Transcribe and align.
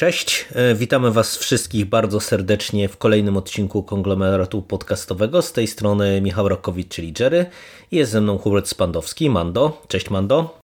Cześć, 0.00 0.46
e, 0.52 0.74
witamy 0.74 1.10
Was 1.10 1.36
wszystkich 1.36 1.84
bardzo 1.84 2.20
serdecznie 2.20 2.88
w 2.88 2.96
kolejnym 2.96 3.36
odcinku 3.36 3.82
konglomeratu 3.82 4.62
podcastowego. 4.62 5.42
Z 5.42 5.52
tej 5.52 5.66
strony 5.66 6.20
Michał 6.20 6.48
Rokowicz, 6.48 6.88
czyli 6.88 7.14
Jerry. 7.20 7.46
Jest 7.92 8.12
ze 8.12 8.20
mną 8.20 8.38
Hubert 8.38 8.68
Spandowski, 8.68 9.30
Mando. 9.30 9.82
Cześć 9.88 10.10
Mando. 10.10 10.59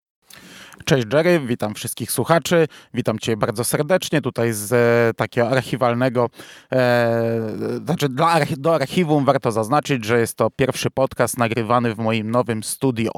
Cześć 0.84 1.08
Jerry, 1.14 1.40
witam 1.40 1.74
wszystkich 1.74 2.12
słuchaczy, 2.12 2.68
witam 2.94 3.20
Cię 3.20 3.38
bardzo 3.38 3.64
serdecznie 3.64 4.22
tutaj 4.22 4.54
z 4.54 4.74
e, 4.74 5.14
takiego 5.14 5.50
archiwalnego, 5.50 6.30
e, 6.72 7.82
znaczy 7.86 8.10
dla, 8.10 8.40
do 8.58 8.76
archiwum 8.76 9.26
warto 9.26 9.52
zaznaczyć, 9.52 10.06
że 10.06 10.20
jest 10.20 10.38
to 10.38 10.50
pierwszy 10.50 10.92
podcast 10.92 11.38
nagrywany 11.38 11.96
w 11.96 11.98
moim 11.98 12.32
nowym 12.32 12.64
studio, 12.64 13.12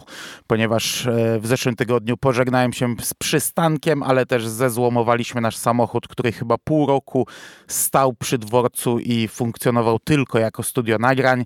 ponieważ 0.47 1.07
e, 1.07 1.39
w 1.39 1.47
zeszłym 1.47 1.75
tygodniu 1.75 2.17
pożegnałem 2.17 2.73
się 2.73 2.95
z 3.01 3.13
przystankiem, 3.13 4.03
ale 4.03 4.25
też 4.25 4.47
zezłomowaliśmy 4.47 5.41
nasz 5.41 5.57
samochód, 5.57 6.07
który 6.07 6.31
chyba 6.31 6.57
pół 6.57 6.87
roku 6.87 7.27
stał 7.67 8.13
przy 8.13 8.37
dworcu 8.37 8.99
i 8.99 9.27
funkcjonował 9.27 9.99
tylko 9.99 10.39
jako 10.39 10.63
studio 10.63 10.97
nagrań, 10.97 11.45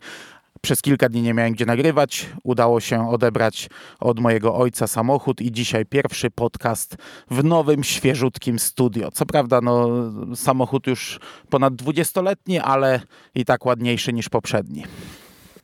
przez 0.61 0.81
kilka 0.81 1.09
dni 1.09 1.21
nie 1.21 1.33
miałem 1.33 1.53
gdzie 1.53 1.65
nagrywać. 1.65 2.29
Udało 2.43 2.79
się 2.79 3.09
odebrać 3.09 3.69
od 3.99 4.19
mojego 4.19 4.55
ojca 4.55 4.87
samochód 4.87 5.41
i 5.41 5.51
dzisiaj 5.51 5.85
pierwszy 5.85 6.31
podcast 6.31 6.95
w 7.31 7.43
nowym, 7.43 7.83
świeżutkim 7.83 8.59
studio. 8.59 9.11
Co 9.11 9.25
prawda, 9.25 9.61
no, 9.61 9.89
samochód 10.35 10.87
już 10.87 11.19
ponad 11.49 11.73
20-letni, 11.73 12.59
ale 12.59 13.01
i 13.35 13.45
tak 13.45 13.65
ładniejszy 13.65 14.13
niż 14.13 14.29
poprzedni. 14.29 14.83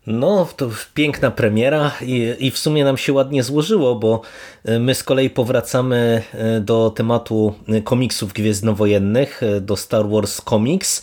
No, 0.07 0.47
to 0.57 0.69
piękna 0.93 1.31
premiera 1.31 1.91
i, 2.01 2.35
i, 2.39 2.51
w 2.51 2.57
sumie 2.57 2.83
nam 2.83 2.97
się 2.97 3.13
ładnie 3.13 3.43
złożyło, 3.43 3.95
bo 3.95 4.21
e, 4.65 4.79
my 4.79 4.95
z 4.95 5.03
kolei 5.03 5.29
powracamy 5.29 6.23
e, 6.33 6.59
do 6.59 6.89
tematu 6.95 7.53
komiksów 7.83 8.33
gwiezdnowojennych, 8.33 9.43
e, 9.43 9.61
do 9.61 9.75
Star 9.75 10.09
Wars 10.09 10.41
Comics. 10.41 11.01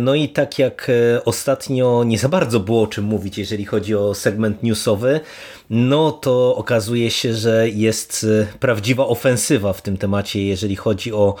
No 0.00 0.14
i 0.14 0.28
tak 0.28 0.58
jak 0.58 0.90
ostatnio 1.24 2.04
nie 2.04 2.18
za 2.18 2.28
bardzo 2.28 2.60
było 2.60 2.82
o 2.82 2.86
czym 2.86 3.04
mówić, 3.04 3.38
jeżeli 3.38 3.64
chodzi 3.64 3.94
o 3.94 4.14
segment 4.14 4.62
newsowy, 4.62 5.20
no 5.70 6.12
to 6.12 6.56
okazuje 6.56 7.10
się, 7.10 7.34
że 7.34 7.68
jest 7.68 8.26
e, 8.42 8.58
prawdziwa 8.58 9.06
ofensywa 9.06 9.72
w 9.72 9.82
tym 9.82 9.96
temacie, 9.96 10.42
jeżeli 10.42 10.76
chodzi 10.76 11.12
o 11.12 11.34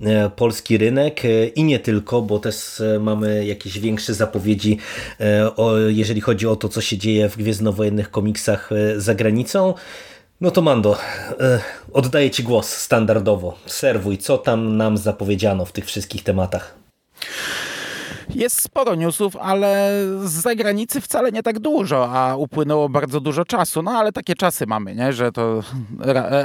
e, 0.00 0.30
polski 0.30 0.78
rynek 0.78 1.24
e, 1.24 1.46
i 1.46 1.64
nie 1.64 1.78
tylko, 1.78 2.22
bo 2.22 2.38
też 2.38 2.82
mamy 3.00 3.46
jakieś 3.46 3.78
większe 3.78 4.14
zapowiedzi, 4.14 4.78
jeżeli 5.88 6.20
chodzi 6.20 6.46
o 6.46 6.56
to, 6.56 6.68
co 6.68 6.80
się 6.80 6.98
dzieje 6.98 7.28
w 7.28 7.36
gwiezdnowojennych 7.36 8.10
komiksach 8.10 8.70
za 8.96 9.14
granicą. 9.14 9.74
No 10.40 10.50
to 10.50 10.62
Mando, 10.62 10.98
oddaję 11.92 12.30
Ci 12.30 12.42
głos 12.42 12.68
standardowo. 12.68 13.58
Serwuj, 13.66 14.18
co 14.18 14.38
tam 14.38 14.76
nam 14.76 14.98
zapowiedziano 14.98 15.64
w 15.64 15.72
tych 15.72 15.86
wszystkich 15.86 16.22
tematach? 16.22 16.74
Jest 18.34 18.62
sporo 18.62 18.94
newsów, 18.94 19.36
ale 19.36 19.90
z 20.24 20.30
zagranicy 20.30 21.00
wcale 21.00 21.32
nie 21.32 21.42
tak 21.42 21.58
dużo, 21.58 22.10
a 22.12 22.36
upłynęło 22.36 22.88
bardzo 22.88 23.20
dużo 23.20 23.44
czasu. 23.44 23.82
No 23.82 23.90
ale 23.90 24.12
takie 24.12 24.34
czasy 24.34 24.66
mamy, 24.66 24.94
nie? 24.94 25.12
że 25.12 25.32
to 25.32 25.62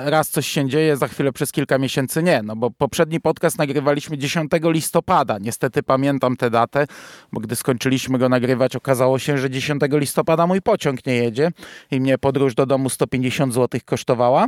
raz 0.05 0.29
coś 0.29 0.47
się 0.47 0.69
dzieje, 0.69 0.97
za 0.97 1.07
chwilę 1.07 1.31
przez 1.31 1.51
kilka 1.51 1.77
miesięcy 1.77 2.23
nie. 2.23 2.41
No 2.43 2.55
bo 2.55 2.71
poprzedni 2.71 3.21
podcast 3.21 3.57
nagrywaliśmy 3.57 4.17
10 4.17 4.51
listopada. 4.63 5.37
Niestety 5.41 5.83
pamiętam 5.83 6.37
tę 6.37 6.49
datę, 6.49 6.87
bo 7.31 7.39
gdy 7.39 7.55
skończyliśmy 7.55 8.17
go 8.17 8.29
nagrywać, 8.29 8.75
okazało 8.75 9.19
się, 9.19 9.37
że 9.37 9.49
10 9.49 9.81
listopada 9.91 10.47
mój 10.47 10.61
pociąg 10.61 11.05
nie 11.05 11.15
jedzie 11.15 11.51
i 11.91 12.01
mnie 12.01 12.17
podróż 12.17 12.55
do 12.55 12.65
domu 12.65 12.89
150 12.89 13.53
zł 13.53 13.81
kosztowała. 13.85 14.45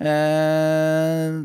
Eee, 0.00 0.08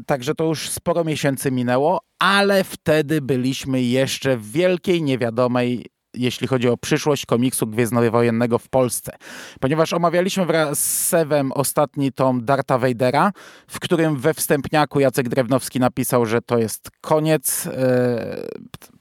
także 0.05 0.36
to 0.36 0.44
już 0.44 0.69
sporo 0.69 1.03
miesięcy 1.03 1.52
minęło, 1.52 1.99
ale 2.23 2.63
wtedy 2.63 3.21
byliśmy 3.21 3.81
jeszcze 3.81 4.38
w 4.38 4.52
wielkiej 4.52 5.03
niewiadomej 5.03 5.85
jeśli 6.14 6.47
chodzi 6.47 6.69
o 6.69 6.78
przyszłość 6.78 7.25
komiksu 7.25 7.67
Gwiezdnowojennego 7.67 8.59
w 8.59 8.69
Polsce. 8.69 9.11
Ponieważ 9.59 9.94
omawialiśmy 9.94 10.45
wraz 10.45 10.80
z 10.80 11.08
Sewem 11.08 11.52
ostatni 11.52 12.11
tom 12.11 12.45
Darta 12.45 12.77
Vadera, 12.77 13.32
w 13.67 13.80
którym 13.80 14.17
we 14.17 14.33
wstępniaku 14.33 14.99
Jacek 14.99 15.30
Drewnowski 15.30 15.80
napisał, 15.80 16.26
że 16.26 16.42
to 16.42 16.58
jest 16.58 16.92
koniec 17.02 17.67
e, 17.67 18.48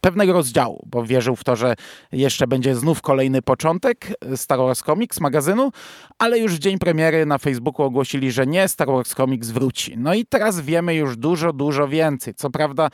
pewnego 0.00 0.32
rozdziału, 0.32 0.86
bo 0.86 1.04
wierzył 1.04 1.36
w 1.36 1.44
to, 1.44 1.56
że 1.56 1.74
jeszcze 2.12 2.46
będzie 2.46 2.74
znów 2.74 3.02
kolejny 3.02 3.42
początek 3.42 4.06
Star 4.36 4.58
Wars 4.58 4.82
Comics 4.82 5.20
magazynu, 5.20 5.70
ale 6.18 6.38
już 6.38 6.54
w 6.54 6.58
dzień 6.58 6.78
premiery 6.78 7.26
na 7.26 7.38
Facebooku 7.38 7.86
ogłosili, 7.86 8.32
że 8.32 8.46
nie, 8.46 8.68
Star 8.68 8.88
Wars 8.88 9.14
Comics 9.14 9.50
wróci. 9.50 9.94
No 9.98 10.14
i 10.14 10.26
teraz 10.26 10.60
wiemy 10.60 10.94
już 10.94 11.16
dużo, 11.16 11.52
dużo 11.52 11.88
więcej. 11.88 12.34
Co 12.34 12.50
prawda 12.50 12.88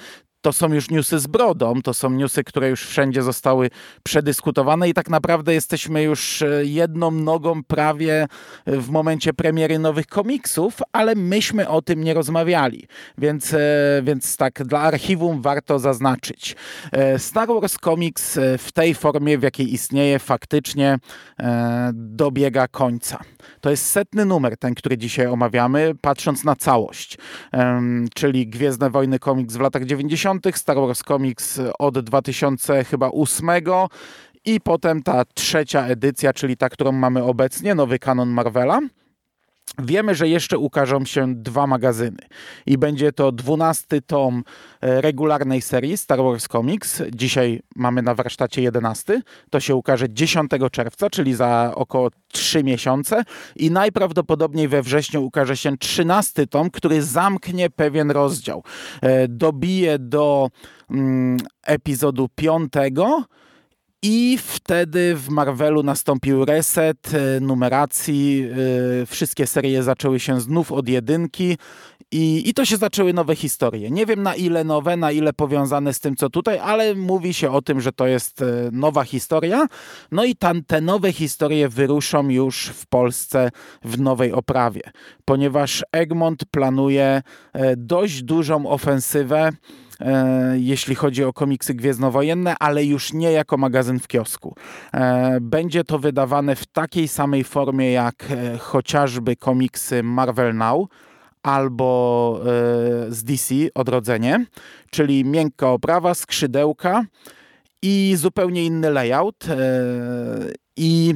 to 0.48 0.52
są 0.52 0.72
już 0.72 0.90
newsy 0.90 1.18
z 1.18 1.26
brodą, 1.26 1.82
to 1.82 1.94
są 1.94 2.10
newsy, 2.10 2.44
które 2.44 2.68
już 2.68 2.86
wszędzie 2.86 3.22
zostały 3.22 3.70
przedyskutowane 4.02 4.88
i 4.88 4.94
tak 4.94 5.10
naprawdę 5.10 5.54
jesteśmy 5.54 6.02
już 6.02 6.42
e, 6.42 6.64
jedną 6.64 7.10
nogą 7.10 7.64
prawie 7.64 8.26
w 8.66 8.90
momencie 8.90 9.34
premiery 9.34 9.78
nowych 9.78 10.06
komiksów, 10.06 10.78
ale 10.92 11.14
myśmy 11.14 11.68
o 11.68 11.82
tym 11.82 12.04
nie 12.04 12.14
rozmawiali, 12.14 12.86
więc, 13.18 13.54
e, 13.54 13.58
więc 14.02 14.36
tak 14.36 14.62
dla 14.64 14.80
archiwum 14.80 15.42
warto 15.42 15.78
zaznaczyć. 15.78 16.56
E, 16.92 17.18
Star 17.18 17.48
Wars 17.48 17.76
Comics 17.84 18.38
w 18.58 18.72
tej 18.72 18.94
formie, 18.94 19.38
w 19.38 19.42
jakiej 19.42 19.74
istnieje, 19.74 20.18
faktycznie 20.18 20.98
dobiega 21.92 22.68
końca. 22.68 23.20
To 23.60 23.70
jest 23.70 23.86
setny 23.86 24.24
numer, 24.24 24.56
ten, 24.56 24.74
który 24.74 24.98
dzisiaj 24.98 25.26
omawiamy, 25.26 25.94
patrząc 26.00 26.44
na 26.44 26.56
całość, 26.56 27.18
czyli 28.14 28.46
Gwiezdne 28.46 28.90
Wojny 28.90 29.18
Komiks 29.18 29.56
w 29.56 29.60
latach 29.60 29.84
90., 29.84 30.37
Star 30.54 30.76
Wars 30.76 31.02
Comics 31.02 31.60
od 31.78 31.98
2008 31.98 33.50
i 34.44 34.60
potem 34.60 35.02
ta 35.02 35.24
trzecia 35.24 35.86
edycja, 35.86 36.32
czyli 36.32 36.56
ta, 36.56 36.68
którą 36.68 36.92
mamy 36.92 37.22
obecnie, 37.24 37.74
nowy 37.74 37.98
kanon 37.98 38.28
Marvela. 38.28 38.80
Wiemy, 39.78 40.14
że 40.14 40.28
jeszcze 40.28 40.58
ukażą 40.58 41.04
się 41.04 41.34
dwa 41.34 41.66
magazyny 41.66 42.18
i 42.66 42.78
będzie 42.78 43.12
to 43.12 43.32
dwunasty 43.32 44.02
tom 44.02 44.44
e, 44.80 45.00
regularnej 45.00 45.62
serii 45.62 45.96
Star 45.96 46.18
Wars 46.18 46.48
Comics. 46.48 47.02
Dzisiaj 47.14 47.60
mamy 47.76 48.02
na 48.02 48.14
warsztacie 48.14 48.62
11. 48.62 49.22
To 49.50 49.60
się 49.60 49.74
ukaże 49.74 50.10
10 50.10 50.50
czerwca, 50.72 51.10
czyli 51.10 51.34
za 51.34 51.72
około 51.74 52.10
3 52.32 52.64
miesiące 52.64 53.22
i 53.56 53.70
najprawdopodobniej 53.70 54.68
we 54.68 54.82
wrześniu 54.82 55.24
ukaże 55.24 55.56
się 55.56 55.78
13 55.78 56.46
tom, 56.46 56.70
który 56.70 57.02
zamknie 57.02 57.70
pewien 57.70 58.10
rozdział. 58.10 58.62
E, 59.02 59.28
dobije 59.28 59.98
do 59.98 60.50
mm, 60.90 61.38
epizodu 61.66 62.28
5 62.34 62.72
i 64.02 64.38
wtedy 64.42 65.14
w 65.16 65.28
Marvelu 65.28 65.82
nastąpił 65.82 66.44
reset 66.44 67.14
e, 67.14 67.40
numeracji. 67.40 68.46
E, 69.02 69.06
wszystkie 69.06 69.46
serie 69.46 69.82
zaczęły 69.82 70.20
się 70.20 70.40
znów 70.40 70.72
od 70.72 70.88
jedynki 70.88 71.56
i, 72.12 72.48
i 72.48 72.54
to 72.54 72.64
się 72.64 72.76
zaczęły 72.76 73.12
nowe 73.12 73.36
historie. 73.36 73.90
Nie 73.90 74.06
wiem 74.06 74.22
na 74.22 74.34
ile 74.34 74.64
nowe, 74.64 74.96
na 74.96 75.12
ile 75.12 75.32
powiązane 75.32 75.94
z 75.94 76.00
tym, 76.00 76.16
co 76.16 76.30
tutaj, 76.30 76.58
ale 76.58 76.94
mówi 76.94 77.34
się 77.34 77.50
o 77.50 77.62
tym, 77.62 77.80
że 77.80 77.92
to 77.92 78.06
jest 78.06 78.42
e, 78.42 78.46
nowa 78.72 79.04
historia. 79.04 79.66
No 80.12 80.24
i 80.24 80.36
tam, 80.36 80.64
te 80.64 80.80
nowe 80.80 81.12
historie 81.12 81.68
wyruszą 81.68 82.28
już 82.28 82.66
w 82.66 82.86
Polsce 82.86 83.50
w 83.84 84.00
nowej 84.00 84.32
oprawie, 84.32 84.82
ponieważ 85.24 85.84
Egmont 85.92 86.44
planuje 86.50 87.22
dość 87.76 88.22
dużą 88.22 88.66
ofensywę 88.66 89.50
jeśli 90.54 90.94
chodzi 90.94 91.24
o 91.24 91.32
komiksy 91.32 91.74
gwiezdnowojenne, 91.74 92.54
ale 92.60 92.84
już 92.84 93.12
nie 93.12 93.32
jako 93.32 93.56
magazyn 93.56 93.98
w 93.98 94.08
kiosku. 94.08 94.54
E, 94.94 95.38
będzie 95.40 95.84
to 95.84 95.98
wydawane 95.98 96.56
w 96.56 96.66
takiej 96.66 97.08
samej 97.08 97.44
formie 97.44 97.92
jak 97.92 98.24
e, 98.30 98.58
chociażby 98.58 99.36
komiksy 99.36 100.02
Marvel 100.02 100.54
Now, 100.56 100.88
albo 101.42 102.40
z 103.08 103.24
DC 103.24 103.54
Odrodzenie, 103.74 104.46
czyli 104.90 105.24
miękka 105.24 105.68
oprawa, 105.70 106.14
skrzydełka 106.14 107.04
i 107.82 108.14
zupełnie 108.16 108.64
inny 108.64 108.90
layout. 108.90 109.44
I 110.76 111.14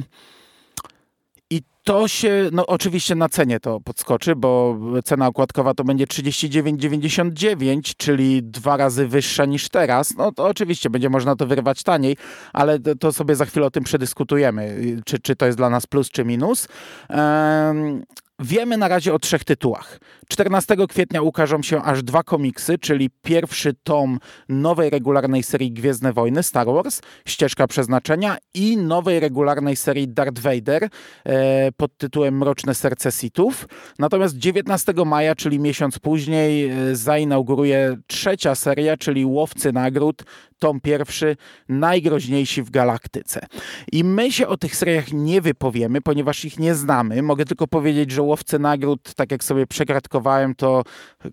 to 1.83 2.07
się, 2.07 2.49
no 2.51 2.65
oczywiście 2.65 3.15
na 3.15 3.29
cenie 3.29 3.59
to 3.59 3.79
podskoczy, 3.79 4.35
bo 4.35 4.77
cena 5.05 5.27
okładkowa 5.27 5.73
to 5.73 5.83
będzie 5.83 6.05
39,99, 6.05 7.93
czyli 7.97 8.43
dwa 8.43 8.77
razy 8.77 9.07
wyższa 9.07 9.45
niż 9.45 9.69
teraz. 9.69 10.15
No 10.17 10.31
to 10.31 10.45
oczywiście 10.45 10.89
będzie 10.89 11.09
można 11.09 11.35
to 11.35 11.47
wyrwać 11.47 11.83
taniej, 11.83 12.17
ale 12.53 12.79
to 12.79 13.13
sobie 13.13 13.35
za 13.35 13.45
chwilę 13.45 13.65
o 13.65 13.71
tym 13.71 13.83
przedyskutujemy, 13.83 14.77
czy, 15.05 15.19
czy 15.19 15.35
to 15.35 15.45
jest 15.45 15.57
dla 15.57 15.69
nas 15.69 15.87
plus 15.87 16.09
czy 16.09 16.25
minus. 16.25 16.67
Um, 17.09 18.03
Wiemy 18.39 18.77
na 18.77 18.87
razie 18.87 19.13
o 19.13 19.19
trzech 19.19 19.43
tytułach. 19.43 19.99
14 20.29 20.75
kwietnia 20.89 21.21
ukażą 21.21 21.61
się 21.61 21.81
aż 21.81 22.03
dwa 22.03 22.23
komiksy, 22.23 22.77
czyli 22.77 23.09
pierwszy 23.21 23.73
tom 23.83 24.19
nowej 24.49 24.89
regularnej 24.89 25.43
serii 25.43 25.71
Gwiezdne 25.71 26.13
Wojny 26.13 26.43
Star 26.43 26.67
Wars, 26.67 27.01
Ścieżka 27.25 27.67
Przeznaczenia 27.67 28.37
i 28.53 28.77
nowej 28.77 29.19
regularnej 29.19 29.75
serii 29.75 30.07
Darth 30.07 30.41
Vader 30.41 30.89
e, 31.25 31.71
pod 31.71 31.97
tytułem 31.97 32.37
Mroczne 32.37 32.75
Serce 32.75 33.11
Sithów. 33.11 33.67
Natomiast 33.99 34.37
19 34.37 34.93
maja, 35.05 35.35
czyli 35.35 35.59
miesiąc 35.59 35.99
później, 35.99 36.69
e, 36.69 36.95
zainauguruje 36.95 37.97
trzecia 38.07 38.55
seria, 38.55 38.97
czyli 38.97 39.25
Łowcy 39.25 39.73
Nagród, 39.73 40.23
tom 40.59 40.79
pierwszy, 40.81 41.35
Najgroźniejsi 41.69 42.63
w 42.63 42.69
Galaktyce. 42.69 43.45
I 43.91 44.03
my 44.03 44.31
się 44.31 44.47
o 44.47 44.57
tych 44.57 44.75
seriach 44.75 45.13
nie 45.13 45.41
wypowiemy, 45.41 46.01
ponieważ 46.01 46.45
ich 46.45 46.59
nie 46.59 46.75
znamy. 46.75 47.21
Mogę 47.21 47.45
tylko 47.45 47.67
powiedzieć, 47.67 48.11
że 48.11 48.22
Łowcy 48.23 48.59
Nagród, 48.59 49.13
tak 49.15 49.31
jak 49.31 49.43
sobie 49.43 49.67
przekratkowałem, 49.67 50.55
to 50.55 50.83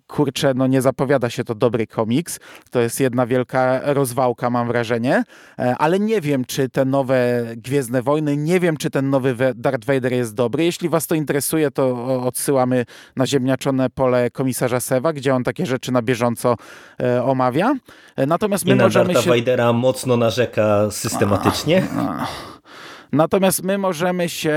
kurczę, 0.07 0.53
no 0.55 0.67
nie 0.67 0.81
zapowiada 0.81 1.29
się 1.29 1.43
to 1.43 1.55
dobry 1.55 1.87
komiks. 1.87 2.39
To 2.71 2.79
jest 2.79 2.99
jedna 2.99 3.25
wielka 3.25 3.79
rozwałka, 3.83 4.49
mam 4.49 4.67
wrażenie. 4.67 5.23
E, 5.59 5.75
ale 5.77 5.99
nie 5.99 6.21
wiem, 6.21 6.45
czy 6.45 6.69
te 6.69 6.85
nowe 6.85 7.43
Gwiezdne 7.57 8.01
Wojny, 8.01 8.37
nie 8.37 8.59
wiem, 8.59 8.77
czy 8.77 8.89
ten 8.89 9.09
nowy 9.09 9.35
Darth 9.55 9.85
Vader 9.85 10.13
jest 10.13 10.35
dobry. 10.35 10.63
Jeśli 10.63 10.89
was 10.89 11.07
to 11.07 11.15
interesuje, 11.15 11.71
to 11.71 12.05
odsyłamy 12.23 12.85
na 13.15 13.27
ziemniaczone 13.27 13.89
pole 13.89 14.29
komisarza 14.31 14.79
Sewa, 14.79 15.13
gdzie 15.13 15.35
on 15.35 15.43
takie 15.43 15.65
rzeczy 15.65 15.91
na 15.91 16.01
bieżąco 16.01 16.55
e, 16.99 17.23
omawia. 17.23 17.75
E, 18.15 18.25
natomiast 18.25 18.65
my 18.65 18.71
I 18.71 18.75
na 18.75 18.83
możemy 18.83 19.13
Darta 19.13 19.21
się... 19.21 19.29
Vadera 19.29 19.73
mocno 19.73 20.17
narzeka 20.17 20.91
systematycznie. 20.91 21.87
A, 21.97 22.23
a. 22.23 22.27
Natomiast 23.11 23.63
my 23.63 23.77
możemy 23.77 24.29
się 24.29 24.55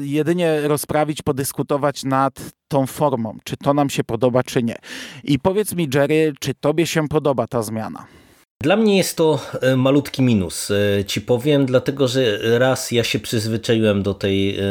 jedynie 0.00 0.60
rozprawić, 0.60 1.22
podyskutować 1.22 2.04
nad 2.04 2.40
tą 2.68 2.86
formą, 2.86 3.38
czy 3.44 3.56
to 3.56 3.74
nam 3.74 3.90
się 3.90 4.04
podoba, 4.04 4.42
czy 4.42 4.62
nie. 4.62 4.76
I 5.24 5.38
powiedz 5.38 5.74
mi, 5.74 5.88
Jerry, 5.94 6.32
czy 6.40 6.54
tobie 6.54 6.86
się 6.86 7.08
podoba 7.08 7.46
ta 7.46 7.62
zmiana? 7.62 8.06
Dla 8.62 8.76
mnie 8.76 8.96
jest 8.96 9.16
to 9.16 9.40
e, 9.60 9.76
malutki 9.76 10.22
minus, 10.22 10.70
e, 10.70 11.04
ci 11.04 11.20
powiem, 11.20 11.66
dlatego 11.66 12.08
że 12.08 12.38
raz 12.58 12.90
ja 12.92 13.04
się 13.04 13.18
przyzwyczaiłem 13.18 14.02
do 14.02 14.14
tej 14.14 14.58
e, 14.58 14.62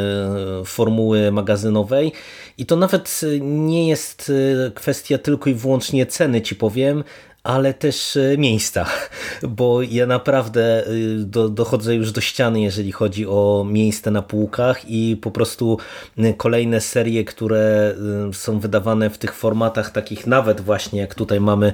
formuły 0.65 1.31
magazynowej 1.31 2.11
i 2.57 2.65
to 2.65 2.75
nawet 2.75 3.21
nie 3.41 3.87
jest 3.87 4.31
kwestia 4.75 5.17
tylko 5.17 5.49
i 5.49 5.53
wyłącznie 5.53 6.05
ceny, 6.05 6.41
ci 6.41 6.55
powiem, 6.55 7.03
ale 7.47 7.73
też 7.73 8.17
e, 8.17 8.37
miejsca, 8.37 8.85
bo 9.57 9.81
ja 9.81 10.05
naprawdę 10.05 10.87
y, 10.87 11.15
do, 11.25 11.49
dochodzę 11.49 11.95
już 11.95 12.11
do 12.11 12.21
ściany, 12.21 12.61
jeżeli 12.61 12.91
chodzi 12.91 13.27
o 13.27 13.65
miejsce 13.69 14.11
na 14.11 14.21
półkach 14.21 14.89
i 14.89 15.17
po 15.21 15.31
prostu 15.31 15.77
y, 16.19 16.33
kolejne 16.37 16.81
serie, 16.81 17.25
które 17.25 17.95
y, 18.29 18.33
są 18.33 18.59
wydawane 18.59 19.09
w 19.09 19.17
tych 19.17 19.35
formatach 19.35 19.91
takich 19.91 20.27
nawet 20.27 20.61
właśnie 20.61 20.99
jak 20.99 21.15
tutaj 21.15 21.39
mamy 21.39 21.73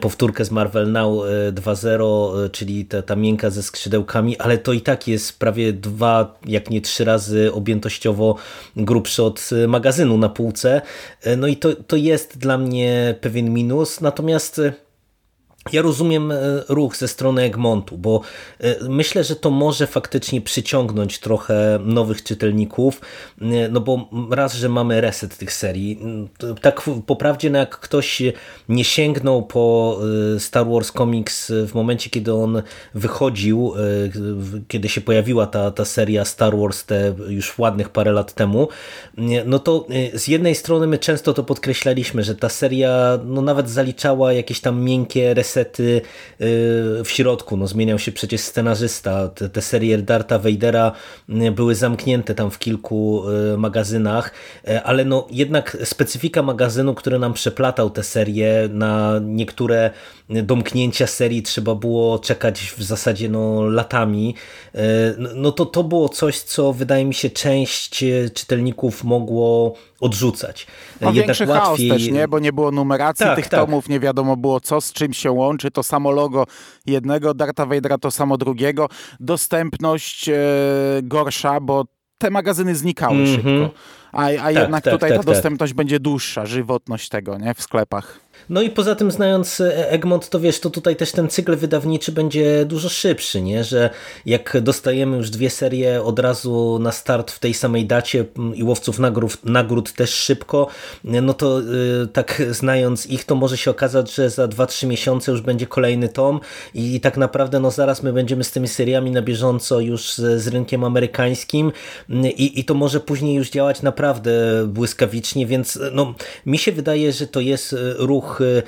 powtórkę 0.00 0.44
z 0.44 0.50
Marvel 0.50 0.92
Now 0.92 1.24
2.0, 1.52 2.50
czyli 2.50 2.84
ta, 2.84 3.02
ta 3.02 3.16
miękka 3.16 3.50
ze 3.50 3.62
skrzydełkami, 3.62 4.38
ale 4.38 4.58
to 4.58 4.72
i 4.72 4.80
tak 4.80 5.08
jest 5.08 5.38
prawie 5.38 5.72
dwa, 5.72 6.38
jak 6.46 6.70
nie 6.70 6.80
trzy 6.80 7.04
razy 7.04 7.52
objętościowo 7.52 8.36
grubszy 8.76 9.22
od 9.22 9.50
magazynu 9.68 10.18
na 10.18 10.28
półce. 10.28 10.82
No 11.36 11.46
i 11.46 11.56
to, 11.56 11.68
to 11.86 11.96
jest 11.96 12.38
dla 12.38 12.58
mnie 12.58 13.14
pewien 13.20 13.52
minus, 13.52 14.00
natomiast 14.00 14.60
ja 15.72 15.82
rozumiem 15.82 16.32
e, 16.32 16.36
ruch 16.68 16.96
ze 16.96 17.08
strony 17.08 17.42
Egmontu, 17.42 17.98
bo 17.98 18.20
e, 18.60 18.76
myślę, 18.88 19.24
że 19.24 19.36
to 19.36 19.50
może 19.50 19.86
faktycznie 19.86 20.40
przyciągnąć 20.40 21.18
trochę 21.18 21.78
nowych 21.84 22.22
czytelników, 22.22 23.00
e, 23.40 23.44
no 23.68 23.80
bo 23.80 24.08
raz, 24.30 24.54
że 24.54 24.68
mamy 24.68 25.00
reset 25.00 25.36
tych 25.36 25.52
serii, 25.52 26.00
tak 26.60 26.90
poprawdzie 27.06 27.50
no 27.50 27.58
jak 27.58 27.78
ktoś 27.78 28.22
nie 28.68 28.84
sięgnął 28.84 29.42
po 29.42 29.98
Star 30.38 30.66
Wars 30.66 30.92
Comics 30.92 31.52
w 31.66 31.74
momencie, 31.74 32.10
kiedy 32.10 32.34
on 32.34 32.62
wychodził, 32.94 33.72
kiedy 34.68 34.88
się 34.88 35.00
pojawiła 35.00 35.46
ta, 35.46 35.70
ta 35.70 35.84
seria 35.84 36.24
Star 36.24 36.56
Wars 36.56 36.84
te 36.84 37.14
już 37.28 37.58
ładnych 37.58 37.88
parę 37.88 38.12
lat 38.12 38.34
temu, 38.34 38.68
no 39.46 39.58
to 39.58 39.86
z 40.14 40.28
jednej 40.28 40.54
strony 40.54 40.86
my 40.86 40.98
często 40.98 41.34
to 41.34 41.44
podkreślaliśmy, 41.44 42.22
że 42.22 42.34
ta 42.34 42.48
seria 42.48 43.18
no 43.24 43.42
nawet 43.42 43.70
zaliczała 43.70 44.32
jakieś 44.32 44.60
tam 44.60 44.82
miękkie 44.82 45.34
resety 45.34 45.49
resety 45.50 46.02
y, 46.40 47.04
w 47.04 47.08
środku. 47.08 47.56
No, 47.56 47.66
zmieniał 47.66 47.98
się 47.98 48.12
przecież 48.12 48.40
scenarzysta. 48.40 49.28
Te, 49.28 49.48
te 49.48 49.62
serie 49.62 49.98
Darta 49.98 50.38
Vadera 50.38 50.92
y, 51.28 51.50
były 51.50 51.74
zamknięte 51.74 52.34
tam 52.34 52.50
w 52.50 52.58
kilku 52.58 53.24
y, 53.54 53.58
magazynach, 53.58 54.32
ale 54.84 55.04
no 55.04 55.26
jednak 55.30 55.76
specyfika 55.84 56.42
magazynu, 56.42 56.94
który 56.94 57.18
nam 57.18 57.32
przeplatał 57.32 57.90
te 57.90 58.02
serie 58.02 58.68
na 58.72 59.20
niektóre 59.22 59.90
domknięcia 60.30 61.06
serii 61.06 61.42
trzeba 61.42 61.74
było 61.74 62.18
czekać 62.18 62.74
w 62.76 62.82
zasadzie 62.82 63.28
no, 63.28 63.62
latami, 63.62 64.34
no 65.34 65.52
to 65.52 65.66
to 65.66 65.84
było 65.84 66.08
coś, 66.08 66.38
co 66.38 66.72
wydaje 66.72 67.04
mi 67.04 67.14
się 67.14 67.30
część 67.30 68.04
czytelników 68.34 69.04
mogło 69.04 69.74
odrzucać. 70.00 70.66
Ma 71.00 71.06
Jednak 71.06 71.26
większy 71.26 71.46
łatwiej... 71.46 71.88
chaos 71.88 72.00
też, 72.00 72.12
nie? 72.12 72.28
Bo 72.28 72.38
nie 72.38 72.52
było 72.52 72.70
numeracji 72.70 73.26
tak, 73.26 73.36
tych 73.36 73.48
tak. 73.48 73.60
tomów, 73.60 73.88
nie 73.88 74.00
wiadomo 74.00 74.36
było 74.36 74.60
co, 74.60 74.80
z 74.80 74.92
czym 74.92 75.12
się 75.12 75.30
łączy, 75.30 75.70
to 75.70 75.82
samo 75.82 76.10
logo 76.10 76.44
jednego 76.86 77.34
Darta 77.34 77.66
Vadera, 77.66 77.98
to 77.98 78.10
samo 78.10 78.38
drugiego. 78.38 78.88
Dostępność 79.20 80.28
e, 80.28 80.34
gorsza, 81.02 81.60
bo 81.60 81.84
te 82.18 82.30
magazyny 82.30 82.74
znikały 82.74 83.14
mm 83.14 83.26
-hmm. 83.26 83.34
szybko. 83.34 83.78
A, 84.12 84.24
a 84.24 84.36
tak, 84.36 84.54
jednak 84.54 84.84
tak, 84.84 84.94
tutaj 84.94 85.10
ta 85.10 85.16
tak, 85.16 85.26
tak. 85.26 85.34
dostępność 85.34 85.72
będzie 85.74 86.00
dłuższa, 86.00 86.46
żywotność 86.46 87.08
tego, 87.08 87.38
nie? 87.38 87.54
W 87.54 87.62
sklepach. 87.62 88.20
No 88.50 88.62
i 88.62 88.70
poza 88.70 88.94
tym 88.94 89.10
znając 89.10 89.60
e, 89.60 89.90
Egmont, 89.90 90.28
to 90.28 90.40
wiesz, 90.40 90.60
to 90.60 90.70
tutaj 90.70 90.96
też 90.96 91.12
ten 91.12 91.28
cykl 91.28 91.56
wydawniczy 91.56 92.12
będzie 92.12 92.64
dużo 92.64 92.88
szybszy, 92.88 93.42
nie? 93.42 93.64
Że 93.64 93.90
jak 94.26 94.60
dostajemy 94.60 95.16
już 95.16 95.30
dwie 95.30 95.50
serie 95.50 96.02
od 96.02 96.18
razu 96.18 96.78
na 96.80 96.92
start 96.92 97.30
w 97.30 97.38
tej 97.38 97.54
samej 97.54 97.86
dacie 97.86 98.24
i 98.54 98.64
łowców 98.64 98.98
nagród, 98.98 99.44
nagród 99.44 99.92
też 99.92 100.10
szybko, 100.10 100.66
no 101.04 101.34
to 101.34 101.60
yy, 101.60 102.08
tak 102.12 102.42
znając 102.50 103.06
ich, 103.06 103.24
to 103.24 103.34
może 103.34 103.56
się 103.56 103.70
okazać, 103.70 104.14
że 104.14 104.30
za 104.30 104.48
2-3 104.48 104.86
miesiące 104.86 105.32
już 105.32 105.40
będzie 105.40 105.66
kolejny 105.66 106.08
tom 106.08 106.40
i, 106.74 106.94
i, 106.94 107.00
tak 107.00 107.16
naprawdę 107.16 107.60
no 107.60 107.70
zaraz 107.70 108.02
my 108.02 108.12
będziemy 108.12 108.44
z 108.44 108.50
tymi 108.50 108.68
seriami 108.68 109.10
na 109.10 109.22
bieżąco 109.22 109.80
już 109.80 110.12
z, 110.14 110.42
z 110.42 110.48
rynkiem 110.48 110.84
amerykańskim 110.84 111.72
i, 112.36 112.60
i 112.60 112.64
to 112.64 112.74
może 112.74 113.00
później 113.00 113.34
już 113.34 113.50
działać 113.50 113.82
naprawdę 113.82 114.32
błyskawicznie, 114.66 115.46
więc 115.46 115.78
no 115.92 116.14
mi 116.46 116.58
się 116.58 116.72
wydaje, 116.72 117.12
że 117.12 117.26
to 117.26 117.40
jest 117.40 117.76
ruch 117.98 118.39
Y, 118.40 118.62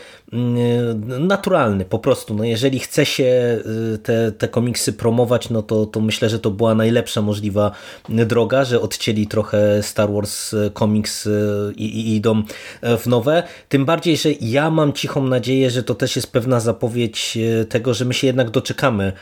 naturalny 1.19 1.85
po 1.85 1.99
prostu. 1.99 2.35
No 2.35 2.45
jeżeli 2.45 2.79
chce 2.79 3.07
się 3.07 3.59
y, 3.95 3.99
te, 3.99 4.33
te 4.33 4.49
komiksy 4.49 4.93
promować, 4.93 5.51
no 5.51 5.63
to, 5.63 5.87
to 5.87 6.01
myślę, 6.01 6.29
że 6.29 6.39
to 6.39 6.51
była 6.51 6.75
najlepsza 6.75 7.23
możliwa 7.23 7.73
droga, 8.09 8.65
że 8.65 8.81
odcięli 8.81 9.27
trochę 9.27 9.83
Star 9.83 10.13
Wars 10.13 10.55
Comics 10.79 11.27
y, 11.27 11.73
i, 11.77 11.85
i 11.85 12.17
idą 12.17 12.43
w 12.83 13.07
nowe. 13.07 13.43
Tym 13.69 13.85
bardziej, 13.85 14.17
że 14.17 14.33
ja 14.41 14.71
mam 14.71 14.93
cichą 14.93 15.27
nadzieję, 15.27 15.71
że 15.71 15.83
to 15.83 15.95
też 15.95 16.17
jest 16.17 16.33
pewna 16.33 16.61
zapowiedź 16.61 17.39
tego, 17.69 17.95
że 17.95 18.05
my 18.05 18.15
się 18.15 18.27
jednak 18.27 18.51
doczekamy 18.51 19.12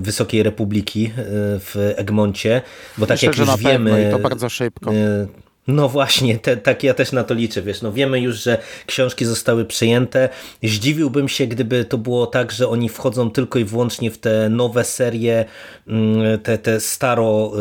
Wysokiej 0.00 0.42
Republiki 0.42 1.12
w 1.60 1.92
Egmoncie, 1.96 2.62
bo 2.98 3.06
tak 3.06 3.14
Myślę, 3.14 3.26
jak 3.26 3.38
już 3.38 3.56
wiemy... 3.56 4.08
i 4.08 4.12
to 4.12 4.18
bardzo 4.18 4.48
szybko. 4.48 4.92
No 5.68 5.88
właśnie, 5.88 6.38
te, 6.38 6.56
tak 6.56 6.82
ja 6.82 6.94
też 6.94 7.12
na 7.12 7.24
to 7.24 7.34
liczę, 7.34 7.62
wiesz, 7.62 7.82
no 7.82 7.92
wiemy 7.92 8.20
już, 8.20 8.42
że 8.42 8.58
książki 8.86 9.24
zostały 9.24 9.64
przejęte. 9.64 10.28
Zdziwiłbym 10.62 11.28
się, 11.28 11.46
gdyby 11.46 11.84
to 11.84 11.98
było 11.98 12.26
tak, 12.26 12.52
że 12.52 12.68
oni 12.68 12.88
wchodzą 12.88 13.30
tylko 13.30 13.58
i 13.58 13.64
wyłącznie 13.64 14.10
w 14.10 14.18
te 14.18 14.48
nowe 14.48 14.84
serie, 14.84 15.44
mm, 15.88 16.38
te, 16.38 16.58
te 16.58 16.80
staro 16.80 17.52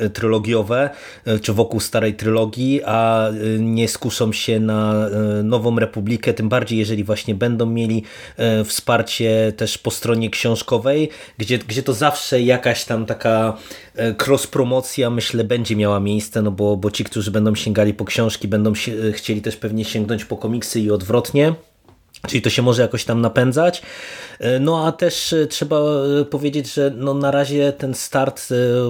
y, 0.00 0.10
trylogiowe, 0.10 0.90
y, 1.28 1.40
czy 1.40 1.52
wokół 1.52 1.80
starej 1.80 2.14
trylogii, 2.14 2.80
a 2.84 3.30
y, 3.30 3.58
nie 3.60 3.88
skuszą 3.88 4.32
się 4.32 4.60
na 4.60 5.08
Nową 5.44 5.78
Republikę, 5.78 6.34
tym 6.34 6.48
bardziej 6.48 6.78
jeżeli 6.78 7.04
właśnie 7.04 7.34
będą 7.34 7.66
mieli 7.66 8.04
wsparcie 8.64 9.52
też 9.56 9.78
po 9.78 9.90
stronie 9.90 10.30
książkowej, 10.30 11.08
gdzie, 11.38 11.58
gdzie 11.58 11.82
to 11.82 11.92
zawsze 11.92 12.40
jakaś 12.40 12.84
tam 12.84 13.06
taka 13.06 13.56
cross-promocja, 13.96 15.10
myślę, 15.10 15.44
będzie 15.44 15.76
miała 15.76 16.00
miejsce, 16.00 16.42
no 16.42 16.50
bo, 16.50 16.76
bo 16.76 16.90
ci, 16.90 17.04
którzy 17.04 17.30
będą 17.30 17.54
sięgali 17.54 17.94
po 17.94 18.04
książki, 18.04 18.48
będą 18.48 18.72
chcieli 19.12 19.42
też 19.42 19.56
pewnie 19.56 19.84
sięgnąć 19.84 20.24
po 20.24 20.36
komiksy 20.36 20.80
i 20.80 20.90
odwrotnie. 20.90 21.54
Czyli 22.26 22.42
to 22.42 22.50
się 22.50 22.62
może 22.62 22.82
jakoś 22.82 23.04
tam 23.04 23.20
napędzać. 23.20 23.82
E, 24.38 24.60
no 24.60 24.86
a 24.86 24.92
też 24.92 25.32
e, 25.32 25.46
trzeba 25.46 25.76
e, 26.20 26.24
powiedzieć, 26.24 26.74
że 26.74 26.92
no 26.96 27.14
na 27.14 27.30
razie 27.30 27.72
ten 27.72 27.94
start 27.94 28.48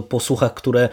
po 0.09 0.21
słuchach, 0.21 0.55
które 0.55 0.89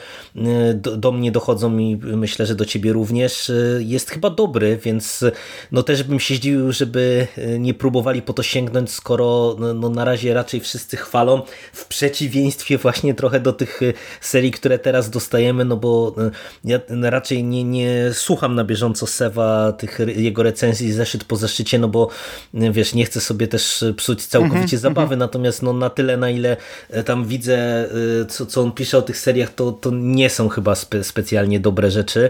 do, 0.75 1.11
mnie 1.11 1.31
dochodzą 1.31 1.77
i 1.77 1.95
myślę, 1.95 2.45
że 2.45 2.55
do 2.55 2.65
ciebie 2.65 2.93
również, 2.93 3.51
jest 3.79 4.09
chyba 4.09 4.29
dobry, 4.29 4.79
więc 4.83 5.25
no 5.71 5.83
też 5.83 6.03
bym 6.03 6.19
się 6.19 6.35
zdziwił, 6.35 6.71
żeby 6.71 7.27
nie 7.59 7.73
próbowali 7.73 8.21
po 8.21 8.33
to 8.33 8.43
sięgnąć, 8.43 8.91
skoro 8.91 9.55
no, 9.59 9.73
no 9.73 9.89
na 9.89 10.05
razie 10.05 10.33
raczej 10.33 10.59
wszyscy 10.59 10.97
chwalą, 10.97 11.41
w 11.73 11.87
przeciwieństwie 11.87 12.77
właśnie 12.77 13.13
trochę 13.13 13.39
do 13.39 13.53
tych 13.53 13.79
serii, 14.21 14.51
które 14.51 14.79
teraz 14.79 15.09
dostajemy, 15.09 15.65
no 15.65 15.77
bo 15.77 16.15
ja 16.63 16.79
raczej 17.01 17.43
nie, 17.43 17.63
nie 17.63 18.09
słucham 18.13 18.55
na 18.55 18.63
bieżąco 18.63 19.07
Sewa, 19.07 19.71
tych 19.71 19.99
jego 20.15 20.43
recenzji 20.43 20.93
zeszyt 20.93 21.23
po 21.23 21.35
zeszycie, 21.35 21.79
no 21.79 21.87
bo 21.87 22.09
wiesz, 22.53 22.93
nie 22.93 23.05
chcę 23.05 23.21
sobie 23.21 23.47
też 23.47 23.85
psuć 23.97 24.25
całkowicie 24.25 24.57
mm 24.57 24.67
-hmm, 24.67 24.77
zabawy, 24.77 25.07
mm 25.07 25.17
-hmm. 25.17 25.19
natomiast 25.19 25.63
no, 25.63 25.73
na 25.73 25.89
tyle, 25.89 26.17
na 26.17 26.29
ile 26.29 26.57
e, 26.89 27.03
tam 27.03 27.25
widzę, 27.25 27.89
e, 28.21 28.25
co, 28.25 28.45
co 28.45 28.61
on 28.61 28.71
pisze 28.71 28.97
o 28.97 29.01
tych 29.01 29.17
seriach, 29.17 29.53
to, 29.53 29.71
to 29.71 29.91
nie 29.93 30.29
są 30.29 30.49
chyba 30.49 30.75
spe, 30.75 31.03
specjalnie 31.03 31.59
dobre 31.59 31.91
rzeczy. 31.91 32.29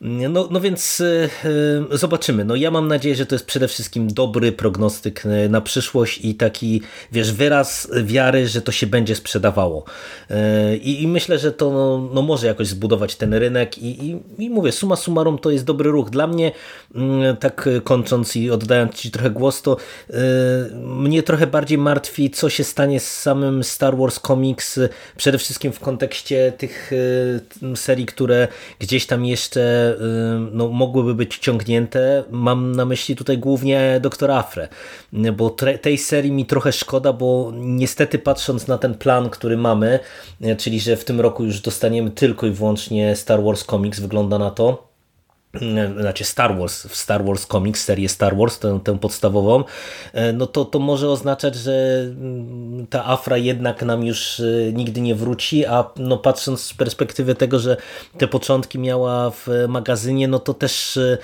No, 0.00 0.48
no 0.50 0.60
więc 0.60 1.02
e, 1.90 1.98
zobaczymy. 1.98 2.44
No 2.44 2.56
ja 2.56 2.70
mam 2.70 2.88
nadzieję, 2.88 3.14
że 3.14 3.26
to 3.26 3.34
jest 3.34 3.46
przede 3.46 3.68
wszystkim 3.68 4.08
dobry 4.08 4.52
prognostyk 4.52 5.22
na 5.48 5.60
przyszłość 5.60 6.20
i 6.24 6.34
taki, 6.34 6.82
wiesz, 7.12 7.32
wyraz 7.32 7.88
wiary, 8.02 8.48
że 8.48 8.62
to 8.62 8.72
się 8.72 8.86
będzie 8.86 9.16
sprzedawało. 9.16 9.84
I, 10.82 11.02
i 11.02 11.08
myślę, 11.08 11.38
że 11.38 11.52
to 11.52 11.70
no, 11.70 12.08
no, 12.14 12.22
może 12.22 12.46
jakoś 12.46 12.66
zbudować 12.66 13.16
ten 13.16 13.34
rynek 13.34 13.78
i, 13.78 14.10
i, 14.10 14.22
i 14.38 14.50
mówię, 14.50 14.72
suma 14.72 14.96
summarum 14.96 15.38
to 15.38 15.50
jest 15.50 15.64
dobry 15.64 15.90
ruch. 15.90 16.10
Dla 16.10 16.26
mnie, 16.26 16.52
mm, 16.94 17.36
tak 17.36 17.68
kończąc 17.84 18.36
i 18.36 18.50
oddając 18.50 18.94
Ci 18.94 19.10
trochę 19.10 19.30
głos, 19.40 19.62
to 19.62 19.76
mnie 20.74 21.22
trochę 21.22 21.46
bardziej 21.46 21.78
martwi, 21.78 22.30
co 22.30 22.50
się 22.50 22.64
stanie 22.64 23.00
z 23.00 23.18
samym 23.20 23.64
Star 23.64 23.96
Wars 23.96 24.20
Comics, 24.20 24.80
przede 25.16 25.38
wszystkim 25.38 25.72
w 25.72 25.80
kontekście 25.80 26.52
tych 26.58 26.92
y, 26.92 27.76
serii, 27.76 28.06
które 28.06 28.48
gdzieś 28.78 29.06
tam 29.06 29.24
jeszcze 29.24 29.94
y, 29.94 30.50
no, 30.52 30.68
mogłyby 30.68 31.14
być 31.14 31.38
ciągnięte. 31.38 32.24
Mam 32.30 32.72
na 32.72 32.84
myśli 32.84 33.16
tutaj 33.16 33.38
głównie 33.38 33.98
Doktor 34.02 34.30
Afre, 34.30 34.68
bo 35.36 35.50
tej 35.82 35.98
serii 35.98 36.32
mi 36.32 36.46
trochę 36.46 36.72
szkoda, 36.72 37.12
bo 37.12 37.52
niestety 37.54 38.18
patrząc 38.18 38.66
na 38.66 38.78
ten 38.78 38.94
plan, 38.94 39.30
który 39.30 39.56
mamy, 39.56 39.98
czyli 40.58 40.80
że 40.80 40.96
w 40.96 41.04
tym 41.04 41.20
roku 41.20 41.44
już 41.44 41.60
dostaniemy 41.60 42.10
tylko 42.10 42.46
i 42.46 42.50
wyłącznie 42.50 43.16
Star 43.16 43.42
Wars 43.42 43.64
Comics, 43.64 44.00
wygląda 44.00 44.38
na 44.38 44.50
to, 44.50 44.89
znaczy 46.00 46.24
Star 46.24 46.58
Wars, 46.58 46.86
w 46.86 46.96
Star 46.96 47.24
Wars 47.24 47.46
Comics, 47.46 47.84
serię 47.84 48.08
Star 48.08 48.36
Wars, 48.36 48.58
tę, 48.58 48.80
tę 48.84 48.98
podstawową, 48.98 49.64
e, 50.12 50.32
no 50.32 50.46
to, 50.46 50.64
to 50.64 50.78
może 50.78 51.08
oznaczać, 51.08 51.54
że 51.54 52.04
mm, 52.20 52.86
ta 52.86 53.04
Afra 53.06 53.36
jednak 53.36 53.82
nam 53.82 54.04
już 54.04 54.40
e, 54.40 54.72
nigdy 54.72 55.00
nie 55.00 55.14
wróci, 55.14 55.66
a 55.66 55.84
no 55.96 56.18
patrząc 56.18 56.60
z 56.60 56.74
perspektywy 56.74 57.34
tego, 57.34 57.58
że 57.58 57.76
te 58.18 58.28
początki 58.28 58.78
miała 58.78 59.30
w 59.30 59.46
magazynie, 59.68 60.28
no 60.28 60.38
to 60.38 60.54
też 60.54 60.96
e, 60.96 61.18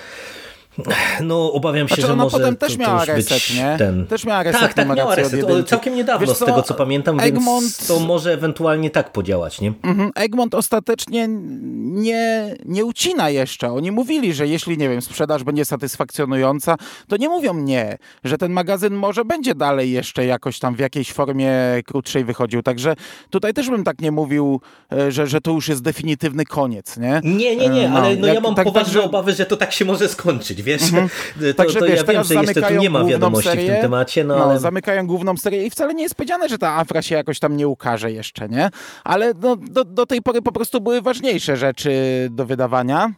no, 1.20 1.52
obawiam 1.52 1.88
się, 1.88 1.94
znaczy, 1.94 2.06
że 2.06 2.12
ona 2.12 2.24
może 2.24 2.38
potem 2.38 2.56
też 2.56 2.76
miała 2.76 3.04
reset, 3.04 3.54
nie? 3.54 3.74
Ten... 3.78 4.06
Też 4.06 4.24
miała 4.24 4.42
reset. 4.42 4.60
Tak, 4.60 4.74
tak, 4.74 4.96
miała 4.96 5.14
reset. 5.14 5.44
O, 5.44 5.62
całkiem 5.62 5.94
niedawno, 5.94 6.26
Wiesz, 6.26 6.36
z 6.36 6.38
tego 6.38 6.62
co 6.62 6.74
pamiętam, 6.74 7.20
Egmont... 7.20 7.62
więc 7.62 7.86
to 7.86 8.00
może 8.00 8.32
ewentualnie 8.32 8.90
tak 8.90 9.12
podziałać, 9.12 9.60
nie? 9.60 9.72
Mhm. 9.82 10.10
Egmont 10.14 10.54
ostatecznie 10.54 11.28
nie, 11.28 12.54
nie 12.64 12.84
ucina 12.84 13.30
jeszcze. 13.30 13.72
Oni 13.72 13.92
mówili, 13.92 14.34
że 14.34 14.46
jeśli, 14.46 14.78
nie 14.78 14.88
wiem, 14.88 15.02
sprzedaż 15.02 15.44
będzie 15.44 15.64
satysfakcjonująca, 15.64 16.76
to 17.08 17.16
nie 17.16 17.28
mówią 17.28 17.54
nie, 17.54 17.98
że 18.24 18.38
ten 18.38 18.52
magazyn 18.52 18.94
może 18.94 19.24
będzie 19.24 19.54
dalej 19.54 19.92
jeszcze 19.92 20.26
jakoś 20.26 20.58
tam 20.58 20.74
w 20.74 20.78
jakiejś 20.78 21.12
formie 21.12 21.52
krótszej 21.86 22.24
wychodził. 22.24 22.62
Także 22.62 22.96
tutaj 23.30 23.54
też 23.54 23.70
bym 23.70 23.84
tak 23.84 24.00
nie 24.00 24.12
mówił, 24.12 24.60
e, 24.92 25.12
że, 25.12 25.26
że 25.26 25.40
to 25.40 25.50
już 25.50 25.68
jest 25.68 25.82
definitywny 25.82 26.44
koniec, 26.44 26.96
nie? 26.96 27.20
Nie, 27.24 27.56
nie, 27.56 27.68
nie, 27.68 27.88
no, 27.88 27.98
ale 27.98 28.16
no, 28.16 28.26
jak, 28.26 28.34
ja 28.34 28.40
mam 28.40 28.54
tak, 28.54 28.64
poważne 28.64 28.92
tak, 28.92 29.02
że... 29.02 29.02
obawy, 29.02 29.32
że 29.32 29.46
to 29.46 29.56
tak 29.56 29.72
się 29.72 29.84
może 29.84 30.08
skończyć, 30.08 30.62
wiesz? 30.66 30.82
Mhm. 30.82 31.08
To, 31.40 31.54
Także 31.54 31.78
to 31.78 31.86
wiesz, 31.86 31.98
ja 31.98 32.04
wiem, 32.04 32.24
że 32.24 32.34
jeszcze 32.34 32.62
tu 32.62 32.74
nie 32.74 32.90
ma 32.90 33.04
wiadomości 33.04 33.50
serię, 33.50 33.64
w 33.64 33.72
tym 33.72 33.82
temacie, 33.82 34.24
no, 34.24 34.38
no 34.38 34.44
ale... 34.44 34.58
Zamykają 34.58 35.06
główną 35.06 35.36
serię 35.36 35.66
i 35.66 35.70
wcale 35.70 35.94
nie 35.94 36.02
jest 36.02 36.14
powiedziane, 36.14 36.48
że 36.48 36.58
ta 36.58 36.76
Afra 36.76 37.02
się 37.02 37.14
jakoś 37.14 37.38
tam 37.38 37.56
nie 37.56 37.68
ukaże 37.68 38.12
jeszcze, 38.12 38.48
nie? 38.48 38.70
Ale 39.04 39.32
no, 39.40 39.56
do, 39.56 39.84
do 39.84 40.06
tej 40.06 40.22
pory 40.22 40.42
po 40.42 40.52
prostu 40.52 40.80
były 40.80 41.02
ważniejsze 41.02 41.56
rzeczy 41.56 41.92
do 42.30 42.46
wydawania 42.46 43.12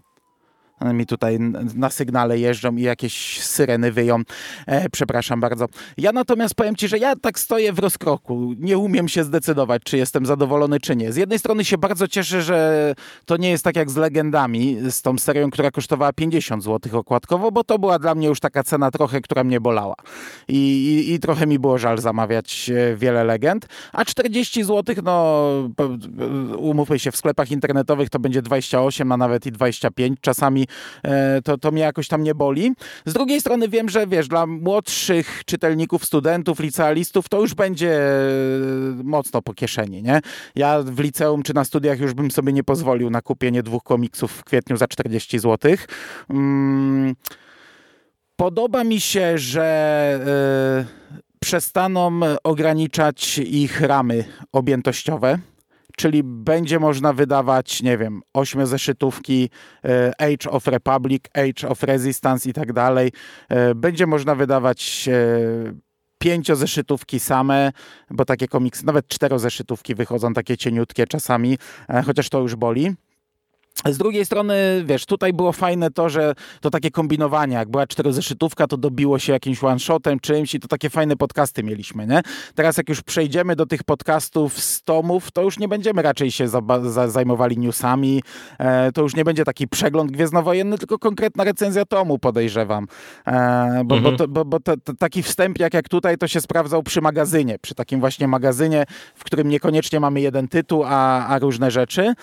mi 0.85 1.07
tutaj 1.07 1.39
na 1.75 1.91
sygnale 1.91 2.39
jeżdżą 2.39 2.77
i 2.77 2.83
jakieś 2.83 3.43
syreny 3.43 3.93
wyją. 3.93 4.23
E, 4.67 4.91
przepraszam 4.91 5.41
bardzo. 5.41 5.67
Ja 5.97 6.13
natomiast 6.13 6.55
powiem 6.55 6.77
Ci, 6.77 6.89
że 6.89 6.99
ja 6.99 7.17
tak 7.17 7.39
stoję 7.39 7.73
w 7.73 7.79
rozkroku. 7.79 8.55
Nie 8.59 8.79
umiem 8.79 9.09
się 9.09 9.25
zdecydować, 9.25 9.83
czy 9.83 9.97
jestem 9.97 10.27
zadowolony, 10.27 10.81
czy 10.81 10.97
nie. 10.97 11.13
Z 11.13 11.17
jednej 11.17 11.39
strony 11.39 11.65
się 11.65 11.79
bardzo 11.79 12.09
cieszę, 12.09 12.43
że 12.43 12.95
to 13.25 13.37
nie 13.37 13.51
jest 13.51 13.65
tak 13.65 13.77
jak 13.77 13.91
z 13.91 13.97
Legendami, 13.97 14.79
z 14.91 15.03
tą 15.03 15.19
serią, 15.19 15.51
która 15.51 15.71
kosztowała 15.71 16.13
50 16.13 16.65
zł 16.65 16.99
okładkowo, 16.99 17.53
bo 17.53 17.65
to 17.65 17.79
była 17.79 17.99
dla 17.99 18.15
mnie 18.15 18.27
już 18.27 18.41
taka 18.41 18.63
cena 18.63 18.91
trochę, 18.91 19.21
która 19.21 19.45
mnie 19.45 19.61
bolała. 19.61 19.95
I, 20.49 20.57
i, 20.57 21.15
i 21.15 21.19
trochę 21.19 21.47
mi 21.47 21.59
było 21.59 21.79
żal 21.79 21.99
zamawiać 21.99 22.71
e, 22.71 22.97
wiele 22.97 23.25
legend. 23.25 23.67
A 23.93 24.05
40 24.05 24.65
zł, 24.65 24.97
no 25.05 25.45
umówmy 26.59 26.99
się, 26.99 27.11
w 27.13 27.17
sklepach 27.17 27.51
internetowych 27.51 28.11
to 28.11 28.19
będzie 28.19 28.43
28, 28.43 29.13
a 29.13 29.17
nawet 29.17 29.47
i 29.47 29.53
25. 29.53 30.19
Czasami 30.21 30.68
E, 30.68 30.68
to, 31.45 31.59
to 31.59 31.71
mnie 31.71 31.83
jakoś 31.83 32.09
tam 32.09 32.23
nie 32.23 32.35
boli. 32.35 32.73
Z 33.07 33.13
drugiej 33.13 33.41
strony 33.41 33.69
wiem, 33.69 33.89
że 33.89 34.07
wiesz, 34.07 34.29
dla 34.29 34.47
młodszych 34.47 35.43
czytelników, 35.47 36.05
studentów, 36.05 36.61
licealistów 36.61 37.29
to 37.29 37.41
już 37.41 37.55
będzie 37.55 37.93
e, 37.93 38.21
mocno 39.05 39.43
po 39.43 39.55
kieszeni, 39.55 40.03
nie? 40.03 40.21
Ja 40.55 40.83
w 40.83 41.01
liceum 41.01 41.43
czy 41.43 41.55
na 41.55 41.65
studiach 41.65 42.01
już 42.01 42.15
bym 42.15 42.31
sobie 42.31 42.53
nie 42.53 42.65
pozwolił 42.65 43.11
na 43.11 43.23
kupienie 43.23 43.63
dwóch 43.63 43.83
komiksów 43.83 44.33
w 44.33 44.45
kwietniu 44.45 44.77
za 44.77 44.89
40 44.89 45.39
zł. 45.39 45.77
Mm. 46.31 47.15
Podoba 48.37 48.85
mi 48.85 49.01
się, 49.01 49.39
że 49.39 50.85
y, 51.21 51.39
przestaną 51.41 52.21
ograniczać 52.45 53.39
ich 53.39 53.81
ramy 53.81 54.25
objętościowe 54.53 55.39
czyli 55.99 56.23
będzie 56.25 56.79
można 56.79 57.13
wydawać, 57.13 57.83
nie 57.83 57.99
wiem, 57.99 58.21
ośmiozeszytówki 58.35 59.51
e, 59.85 60.13
Age 60.21 60.51
of 60.51 60.67
Republic, 60.67 61.23
Age 61.35 61.69
of 61.69 61.83
Resistance 61.83 62.51
i 62.51 62.53
tak 62.53 62.73
dalej. 62.73 63.13
E, 63.49 63.75
będzie 63.75 64.07
można 64.07 64.35
wydawać 64.35 65.09
e, 65.09 65.19
pięciozeszytówki 66.19 67.21
same, 67.21 67.73
bo 68.11 68.25
takie 68.25 68.49
komiksy, 68.49 68.87
nawet 68.87 69.09
czterozeszytówki 69.09 69.95
wychodzą 69.95 70.33
takie 70.33 70.57
cieniutkie 70.57 71.07
czasami, 71.07 71.59
chociaż 72.07 72.29
to 72.29 72.41
już 72.41 72.57
boli. 72.57 72.95
Z 73.87 73.99
drugiej 73.99 74.25
strony, 74.25 74.83
wiesz, 74.87 75.07
tutaj 75.07 75.33
było 75.33 75.53
fajne 75.53 75.91
to, 75.91 76.09
że 76.09 76.35
to 76.61 76.71
takie 76.71 76.91
kombinowanie, 76.91 77.55
jak 77.55 77.71
była 77.71 77.87
czterozeszytówka, 77.87 78.67
to 78.67 78.77
dobiło 78.77 79.19
się 79.19 79.33
jakimś 79.33 79.65
one-shotem, 79.65 80.21
czymś 80.21 80.55
i 80.55 80.61
to 80.61 80.69
takie 80.69 80.91
fajne 80.91 81.17
podcasty 81.17 81.63
mieliśmy, 81.63 82.07
nie? 82.07 82.21
Teraz 82.55 82.77
jak 82.77 82.89
już 82.89 83.03
przejdziemy 83.03 83.57
do 83.57 83.67
tych 83.67 83.85
podcastów 83.85 84.61
z 84.61 84.83
tomów, 84.83 85.31
to 85.31 85.43
już 85.43 85.59
nie 85.59 85.69
będziemy 85.69 86.03
raczej 86.03 86.31
się 86.31 86.49
za, 86.49 86.61
za, 86.83 87.09
zajmowali 87.09 87.59
newsami, 87.59 88.23
e, 88.59 88.93
to 88.93 89.03
już 89.03 89.17
nie 89.17 89.25
będzie 89.25 89.45
taki 89.45 89.69
przegląd 89.69 90.11
gwiezdnowojenny, 90.11 90.79
tylko 90.79 90.99
konkretna 90.99 91.45
recenzja 91.45 91.85
tomu, 91.85 92.19
podejrzewam. 92.19 92.87
E, 93.27 93.83
bo, 93.85 93.97
mhm. 93.97 94.03
bo, 94.03 94.19
to, 94.19 94.29
bo, 94.29 94.45
bo 94.45 94.61
to, 94.61 94.77
to 94.77 94.95
taki 94.95 95.23
wstęp 95.23 95.59
jak, 95.59 95.75
jak 95.75 95.89
tutaj, 95.89 96.19
to 96.19 96.29
się 96.29 96.41
sprawdzał 96.41 96.83
przy 96.83 97.01
magazynie, 97.01 97.59
przy 97.59 97.75
takim 97.75 98.01
właśnie 98.01 98.29
magazynie, 98.29 98.85
w 99.15 99.25
którym 99.25 99.49
niekoniecznie 99.49 100.01
mamy 100.01 100.21
jeden 100.21 100.49
tytuł, 100.49 100.85
a, 100.87 101.27
a 101.27 101.39
różne 101.39 101.71
rzeczy 101.71 102.15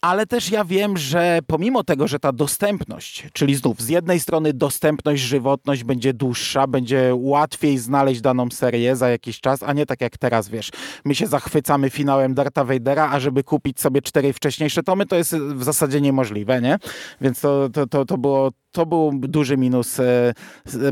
ale 0.00 0.26
też 0.26 0.50
ja 0.50 0.64
wiem, 0.64 0.96
że 0.96 1.38
pomimo 1.46 1.84
tego, 1.84 2.08
że 2.08 2.18
ta 2.18 2.32
dostępność, 2.32 3.26
czyli 3.32 3.54
znów 3.54 3.80
z 3.80 3.88
jednej 3.88 4.20
strony 4.20 4.52
dostępność, 4.52 5.22
żywotność 5.22 5.84
będzie 5.84 6.14
dłuższa, 6.14 6.66
będzie 6.66 7.12
łatwiej 7.14 7.78
znaleźć 7.78 8.20
daną 8.20 8.50
serię 8.50 8.96
za 8.96 9.08
jakiś 9.08 9.40
czas, 9.40 9.62
a 9.62 9.72
nie 9.72 9.86
tak 9.86 10.00
jak 10.00 10.18
teraz, 10.18 10.48
wiesz, 10.48 10.70
my 11.04 11.14
się 11.14 11.26
zachwycamy 11.26 11.90
finałem 11.90 12.34
Darta 12.34 12.64
Vadera, 12.64 13.10
a 13.10 13.20
żeby 13.20 13.44
kupić 13.44 13.80
sobie 13.80 14.02
cztery 14.02 14.32
wcześniejsze 14.32 14.82
tomy, 14.82 15.06
to 15.06 15.16
jest 15.16 15.34
w 15.36 15.62
zasadzie 15.64 16.00
niemożliwe, 16.00 16.60
nie? 16.60 16.78
Więc 17.20 17.40
to, 17.40 17.68
to, 17.68 17.86
to, 17.86 18.04
to 18.04 18.18
było 18.18 18.50
to 18.72 18.86
był 18.86 19.10
duży 19.14 19.56
minus 19.56 20.00
e, 20.00 20.32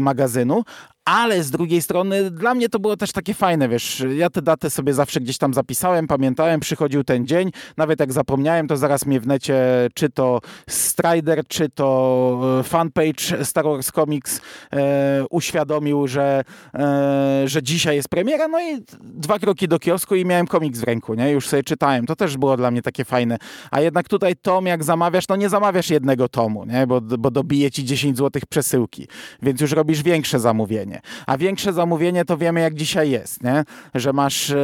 magazynu, 0.00 0.64
ale 1.08 1.42
z 1.42 1.50
drugiej 1.50 1.82
strony 1.82 2.30
dla 2.30 2.54
mnie 2.54 2.68
to 2.68 2.78
było 2.78 2.96
też 2.96 3.12
takie 3.12 3.34
fajne, 3.34 3.68
wiesz, 3.68 4.04
ja 4.16 4.30
te 4.30 4.42
daty 4.42 4.70
sobie 4.70 4.94
zawsze 4.94 5.20
gdzieś 5.20 5.38
tam 5.38 5.54
zapisałem, 5.54 6.06
pamiętałem, 6.06 6.60
przychodził 6.60 7.04
ten 7.04 7.26
dzień, 7.26 7.50
nawet 7.76 8.00
jak 8.00 8.12
zapomniałem, 8.12 8.68
to 8.68 8.76
zaraz 8.76 9.06
mnie 9.06 9.20
w 9.20 9.26
necie 9.26 9.88
czy 9.94 10.10
to 10.10 10.40
Strider, 10.68 11.42
czy 11.48 11.68
to 11.68 12.58
e, 12.60 12.62
fanpage 12.62 13.44
Star 13.44 13.64
Wars 13.64 13.92
Comics 13.92 14.40
e, 14.72 15.24
uświadomił, 15.30 16.08
że, 16.08 16.44
e, 16.74 17.42
że 17.44 17.62
dzisiaj 17.62 17.96
jest 17.96 18.08
premiera, 18.08 18.48
no 18.48 18.60
i 18.60 18.84
dwa 19.00 19.38
kroki 19.38 19.68
do 19.68 19.78
kiosku 19.78 20.14
i 20.14 20.24
miałem 20.24 20.46
komiks 20.46 20.80
w 20.80 20.84
ręku, 20.84 21.14
nie, 21.14 21.30
już 21.30 21.48
sobie 21.48 21.62
czytałem, 21.62 22.06
to 22.06 22.16
też 22.16 22.36
było 22.36 22.56
dla 22.56 22.70
mnie 22.70 22.82
takie 22.82 23.04
fajne, 23.04 23.38
a 23.70 23.80
jednak 23.80 24.08
tutaj 24.08 24.36
tom, 24.36 24.66
jak 24.66 24.84
zamawiasz, 24.84 25.28
no 25.28 25.36
nie 25.36 25.48
zamawiasz 25.48 25.90
jednego 25.90 26.28
tomu, 26.28 26.64
nie, 26.64 26.86
bo, 26.86 27.00
bo 27.00 27.30
dobije 27.30 27.67
wbije 27.68 27.70
ci 27.70 27.84
10 27.84 28.18
zł 28.18 28.42
przesyłki, 28.48 29.06
więc 29.42 29.60
już 29.60 29.72
robisz 29.72 30.02
większe 30.02 30.40
zamówienie. 30.40 31.00
A 31.26 31.38
większe 31.38 31.72
zamówienie 31.72 32.24
to 32.24 32.36
wiemy 32.36 32.60
jak 32.60 32.74
dzisiaj 32.74 33.10
jest, 33.10 33.44
nie? 33.44 33.64
że 33.94 34.12
masz 34.12 34.50
e, 34.50 34.56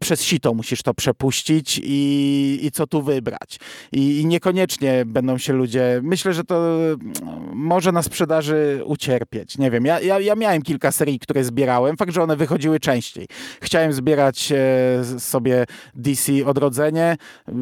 przez 0.00 0.22
sito 0.22 0.54
musisz 0.54 0.82
to 0.82 0.94
przepuścić 0.94 1.80
i, 1.84 2.58
i 2.62 2.70
co 2.70 2.86
tu 2.86 3.02
wybrać. 3.02 3.60
I, 3.92 4.20
I 4.20 4.26
niekoniecznie 4.26 5.04
będą 5.06 5.38
się 5.38 5.52
ludzie, 5.52 6.00
myślę, 6.02 6.32
że 6.32 6.44
to 6.44 6.78
może 7.52 7.92
na 7.92 8.02
sprzedaży 8.02 8.82
ucierpieć. 8.84 9.58
Nie 9.58 9.70
wiem, 9.70 9.84
ja, 9.84 10.00
ja, 10.00 10.20
ja 10.20 10.34
miałem 10.34 10.62
kilka 10.62 10.92
serii, 10.92 11.18
które 11.18 11.44
zbierałem, 11.44 11.96
fakt, 11.96 12.12
że 12.12 12.22
one 12.22 12.36
wychodziły 12.36 12.80
częściej. 12.80 13.26
Chciałem 13.60 13.92
zbierać 13.92 14.52
e, 14.52 15.20
sobie 15.20 15.64
DC 15.94 16.32
Odrodzenie, 16.46 17.16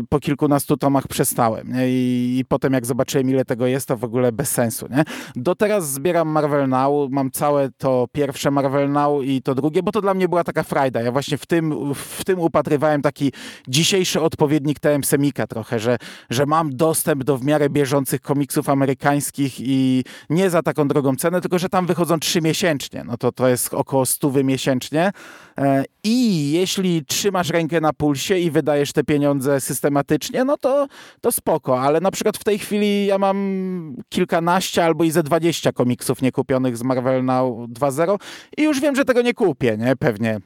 po 0.09 0.21
kilkunastu 0.21 0.77
tomach 0.77 1.09
przestałem. 1.09 1.73
Nie? 1.73 1.89
I, 1.89 2.39
I, 2.39 2.45
potem 2.45 2.73
jak 2.73 2.87
zobaczyłem 2.87 3.31
ile 3.31 3.45
tego 3.45 3.67
jest, 3.67 3.89
to 3.89 3.97
w 3.97 4.05
ogóle 4.05 4.16
bez 4.33 4.51
sensu. 4.51 4.87
Nie? 4.91 5.05
Do 5.37 5.55
teraz 5.55 5.93
zbieram 5.93 6.29
Marvel 6.29 6.69
Now, 6.69 7.11
mam 7.11 7.31
całe 7.31 7.71
to 7.79 8.07
pierwsze 8.13 8.51
Marvel 8.51 8.93
Now 8.93 9.25
i 9.25 9.43
to 9.43 9.55
drugie, 9.55 9.83
bo 9.83 9.93
to 9.93 10.01
dla 10.01 10.15
mnie 10.15 10.29
była 10.29 10.45
taka 10.45 10.63
frajda. 10.63 11.03
Ja 11.03 11.13
właśnie 11.13 11.39
w 11.39 11.47
tym, 11.47 11.95
w 11.95 12.25
tym 12.25 12.41
upatrywałem 12.41 13.03
taki 13.03 13.33
dzisiejszy 13.69 14.21
odpowiednik 14.21 14.81
TM 14.81 15.05
Semika 15.05 15.47
trochę, 15.47 15.79
że, 15.79 15.99
że 16.31 16.47
mam 16.47 16.77
dostęp 16.77 17.25
do 17.25 17.39
w 17.39 17.45
miarę 17.45 17.71
bieżących 17.71 18.21
komiksów 18.21 18.69
amerykańskich 18.69 19.61
i 19.61 20.05
nie 20.31 20.51
za 20.51 20.63
taką 20.63 20.89
drogą 20.89 21.17
cenę, 21.17 21.41
tylko 21.41 21.59
że 21.59 21.69
tam 21.69 21.87
wychodzą 21.87 22.19
trzy 22.19 22.43
miesięcznie. 22.43 23.05
No 23.07 23.17
to 23.17 23.33
to 23.33 23.49
jest 23.49 23.75
około 23.75 24.07
stówy 24.07 24.45
miesięcznie. 24.45 25.13
E, 25.59 25.85
I 26.05 26.51
jeśli 26.53 27.05
trzymasz 27.05 27.51
rękę 27.51 27.81
na 27.81 27.93
pulsie 27.93 28.39
i 28.39 28.51
wydajesz 28.51 28.93
te 28.93 29.05
pieniądze 29.05 29.61
systematycznie, 29.61 30.45
no 30.45 30.57
to, 30.57 30.87
to 31.21 31.33
spoko. 31.33 31.81
Ale 31.81 32.01
na 32.01 32.11
przykład 32.11 32.37
w 32.37 32.45
tej 32.45 32.59
chwili 32.59 33.07
ja 33.07 33.19
mam 33.19 33.97
kilkanaście 34.09 34.85
albo 34.85 35.05
i 35.05 35.11
ze 35.11 35.23
dwadzieścia 35.23 35.73
komiksów 35.73 36.23
niekupionych 36.23 36.77
z 36.77 36.83
Marvel 36.83 37.25
Now 37.25 37.69
2.0 37.69 38.17
i 38.57 38.63
już 38.63 38.81
wiem, 38.81 38.97
że 38.97 39.05
tego 39.05 39.23
nie 39.23 39.35
kupię, 39.35 39.77
nie? 39.77 39.97
Pewnie 39.97 40.41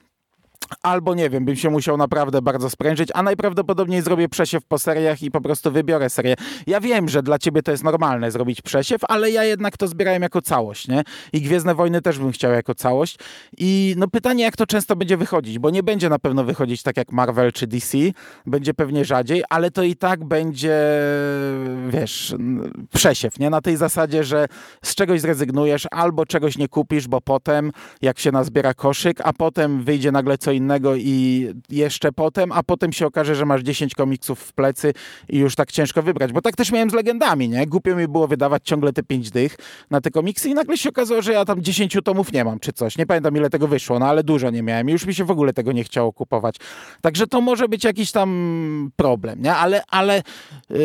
Albo 0.82 1.14
nie 1.14 1.30
wiem, 1.30 1.44
bym 1.44 1.56
się 1.56 1.70
musiał 1.70 1.96
naprawdę 1.96 2.42
bardzo 2.42 2.70
sprężyć, 2.70 3.08
a 3.14 3.22
najprawdopodobniej 3.22 4.02
zrobię 4.02 4.28
przesiew 4.28 4.64
po 4.64 4.78
seriach 4.78 5.22
i 5.22 5.30
po 5.30 5.40
prostu 5.40 5.72
wybiorę 5.72 6.10
serię. 6.10 6.34
Ja 6.66 6.80
wiem, 6.80 7.08
że 7.08 7.22
dla 7.22 7.38
ciebie 7.38 7.62
to 7.62 7.70
jest 7.70 7.84
normalne 7.84 8.30
zrobić 8.30 8.62
przesiew, 8.62 9.00
ale 9.08 9.30
ja 9.30 9.44
jednak 9.44 9.76
to 9.76 9.88
zbierałem 9.88 10.22
jako 10.22 10.42
całość, 10.42 10.88
nie? 10.88 11.02
I 11.32 11.40
Gwiezdne 11.40 11.74
Wojny 11.74 12.02
też 12.02 12.18
bym 12.18 12.32
chciał 12.32 12.52
jako 12.52 12.74
całość. 12.74 13.18
I 13.58 13.94
no 13.98 14.08
pytanie, 14.08 14.44
jak 14.44 14.56
to 14.56 14.66
często 14.66 14.96
będzie 14.96 15.16
wychodzić, 15.16 15.58
bo 15.58 15.70
nie 15.70 15.82
będzie 15.82 16.08
na 16.08 16.18
pewno 16.18 16.44
wychodzić 16.44 16.82
tak 16.82 16.96
jak 16.96 17.12
Marvel 17.12 17.52
czy 17.52 17.66
DC, 17.66 17.98
będzie 18.46 18.74
pewnie 18.74 19.04
rzadziej, 19.04 19.42
ale 19.50 19.70
to 19.70 19.82
i 19.82 19.96
tak 19.96 20.24
będzie, 20.24 20.76
wiesz, 21.88 22.34
przesiew, 22.94 23.38
nie? 23.38 23.50
Na 23.50 23.60
tej 23.60 23.76
zasadzie, 23.76 24.24
że 24.24 24.46
z 24.84 24.94
czegoś 24.94 25.20
zrezygnujesz 25.20 25.86
albo 25.90 26.26
czegoś 26.26 26.58
nie 26.58 26.68
kupisz, 26.68 27.08
bo 27.08 27.20
potem, 27.20 27.72
jak 28.02 28.18
się 28.18 28.32
nazbiera 28.32 28.74
koszyk, 28.74 29.20
a 29.24 29.32
potem 29.32 29.82
wyjdzie 29.84 30.12
nagle 30.12 30.38
co 30.38 30.52
innego 30.52 30.59
i 30.96 31.48
jeszcze 31.70 32.12
potem, 32.12 32.52
a 32.52 32.62
potem 32.62 32.92
się 32.92 33.06
okaże, 33.06 33.34
że 33.34 33.46
masz 33.46 33.62
10 33.62 33.94
komiksów 33.94 34.40
w 34.40 34.52
plecy 34.52 34.92
i 35.28 35.38
już 35.38 35.54
tak 35.54 35.72
ciężko 35.72 36.02
wybrać. 36.02 36.32
Bo 36.32 36.42
tak 36.42 36.56
też 36.56 36.72
miałem 36.72 36.90
z 36.90 36.94
legendami, 36.94 37.48
nie? 37.48 37.66
Głupio 37.66 37.96
mi 37.96 38.08
było 38.08 38.28
wydawać 38.28 38.62
ciągle 38.64 38.92
te 38.92 39.02
5 39.02 39.30
dych 39.30 39.56
na 39.90 40.00
te 40.00 40.10
komiksy 40.10 40.48
i 40.48 40.54
nagle 40.54 40.78
się 40.78 40.88
okazało, 40.88 41.22
że 41.22 41.32
ja 41.32 41.44
tam 41.44 41.62
10 41.62 41.96
tomów 42.04 42.32
nie 42.32 42.44
mam 42.44 42.58
czy 42.58 42.72
coś. 42.72 42.98
Nie 42.98 43.06
pamiętam 43.06 43.36
ile 43.36 43.50
tego 43.50 43.68
wyszło, 43.68 43.98
no 43.98 44.06
ale 44.06 44.24
dużo 44.24 44.50
nie 44.50 44.62
miałem 44.62 44.88
i 44.88 44.92
już 44.92 45.06
mi 45.06 45.14
się 45.14 45.24
w 45.24 45.30
ogóle 45.30 45.52
tego 45.52 45.72
nie 45.72 45.84
chciało 45.84 46.12
kupować. 46.12 46.56
Także 47.00 47.26
to 47.26 47.40
może 47.40 47.68
być 47.68 47.84
jakiś 47.84 48.12
tam 48.12 48.90
problem, 48.96 49.42
nie? 49.42 49.54
Ale, 49.54 49.82
ale 49.88 50.22
yy, 50.70 50.78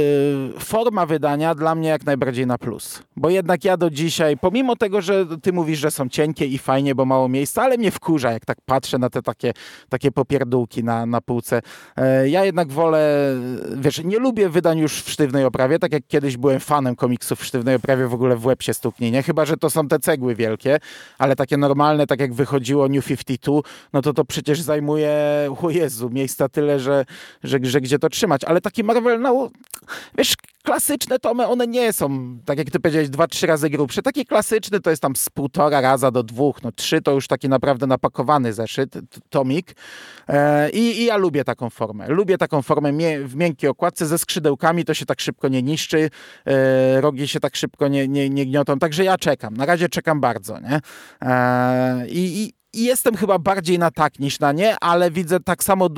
forma 0.60 1.06
wydania 1.06 1.56
dla 1.56 1.76
mnie 1.76 1.90
jak 1.90 2.06
najbardziej 2.06 2.48
na 2.48 2.58
plus. 2.58 3.04
Bo 3.16 3.30
jednak 3.30 3.64
ja 3.64 3.78
do 3.78 3.90
dzisiaj, 3.90 4.38
pomimo 4.38 4.76
tego, 4.76 5.02
że 5.02 5.26
ty 5.42 5.54
mówisz, 5.54 5.80
że 5.80 5.92
są 5.92 6.10
cienkie 6.10 6.46
i 6.46 6.58
fajnie, 6.58 6.96
bo 6.96 7.06
mało 7.06 7.30
miejsca, 7.30 7.64
ale 7.64 7.78
mnie 7.78 7.92
wkurza, 7.92 8.32
jak 8.32 8.46
tak 8.46 8.58
patrzę 8.66 8.98
na 8.98 9.10
te 9.10 9.22
takie 9.22 9.54
takie 9.90 10.12
popierdółki 10.12 10.84
na, 10.84 11.06
na 11.06 11.22
półce. 11.22 11.62
E, 11.98 12.30
ja 12.30 12.46
jednak 12.46 12.72
wolę, 12.72 13.36
wiesz, 13.76 14.04
nie 14.04 14.20
lubię 14.20 14.50
wydań 14.50 14.80
już 14.80 15.02
w 15.02 15.10
sztywnej 15.10 15.46
oprawie, 15.46 15.80
tak 15.80 15.94
jak 15.94 16.04
kiedyś 16.08 16.38
byłem 16.38 16.60
fanem 16.60 16.96
komiksów 16.96 17.40
w 17.40 17.46
sztywnej 17.46 17.76
oprawie, 17.76 18.08
w 18.08 18.14
ogóle 18.14 18.36
w 18.36 18.46
łeb 18.46 18.64
się 18.64 18.74
stuknie, 18.74 19.12
nie? 19.12 19.24
Chyba, 19.24 19.46
że 19.46 19.58
to 19.58 19.70
są 19.70 19.88
te 19.88 20.00
cegły 20.00 20.36
wielkie, 20.36 20.80
ale 21.18 21.36
takie 21.36 21.58
normalne, 21.58 22.08
tak 22.08 22.20
jak 22.20 22.34
wychodziło 22.34 22.88
New 22.88 23.06
52, 23.06 23.62
no 23.94 24.02
to 24.02 24.14
to 24.14 24.26
przecież 24.26 24.62
zajmuje, 24.62 25.16
o 25.62 25.70
Jezu, 25.70 26.10
miejsca 26.10 26.50
tyle, 26.50 26.80
że, 26.80 27.06
że, 27.44 27.60
że 27.62 27.82
gdzie 27.82 28.00
to 28.00 28.10
trzymać. 28.10 28.44
Ale 28.44 28.62
taki 28.62 28.84
Marvel, 28.84 29.22
no, 29.22 29.50
wiesz, 30.18 30.36
klasyczne 30.66 31.20
tomy, 31.20 31.48
one 31.48 31.68
nie 31.68 31.94
są, 31.94 32.38
tak 32.46 32.58
jak 32.58 32.72
ty 32.72 32.80
powiedziałeś, 32.80 33.10
dwa, 33.10 33.28
trzy 33.28 33.48
razy 33.48 33.70
grubsze. 33.70 34.02
Taki 34.02 34.26
klasyczny 34.26 34.80
to 34.80 34.90
jest 34.90 35.02
tam 35.02 35.16
z 35.16 35.30
półtora 35.30 35.82
raza 35.82 36.12
do 36.12 36.24
dwóch, 36.24 36.64
no 36.64 36.72
trzy 36.72 37.02
to 37.02 37.12
już 37.12 37.28
taki 37.28 37.50
naprawdę 37.50 37.88
napakowany 37.88 38.54
zeszyt, 38.54 38.96
tomik. 39.30 39.76
E, 40.28 40.70
I, 40.70 41.02
I, 41.02 41.06
ja 41.06 41.18
lubię 41.18 41.44
taką 41.44 41.70
formę. 41.70 42.08
Lubię 42.08 42.38
taką 42.38 42.62
formę 42.62 42.92
w 43.26 43.36
miękkiej 43.36 43.70
okładce 43.70 44.06
ze 44.06 44.18
skrzydełkami, 44.18 44.86
to 44.86 44.94
się 44.94 45.06
tak 45.06 45.22
szybko 45.22 45.48
nie 45.48 45.64
niszczy, 45.64 46.10
e, 46.46 47.02
rogi 47.02 47.28
się 47.28 47.40
tak 47.40 47.56
szybko 47.56 47.88
nie, 47.88 48.08
nie, 48.08 48.30
nie 48.30 48.46
gniotą, 48.46 48.80
także 48.80 49.04
ja 49.04 49.18
czekam. 49.18 49.58
Na 49.58 49.66
razie 49.66 49.90
czekam 49.90 50.22
bardzo, 50.22 50.60
nie? 50.60 50.80
E, 51.22 52.08
I, 52.08 52.54
i 52.76 52.84
jestem 52.84 53.16
chyba 53.16 53.40
bardziej 53.40 53.80
na 53.80 53.92
tak 53.92 54.20
niż 54.20 54.40
na 54.40 54.52
nie, 54.52 54.76
ale 54.80 55.12
widzę 55.12 55.40
tak 55.40 55.64
samo, 55.64 55.90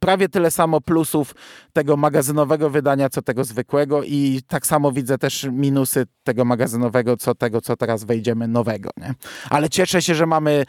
prawie 0.00 0.28
tyle 0.28 0.50
samo 0.50 0.80
plusów 0.80 1.34
tego 1.72 1.96
magazynowego 1.96 2.70
wydania, 2.70 3.08
co 3.08 3.22
tego 3.22 3.44
zwykłego 3.44 4.02
i 4.02 4.40
tak 4.48 4.66
samo 4.66 4.92
widzę 4.92 5.18
też 5.18 5.48
minusy 5.52 6.06
tego 6.24 6.44
magazynowego, 6.44 7.16
co 7.16 7.34
tego, 7.34 7.60
co 7.60 7.76
teraz 7.76 8.04
wejdziemy 8.04 8.48
nowego. 8.48 8.90
Nie? 8.96 9.14
Ale 9.50 9.68
cieszę 9.68 10.02
się, 10.02 10.14
że 10.14 10.26
mamy 10.26 10.64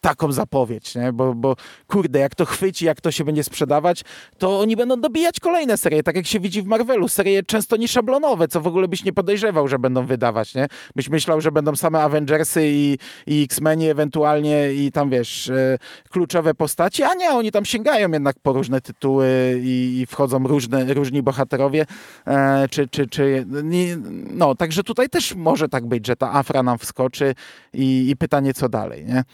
taką 0.00 0.32
zapowiedź, 0.32 0.94
nie? 0.94 1.12
Bo, 1.12 1.34
bo 1.34 1.56
kurde, 1.86 2.18
jak 2.18 2.34
to 2.34 2.44
chwyci, 2.44 2.84
jak 2.84 3.00
to 3.00 3.10
się 3.10 3.24
będzie 3.24 3.44
sprzedawać, 3.44 4.04
to 4.38 4.60
oni 4.60 4.76
będą 4.76 5.00
dobijać 5.00 5.40
kolejne 5.40 5.76
serie, 5.76 6.02
tak 6.02 6.16
jak 6.16 6.26
się 6.26 6.40
widzi 6.40 6.62
w 6.62 6.66
Marvelu, 6.66 7.08
serie 7.08 7.42
często 7.42 7.76
nieszablonowe, 7.76 8.48
co 8.48 8.60
w 8.60 8.66
ogóle 8.66 8.88
byś 8.88 9.04
nie 9.04 9.12
podejrzewał, 9.12 9.68
że 9.68 9.78
będą 9.78 10.06
wydawać, 10.06 10.54
nie? 10.54 10.66
Byś 10.96 11.08
myślał, 11.08 11.40
że 11.40 11.52
będą 11.52 11.76
same 11.76 12.02
Avengersy 12.02 12.62
i, 12.64 12.98
i 13.26 13.42
X-Meni 13.42 13.88
ewentualnie 13.88 14.72
i 14.72 14.92
tam, 14.92 15.10
wiesz, 15.10 15.48
e, 15.48 15.78
kluczowe 16.10 16.54
postaci, 16.54 17.02
a 17.02 17.14
nie, 17.14 17.30
oni 17.30 17.52
tam 17.52 17.64
sięgają 17.64 18.12
jednak 18.12 18.36
po 18.42 18.52
różne 18.52 18.80
tytuły 18.80 19.60
i, 19.62 19.98
i 20.00 20.06
wchodzą 20.06 20.46
różne, 20.46 20.94
różni 20.94 21.22
bohaterowie, 21.22 21.86
e, 22.26 22.68
czy, 22.70 22.88
czy, 22.88 23.06
czy, 23.06 23.46
no, 24.30 24.54
także 24.54 24.82
tutaj 24.82 25.08
też 25.08 25.34
może 25.34 25.68
tak 25.68 25.86
być, 25.86 26.06
że 26.06 26.16
ta 26.16 26.32
Afra 26.32 26.62
nam 26.62 26.78
wskoczy 26.78 27.34
i, 27.72 28.10
i 28.10 28.16
pytanie, 28.16 28.54
co 28.54 28.68
dalej, 28.68 29.04
nie? 29.04 29.24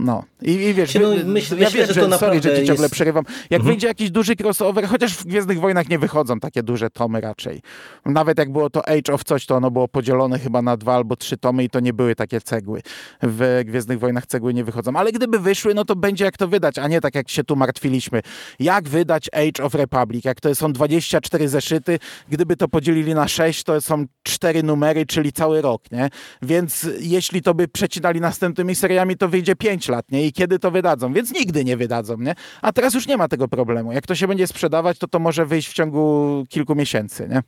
No. 0.00 0.24
I, 0.42 0.52
i 0.52 0.74
wiesz, 0.74 0.94
no, 0.94 1.08
myśl, 1.24 1.58
ja 1.58 1.70
wiem, 1.70 1.86
że, 1.86 2.08
to 2.08 2.18
sorry, 2.18 2.42
że 2.42 2.60
ci 2.60 2.66
ciągle 2.66 2.84
jest... 2.84 2.94
przerywam. 2.94 3.24
Jak 3.50 3.60
mhm. 3.60 3.62
wyjdzie 3.62 3.86
jakiś 3.86 4.10
duży 4.10 4.34
crossover, 4.40 4.88
chociaż 4.88 5.14
w 5.14 5.24
Gwiezdnych 5.24 5.60
Wojnach 5.60 5.88
nie 5.88 5.98
wychodzą 5.98 6.40
takie 6.40 6.62
duże 6.62 6.90
tomy 6.90 7.20
raczej. 7.20 7.60
Nawet 8.06 8.38
jak 8.38 8.52
było 8.52 8.70
to 8.70 8.88
Age 8.88 9.12
of 9.12 9.24
coś, 9.24 9.46
to 9.46 9.56
ono 9.56 9.70
było 9.70 9.88
podzielone 9.88 10.38
chyba 10.38 10.62
na 10.62 10.76
dwa 10.76 10.94
albo 10.94 11.16
trzy 11.16 11.36
tomy 11.36 11.64
i 11.64 11.70
to 11.70 11.80
nie 11.80 11.92
były 11.92 12.14
takie 12.14 12.40
cegły. 12.40 12.82
W 13.22 13.62
Gwiezdnych 13.64 13.98
Wojnach 13.98 14.26
cegły 14.26 14.54
nie 14.54 14.64
wychodzą. 14.64 14.96
Ale 14.96 15.12
gdyby 15.12 15.38
wyszły, 15.38 15.74
no 15.74 15.84
to 15.84 15.96
będzie 15.96 16.24
jak 16.24 16.36
to 16.36 16.48
wydać, 16.48 16.78
a 16.78 16.88
nie 16.88 17.00
tak 17.00 17.14
jak 17.14 17.28
się 17.28 17.44
tu 17.44 17.56
martwiliśmy. 17.56 18.20
Jak 18.58 18.88
wydać 18.88 19.28
Age 19.32 19.64
of 19.64 19.74
Republic? 19.74 20.24
Jak 20.24 20.40
to 20.40 20.54
są 20.54 20.72
24 20.72 21.48
zeszyty, 21.48 21.98
gdyby 22.28 22.56
to 22.56 22.68
podzielili 22.68 23.14
na 23.14 23.28
6, 23.28 23.64
to 23.64 23.80
są 23.80 24.06
cztery 24.22 24.62
numery, 24.62 25.06
czyli 25.06 25.32
cały 25.32 25.62
rok, 25.62 25.82
nie? 25.92 26.10
Więc 26.42 26.88
jeśli 27.00 27.42
to 27.42 27.54
by 27.54 27.68
przecinali 27.68 28.20
następnymi 28.20 28.74
seriami, 28.74 29.16
to 29.16 29.28
wyjdzie 29.28 29.56
5 29.56 29.71
5 29.72 29.88
lat, 29.88 30.12
nie? 30.12 30.26
I 30.26 30.32
kiedy 30.32 30.58
to 30.58 30.70
wydadzą, 30.70 31.12
więc 31.12 31.32
nigdy 31.32 31.64
nie 31.64 31.76
wydadzą, 31.76 32.16
nie? 32.16 32.34
A 32.62 32.72
teraz 32.72 32.94
już 32.94 33.06
nie 33.06 33.16
ma 33.16 33.28
tego 33.28 33.48
problemu. 33.48 33.92
Jak 33.92 34.06
to 34.06 34.14
się 34.14 34.28
będzie 34.28 34.46
sprzedawać, 34.46 34.98
to 34.98 35.08
to 35.08 35.18
może 35.18 35.46
wyjść 35.46 35.68
w 35.68 35.74
ciągu 35.74 36.44
kilku 36.48 36.74
miesięcy, 36.74 37.28
nie? 37.28 37.42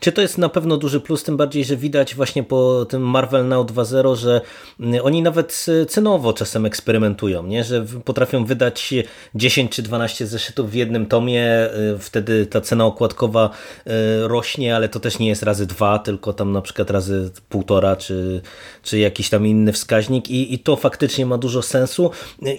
Czy 0.00 0.12
to 0.12 0.22
jest 0.22 0.38
na 0.38 0.48
pewno 0.48 0.76
duży 0.76 1.00
plus, 1.00 1.22
tym 1.22 1.36
bardziej, 1.36 1.64
że 1.64 1.76
widać 1.76 2.14
właśnie 2.14 2.42
po 2.42 2.86
tym 2.88 3.02
Marvel 3.02 3.48
Now 3.48 3.66
2.0, 3.66 4.16
że 4.16 4.40
mm, 4.80 5.00
oni 5.04 5.22
nawet 5.22 5.66
e, 5.82 5.86
cenowo 5.86 6.32
czasem 6.32 6.66
eksperymentują, 6.66 7.46
nie? 7.46 7.64
że 7.64 7.86
potrafią 8.04 8.44
wydać 8.44 8.94
10 9.34 9.72
czy 9.72 9.82
12 9.82 10.26
zeszytów 10.26 10.70
w 10.70 10.74
jednym 10.74 11.06
tomie, 11.06 11.44
e, 11.44 11.70
wtedy 11.98 12.46
ta 12.46 12.60
cena 12.60 12.86
okładkowa 12.86 13.50
e, 13.86 14.28
rośnie, 14.28 14.76
ale 14.76 14.88
to 14.88 15.00
też 15.00 15.18
nie 15.18 15.28
jest 15.28 15.42
razy 15.42 15.66
dwa, 15.66 15.98
tylko 15.98 16.32
tam 16.32 16.52
na 16.52 16.62
przykład 16.62 16.90
razy 16.90 17.30
półtora, 17.48 17.96
czy, 17.96 18.40
czy 18.82 18.98
jakiś 18.98 19.28
tam 19.28 19.46
inny 19.46 19.72
wskaźnik 19.72 20.30
i, 20.30 20.54
i 20.54 20.58
to 20.58 20.76
faktycznie 20.76 21.26
ma 21.26 21.38
dużo 21.38 21.62
sensu 21.62 22.10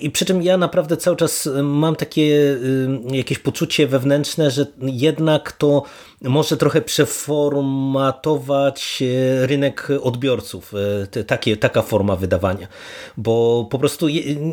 i 0.02 0.12
przy 0.12 0.26
czym 0.26 0.42
ja 0.42 0.58
naprawdę 0.58 0.98
cały 0.98 1.18
czas 1.18 1.50
mam 1.64 1.96
takie 1.96 2.58
jakieś 3.12 3.40
poczucie 3.40 3.88
wewnętrzne, 3.88 4.52
że 4.52 4.66
jednak 4.82 5.52
to 5.52 5.84
może 6.22 6.58
trochę 6.58 6.82
przeformatować 6.82 9.02
e, 9.02 9.06
rynek 9.48 9.88
odbiorców, 10.02 10.74
e, 11.16 11.24
takie, 11.24 11.58
taka 11.58 11.82
forma 11.82 12.16
wydawania, 12.16 12.68
bo 13.18 13.68
po 13.72 13.80
prostu 13.80 14.08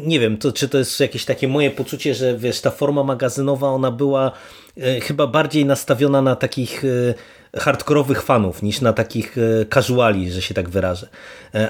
nie 0.06 0.20
wiem, 0.20 0.38
to, 0.38 0.52
czy 0.52 0.68
to 0.68 0.78
jest 0.78 1.00
jakieś 1.00 1.24
takie 1.24 1.48
moje 1.48 1.70
poczucie, 1.70 2.14
że 2.14 2.38
wiesz, 2.38 2.60
ta 2.60 2.70
forma 2.70 3.04
magazynowa, 3.04 3.68
ona 3.68 3.90
była 3.90 4.32
chyba 5.02 5.26
bardziej 5.26 5.64
nastawiona 5.64 6.22
na 6.22 6.36
takich 6.36 6.84
hardkorowych 7.56 8.22
fanów 8.22 8.62
niż 8.62 8.80
na 8.80 8.92
takich 8.92 9.36
casuali, 9.74 10.30
że 10.30 10.42
się 10.42 10.54
tak 10.54 10.68
wyrażę. 10.68 11.08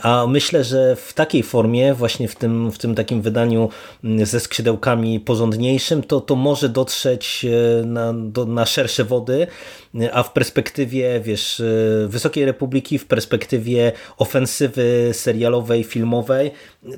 A 0.02 0.26
myślę, 0.28 0.64
że 0.64 0.96
w 0.96 1.12
takiej 1.12 1.42
formie, 1.42 1.94
właśnie 1.94 2.28
w 2.28 2.36
tym, 2.36 2.72
w 2.72 2.78
tym 2.78 2.94
takim 2.94 3.22
wydaniu 3.22 3.68
ze 4.22 4.40
skrzydełkami 4.40 5.20
porządniejszym, 5.20 6.02
to, 6.02 6.20
to 6.20 6.36
może 6.36 6.68
dotrzeć 6.68 7.46
na, 7.84 8.14
do, 8.14 8.44
na 8.46 8.66
szersze 8.66 9.04
wody, 9.04 9.46
a 10.12 10.22
w 10.22 10.32
perspektywie, 10.32 11.20
wiesz, 11.20 11.62
Wysokiej 12.06 12.44
Republiki, 12.44 12.98
w 12.98 13.06
perspektywie 13.06 13.92
ofensywy 14.16 15.10
serialowej, 15.12 15.84
filmowej, 15.84 16.50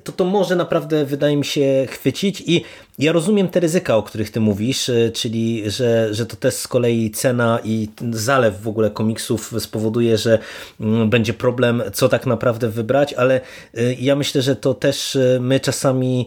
to 0.04 0.12
to 0.12 0.24
może 0.24 0.56
naprawdę, 0.56 1.04
wydaje 1.04 1.36
mi 1.36 1.44
się, 1.44 1.86
chwycić 1.90 2.42
i 2.46 2.64
ja 2.98 3.12
rozumiem 3.12 3.48
te 3.48 3.61
ryzyka, 3.61 3.96
o 3.96 4.02
których 4.02 4.30
ty 4.30 4.40
mówisz, 4.40 4.88
e, 4.88 5.11
czyli 5.11 5.70
że, 5.70 6.14
że 6.14 6.26
to 6.26 6.37
też 6.37 6.54
z 6.54 6.68
kolei 6.68 7.11
cena 7.11 7.59
i 7.64 7.88
zalew 8.11 8.62
w 8.62 8.68
ogóle 8.68 8.90
komiksów 8.90 9.54
spowoduje, 9.59 10.18
że 10.18 10.38
mm, 10.80 11.11
będzie 11.11 11.35
problem, 11.35 11.83
co 11.92 12.09
tak 12.09 12.26
naprawdę 12.26 12.68
wybrać, 12.68 13.12
ale 13.12 13.40
e, 13.74 13.94
ja 13.94 14.16
myślę, 14.16 14.42
że 14.42 14.57
to 14.57 14.74
też 14.74 15.16
e, 15.16 15.38
my 15.40 15.61
czasami 15.61 16.26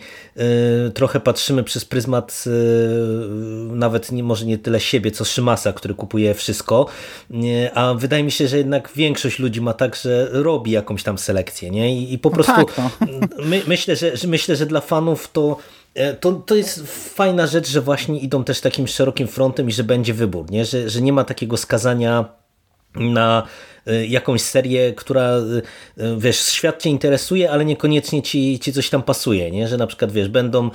trochę 0.94 1.20
patrzymy 1.20 1.64
przez 1.64 1.86
pryzmat 1.86 2.44
nawet 3.72 4.12
nie, 4.12 4.24
może 4.24 4.46
nie 4.46 4.58
tyle 4.58 4.80
siebie, 4.80 5.12
co 5.12 5.26
Szymasa, 5.26 5.74
który 5.74 5.94
kupuje 5.94 6.34
wszystko, 6.34 6.86
a 7.74 7.94
wydaje 7.94 8.24
mi 8.24 8.32
się, 8.32 8.48
że 8.48 8.58
jednak 8.58 8.92
większość 8.96 9.40
ludzi 9.40 9.62
ma 9.62 9.74
tak, 9.74 9.96
że 9.96 10.28
robi 10.32 10.72
jakąś 10.72 11.04
tam 11.04 11.18
selekcję, 11.18 11.70
nie? 11.70 11.96
I, 11.96 12.14
i 12.14 12.20
po 12.20 12.30
no 12.30 12.36
prostu 12.36 12.54
tak, 12.54 12.78
no. 12.78 12.90
my, 13.46 13.62
myślę, 13.68 13.96
że, 13.96 14.18
że 14.18 14.28
myślę, 14.28 14.56
że 14.56 14.66
dla 14.66 14.82
fanów 14.82 15.32
to 15.32 15.58
to, 16.20 16.32
to 16.34 16.56
jest 16.56 16.82
fajna 17.16 17.48
rzecz, 17.48 17.70
że 17.70 17.82
właśnie 17.82 18.20
idą 18.20 18.44
też 18.44 18.62
takim 18.62 18.88
szerokim 18.88 19.28
frontem 19.28 19.70
i 19.70 19.72
że 19.72 19.84
będzie 19.84 20.14
wybór, 20.14 20.52
nie? 20.52 20.66
Że, 20.66 20.90
że 20.90 21.02
nie 21.02 21.14
ma 21.14 21.24
takiego 21.24 21.58
skazania 21.58 22.26
na 22.96 23.48
jakąś 24.08 24.42
serię, 24.42 24.94
która 24.94 25.38
y, 25.38 25.62
y, 26.04 26.18
wiesz, 26.18 26.40
świat 26.40 26.82
cię 26.82 26.90
interesuje, 26.90 27.52
ale 27.52 27.66
niekoniecznie 27.66 28.22
ci, 28.22 28.60
ci 28.60 28.74
coś 28.74 28.90
tam 28.90 29.04
pasuje, 29.04 29.52
nie? 29.52 29.68
że 29.68 29.78
na 29.78 29.88
przykład 29.88 30.12
wiesz, 30.12 30.28
będą 30.28 30.70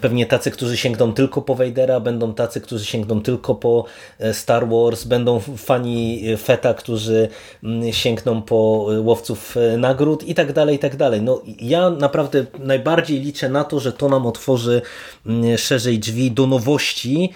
pewnie 0.00 0.26
tacy, 0.26 0.50
którzy 0.50 0.76
sięgną 0.76 1.12
tylko 1.12 1.42
po 1.42 1.54
Vadera, 1.54 2.00
będą 2.00 2.34
tacy, 2.34 2.60
którzy 2.60 2.84
sięgną 2.84 3.22
tylko 3.22 3.54
po 3.54 3.84
Star 4.32 4.68
Wars, 4.68 5.04
będą 5.04 5.40
fani 5.40 6.24
Feta, 6.42 6.74
którzy 6.74 7.28
mm, 7.64 7.92
sięgną 7.92 8.42
po 8.42 8.88
łowców 8.98 9.56
nagród 9.78 10.24
i 10.24 10.34
tak 10.34 10.52
dalej, 10.52 10.76
i 10.76 10.78
tak 10.78 10.96
dalej. 10.96 11.22
No, 11.22 11.42
ja 11.60 11.90
naprawdę 11.90 12.46
najbardziej 12.58 13.20
liczę 13.20 13.48
na 13.48 13.64
to, 13.64 13.80
że 13.80 13.92
to 13.92 14.08
nam 14.08 14.26
otworzy 14.26 14.82
mm, 15.26 15.58
szerzej 15.58 15.98
drzwi 15.98 16.30
do 16.30 16.46
nowości 16.46 17.32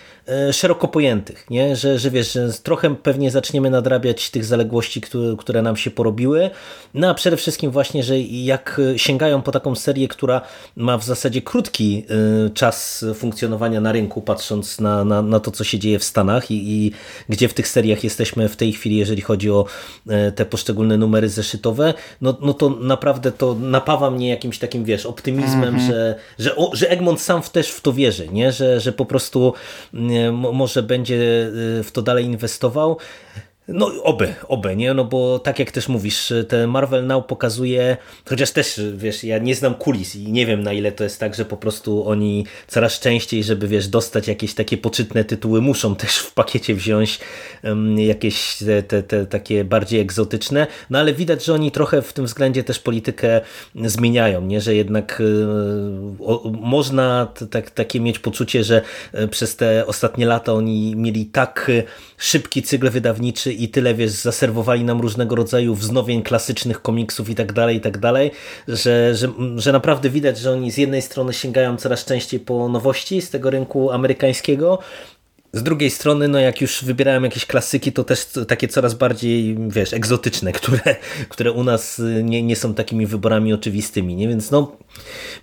szeroko 0.52 0.88
pojętych, 0.88 1.50
nie? 1.50 1.76
Że, 1.76 1.98
że 1.98 2.10
wiesz, 2.10 2.32
że 2.32 2.52
trochę 2.62 2.96
pewnie 2.96 3.30
zaczniemy 3.30 3.70
nadrabiać 3.70 4.30
tych 4.30 4.44
zaległości, 4.44 5.00
które, 5.00 5.13
które 5.38 5.62
nam 5.62 5.76
się 5.76 5.90
porobiły. 5.90 6.50
No 6.94 7.10
a 7.10 7.14
przede 7.14 7.36
wszystkim 7.36 7.70
właśnie, 7.70 8.02
że 8.02 8.20
jak 8.20 8.80
sięgają 8.96 9.42
po 9.42 9.52
taką 9.52 9.74
serię, 9.74 10.08
która 10.08 10.40
ma 10.76 10.98
w 10.98 11.04
zasadzie 11.04 11.42
krótki 11.42 12.06
y, 12.46 12.50
czas 12.50 13.04
funkcjonowania 13.14 13.80
na 13.80 13.92
rynku, 13.92 14.22
patrząc 14.22 14.80
na, 14.80 15.04
na, 15.04 15.22
na 15.22 15.40
to, 15.40 15.50
co 15.50 15.64
się 15.64 15.78
dzieje 15.78 15.98
w 15.98 16.04
Stanach 16.04 16.50
i, 16.50 16.72
i 16.72 16.92
gdzie 17.28 17.48
w 17.48 17.54
tych 17.54 17.68
seriach 17.68 18.04
jesteśmy 18.04 18.48
w 18.48 18.56
tej 18.56 18.72
chwili, 18.72 18.96
jeżeli 18.96 19.22
chodzi 19.22 19.50
o 19.50 19.64
y, 20.28 20.32
te 20.32 20.46
poszczególne 20.46 20.96
numery 20.96 21.28
zeszytowe, 21.28 21.94
no, 22.20 22.36
no 22.40 22.54
to 22.54 22.70
naprawdę 22.70 23.32
to 23.32 23.54
napawa 23.54 24.10
mnie 24.10 24.28
jakimś 24.28 24.58
takim, 24.58 24.84
wiesz, 24.84 25.06
optymizmem, 25.06 25.76
-hmm. 25.76 25.86
że, 25.86 26.14
że, 26.38 26.56
o, 26.56 26.70
że 26.72 26.90
Egmont 26.90 27.20
sam 27.20 27.42
też 27.42 27.70
w 27.70 27.80
to 27.80 27.92
wierzy, 27.92 28.28
nie? 28.28 28.52
Że, 28.52 28.80
że 28.80 28.92
po 28.92 29.04
prostu 29.04 29.52
może 30.52 30.82
będzie 30.82 31.18
w 31.82 31.88
to 31.92 32.02
dalej 32.02 32.24
inwestował. 32.24 32.98
No 33.68 33.90
oby, 34.02 34.34
oby, 34.48 34.76
nie? 34.76 34.94
No 34.94 35.04
bo 35.04 35.38
tak 35.38 35.58
jak 35.58 35.70
też 35.70 35.88
mówisz, 35.88 36.32
ten 36.48 36.70
Marvel 36.70 37.06
Now 37.06 37.26
pokazuje, 37.26 37.96
chociaż 38.28 38.50
też, 38.50 38.80
wiesz, 38.94 39.24
ja 39.24 39.38
nie 39.38 39.54
znam 39.54 39.74
kulis 39.74 40.16
i 40.16 40.32
nie 40.32 40.46
wiem 40.46 40.62
na 40.62 40.72
ile 40.72 40.92
to 40.92 41.04
jest 41.04 41.20
tak, 41.20 41.34
że 41.34 41.44
po 41.44 41.56
prostu 41.56 42.08
oni 42.08 42.46
coraz 42.66 43.00
częściej, 43.00 43.44
żeby, 43.44 43.68
wiesz, 43.68 43.88
dostać 43.88 44.28
jakieś 44.28 44.54
takie 44.54 44.76
poczytne 44.76 45.24
tytuły, 45.24 45.60
muszą 45.60 45.96
też 45.96 46.18
w 46.18 46.34
pakiecie 46.34 46.74
wziąć 46.74 47.18
um, 47.62 47.98
jakieś 47.98 48.56
te, 48.56 48.82
te, 48.82 49.02
te, 49.02 49.26
takie 49.26 49.64
bardziej 49.64 50.00
egzotyczne, 50.00 50.66
no 50.90 50.98
ale 50.98 51.14
widać, 51.14 51.44
że 51.44 51.54
oni 51.54 51.70
trochę 51.70 52.02
w 52.02 52.12
tym 52.12 52.24
względzie 52.24 52.64
też 52.64 52.78
politykę 52.78 53.40
zmieniają, 53.84 54.40
nie? 54.40 54.60
Że 54.60 54.74
jednak 54.74 55.20
y, 55.20 55.46
o, 56.20 56.52
można 56.60 57.32
tak, 57.50 57.70
takie 57.70 58.00
mieć 58.00 58.18
poczucie, 58.18 58.64
że 58.64 58.82
e, 59.12 59.28
przez 59.28 59.56
te 59.56 59.86
ostatnie 59.86 60.26
lata 60.26 60.52
oni 60.52 60.96
mieli 60.96 61.26
tak 61.26 61.70
szybki 62.18 62.62
cykl 62.62 62.90
wydawniczy 62.90 63.53
i 63.62 63.68
tyle, 63.68 63.94
wiesz, 63.94 64.10
zaserwowali 64.10 64.84
nam 64.84 65.00
różnego 65.00 65.36
rodzaju 65.36 65.74
wznowień 65.74 66.22
klasycznych 66.22 66.82
komiksów 66.82 67.30
i 67.30 67.34
tak 67.34 67.52
dalej, 67.52 67.76
i 67.76 67.80
tak 67.80 67.98
dalej, 67.98 68.30
że, 68.68 69.14
że, 69.14 69.28
że 69.56 69.72
naprawdę 69.72 70.10
widać, 70.10 70.38
że 70.38 70.52
oni 70.52 70.70
z 70.70 70.76
jednej 70.76 71.02
strony 71.02 71.32
sięgają 71.32 71.76
coraz 71.76 72.04
częściej 72.04 72.40
po 72.40 72.68
nowości 72.68 73.22
z 73.22 73.30
tego 73.30 73.50
rynku 73.50 73.90
amerykańskiego, 73.90 74.78
z 75.54 75.62
drugiej 75.62 75.90
strony, 75.90 76.28
no 76.28 76.38
jak 76.38 76.60
już 76.60 76.84
wybierałem 76.84 77.24
jakieś 77.24 77.46
klasyki, 77.46 77.92
to 77.92 78.04
też 78.04 78.26
takie 78.48 78.68
coraz 78.68 78.94
bardziej, 78.94 79.56
wiesz, 79.68 79.92
egzotyczne, 79.92 80.52
które, 80.58 80.96
które 81.28 81.52
u 81.52 81.64
nas 81.64 82.02
nie, 82.22 82.42
nie 82.42 82.56
są 82.56 82.74
takimi 82.74 83.06
wyborami 83.06 83.52
oczywistymi, 83.52 84.16
nie? 84.16 84.28
Więc 84.28 84.50
no, 84.50 84.76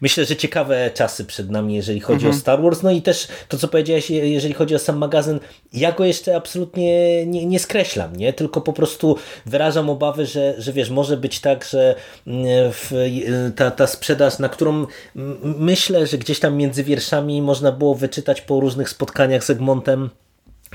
myślę, 0.02 0.26
że 0.26 0.36
ciekawe 0.36 0.92
czasy 0.94 1.26
przed 1.26 1.52
nami, 1.52 1.76
jeżeli 1.76 2.00
chodzi 2.00 2.26
mhm. 2.26 2.36
o 2.36 2.40
Star 2.40 2.62
Wars. 2.62 2.84
No 2.84 2.92
i 2.92 3.02
też 3.02 3.28
to, 3.48 3.58
co 3.58 3.68
powiedziałeś, 3.68 4.10
jeżeli 4.10 4.54
chodzi 4.54 4.76
o 4.76 4.80
sam 4.80 4.98
magazyn, 4.98 5.40
ja 5.74 5.92
go 5.92 6.06
jeszcze 6.06 6.36
absolutnie 6.36 7.26
nie, 7.26 7.46
nie 7.46 7.60
skreślam, 7.60 8.16
nie? 8.16 8.34
Tylko 8.34 8.62
po 8.62 8.74
prostu 8.74 9.18
wyrażam 9.46 9.90
obawy, 9.90 10.26
że, 10.26 10.56
że 10.58 10.74
wiesz, 10.74 10.90
może 10.90 11.18
być 11.18 11.40
tak, 11.40 11.66
że 11.66 11.96
mm, 12.28 12.72
ta, 13.56 13.72
ta 13.72 13.88
sprzedaż, 13.88 14.40
na 14.40 14.50
którą 14.50 14.86
myślę, 15.44 16.08
że 16.08 16.18
gdzieś 16.18 16.40
tam 16.40 16.56
między 16.56 16.84
wierszami 16.84 17.42
można 17.42 17.72
było 17.72 17.96
wyczytać 17.96 18.42
po 18.42 18.60
różnych 18.60 18.90
spotkaniach 18.90 19.44
z 19.44 19.50
Egmontem, 19.50 20.01
um, 20.02 20.12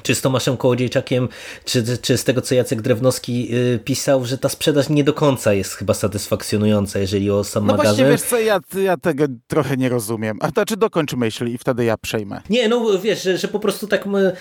czy 0.06 0.14
z 0.14 0.20
Tomaszem 0.20 0.56
Kołodziejczakiem, 0.56 1.28
czy, 1.64 1.98
czy 1.98 2.16
z 2.16 2.24
tego, 2.24 2.42
co 2.42 2.54
Jacek 2.54 2.82
Drewnowski 2.82 3.54
y, 3.54 3.78
pisał, 3.84 4.24
że 4.24 4.38
ta 4.38 4.48
sprzedaż 4.48 4.88
nie 4.88 5.04
do 5.04 5.12
końca 5.12 5.52
jest 5.52 5.74
chyba 5.74 5.94
satysfakcjonująca, 5.94 6.98
jeżeli 6.98 7.30
o 7.30 7.44
sam 7.44 7.66
no 7.66 7.76
magazyn. 7.76 7.90
No 7.90 7.96
właśnie, 7.96 8.12
wiesz 8.12 8.22
co, 8.30 8.38
ja, 8.38 8.82
ja 8.82 8.96
tego 8.96 9.24
trochę 9.46 9.76
nie 9.76 9.88
rozumiem. 9.88 10.38
A 10.40 10.52
to 10.52 10.64
czy 10.64 10.76
dokończ 10.76 11.14
myśl 11.14 11.46
i 11.46 11.58
wtedy 11.58 11.84
ja 11.84 11.96
przejmę. 11.96 12.40
Nie, 12.50 12.68
no 12.68 12.98
wiesz, 12.98 13.22
że, 13.22 13.38
że 13.38 13.48
po 13.48 13.60
prostu 13.60 13.86
tak 13.86 14.06
my, 14.06 14.32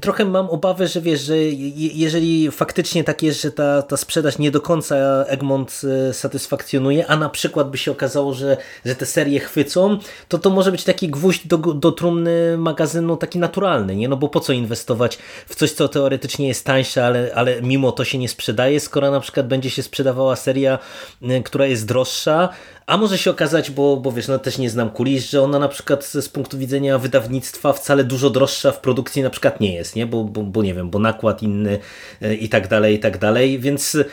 trochę 0.00 0.24
mam 0.24 0.50
obawę, 0.50 0.88
że 0.88 1.00
wiesz, 1.00 1.20
że 1.20 1.36
jeżeli 1.74 2.50
faktycznie 2.50 3.04
tak 3.04 3.22
jest, 3.22 3.42
że 3.42 3.52
ta, 3.52 3.82
ta 3.82 3.96
sprzedaż 3.96 4.38
nie 4.38 4.50
do 4.50 4.60
końca 4.60 4.96
Egmont 5.24 5.80
y, 6.10 6.14
satysfakcjonuje, 6.14 7.06
a 7.06 7.16
na 7.16 7.28
przykład 7.28 7.70
by 7.70 7.78
się 7.78 7.90
okazało, 7.90 8.34
że, 8.34 8.56
że 8.84 8.94
te 8.94 9.06
serie 9.06 9.40
chwycą, 9.40 9.98
to 10.28 10.38
to 10.38 10.50
może 10.50 10.72
być 10.72 10.84
taki 10.84 11.08
gwóźdź 11.08 11.46
do, 11.46 11.58
do 11.58 11.92
trumny 11.92 12.58
magazynu 12.58 13.16
taki 13.16 13.38
naturalny, 13.38 13.96
nie? 13.96 14.08
No 14.08 14.16
bo 14.16 14.28
po 14.28 14.40
co 14.40 14.52
inwestować 14.52 15.05
w 15.46 15.54
coś, 15.54 15.72
co 15.72 15.88
teoretycznie 15.88 16.48
jest 16.48 16.64
tańsze, 16.64 17.06
ale, 17.06 17.30
ale 17.34 17.62
mimo 17.62 17.92
to 17.92 18.04
się 18.04 18.18
nie 18.18 18.28
sprzedaje, 18.28 18.80
skoro 18.80 19.10
na 19.10 19.20
przykład 19.20 19.48
będzie 19.48 19.70
się 19.70 19.82
sprzedawała 19.82 20.36
seria, 20.36 20.78
y, 21.22 21.42
która 21.42 21.66
jest 21.66 21.86
droższa, 21.86 22.48
a 22.86 22.96
może 22.96 23.18
się 23.18 23.30
okazać, 23.30 23.70
bo, 23.70 23.96
bo 23.96 24.12
wiesz, 24.12 24.28
no 24.28 24.38
też 24.38 24.58
nie 24.58 24.70
znam 24.70 24.90
kulis, 24.90 25.30
że 25.30 25.42
ona 25.42 25.58
na 25.58 25.68
przykład 25.68 26.04
z 26.04 26.28
punktu 26.28 26.58
widzenia 26.58 26.98
wydawnictwa 26.98 27.72
wcale 27.72 28.04
dużo 28.04 28.30
droższa 28.30 28.72
w 28.72 28.80
produkcji 28.80 29.22
na 29.22 29.30
przykład 29.30 29.60
nie 29.60 29.74
jest, 29.74 29.96
nie? 29.96 30.06
Bo, 30.06 30.24
bo, 30.24 30.42
bo 30.42 30.62
nie 30.62 30.74
wiem, 30.74 30.90
bo 30.90 30.98
nakład 30.98 31.42
inny 31.42 31.78
y, 32.22 32.34
i 32.34 32.48
tak 32.48 32.68
dalej, 32.68 32.94
i 32.94 32.98
tak 32.98 33.18
dalej, 33.18 33.58
więc 33.58 33.94
y, 33.94 34.04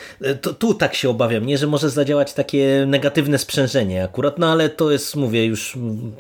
to, 0.42 0.54
tu 0.54 0.74
tak 0.74 0.96
się 0.96 1.10
obawiam, 1.10 1.46
nie? 1.46 1.58
Że 1.58 1.68
może 1.68 1.90
zadziałać 1.90 2.34
takie 2.34 2.86
negatywne 2.88 3.38
sprzężenie 3.38 4.04
akurat, 4.04 4.40
no 4.40 4.52
ale 4.52 4.70
to 4.70 4.92
jest, 4.92 5.16
mówię, 5.16 5.46
już 5.46 5.78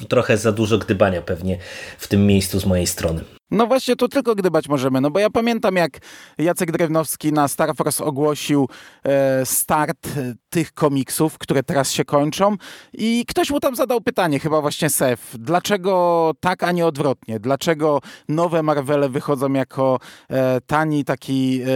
trochę 0.09 0.37
za 0.37 0.51
dużo 0.51 0.77
gdybania 0.77 1.21
pewnie 1.21 1.57
w 1.97 2.07
tym 2.07 2.27
miejscu 2.27 2.59
z 2.59 2.65
mojej 2.65 2.87
strony. 2.87 3.21
No 3.51 3.67
właśnie, 3.67 3.95
to 3.95 4.07
tylko 4.07 4.35
gdybać 4.35 4.69
możemy, 4.69 5.01
no 5.01 5.11
bo 5.11 5.19
ja 5.19 5.29
pamiętam 5.29 5.75
jak 5.75 5.99
Jacek 6.37 6.71
Drewnowski 6.71 7.33
na 7.33 7.47
Star 7.47 7.75
Force 7.75 8.03
ogłosił 8.03 8.69
e, 9.03 9.45
start 9.45 10.07
e, 10.07 10.33
tych 10.49 10.73
komiksów, 10.73 11.37
które 11.37 11.63
teraz 11.63 11.91
się 11.91 12.05
kończą 12.05 12.55
i 12.93 13.25
ktoś 13.27 13.51
mu 13.51 13.59
tam 13.59 13.75
zadał 13.75 14.01
pytanie, 14.01 14.39
chyba 14.39 14.61
właśnie 14.61 14.89
Sef, 14.89 15.35
dlaczego 15.39 16.31
tak, 16.39 16.63
a 16.63 16.71
nie 16.71 16.85
odwrotnie? 16.85 17.39
Dlaczego 17.39 17.99
nowe 18.29 18.63
Marvele 18.63 19.09
wychodzą 19.09 19.53
jako 19.53 19.99
e, 20.29 20.61
tani 20.61 21.05
taki, 21.05 21.61
e, 21.61 21.67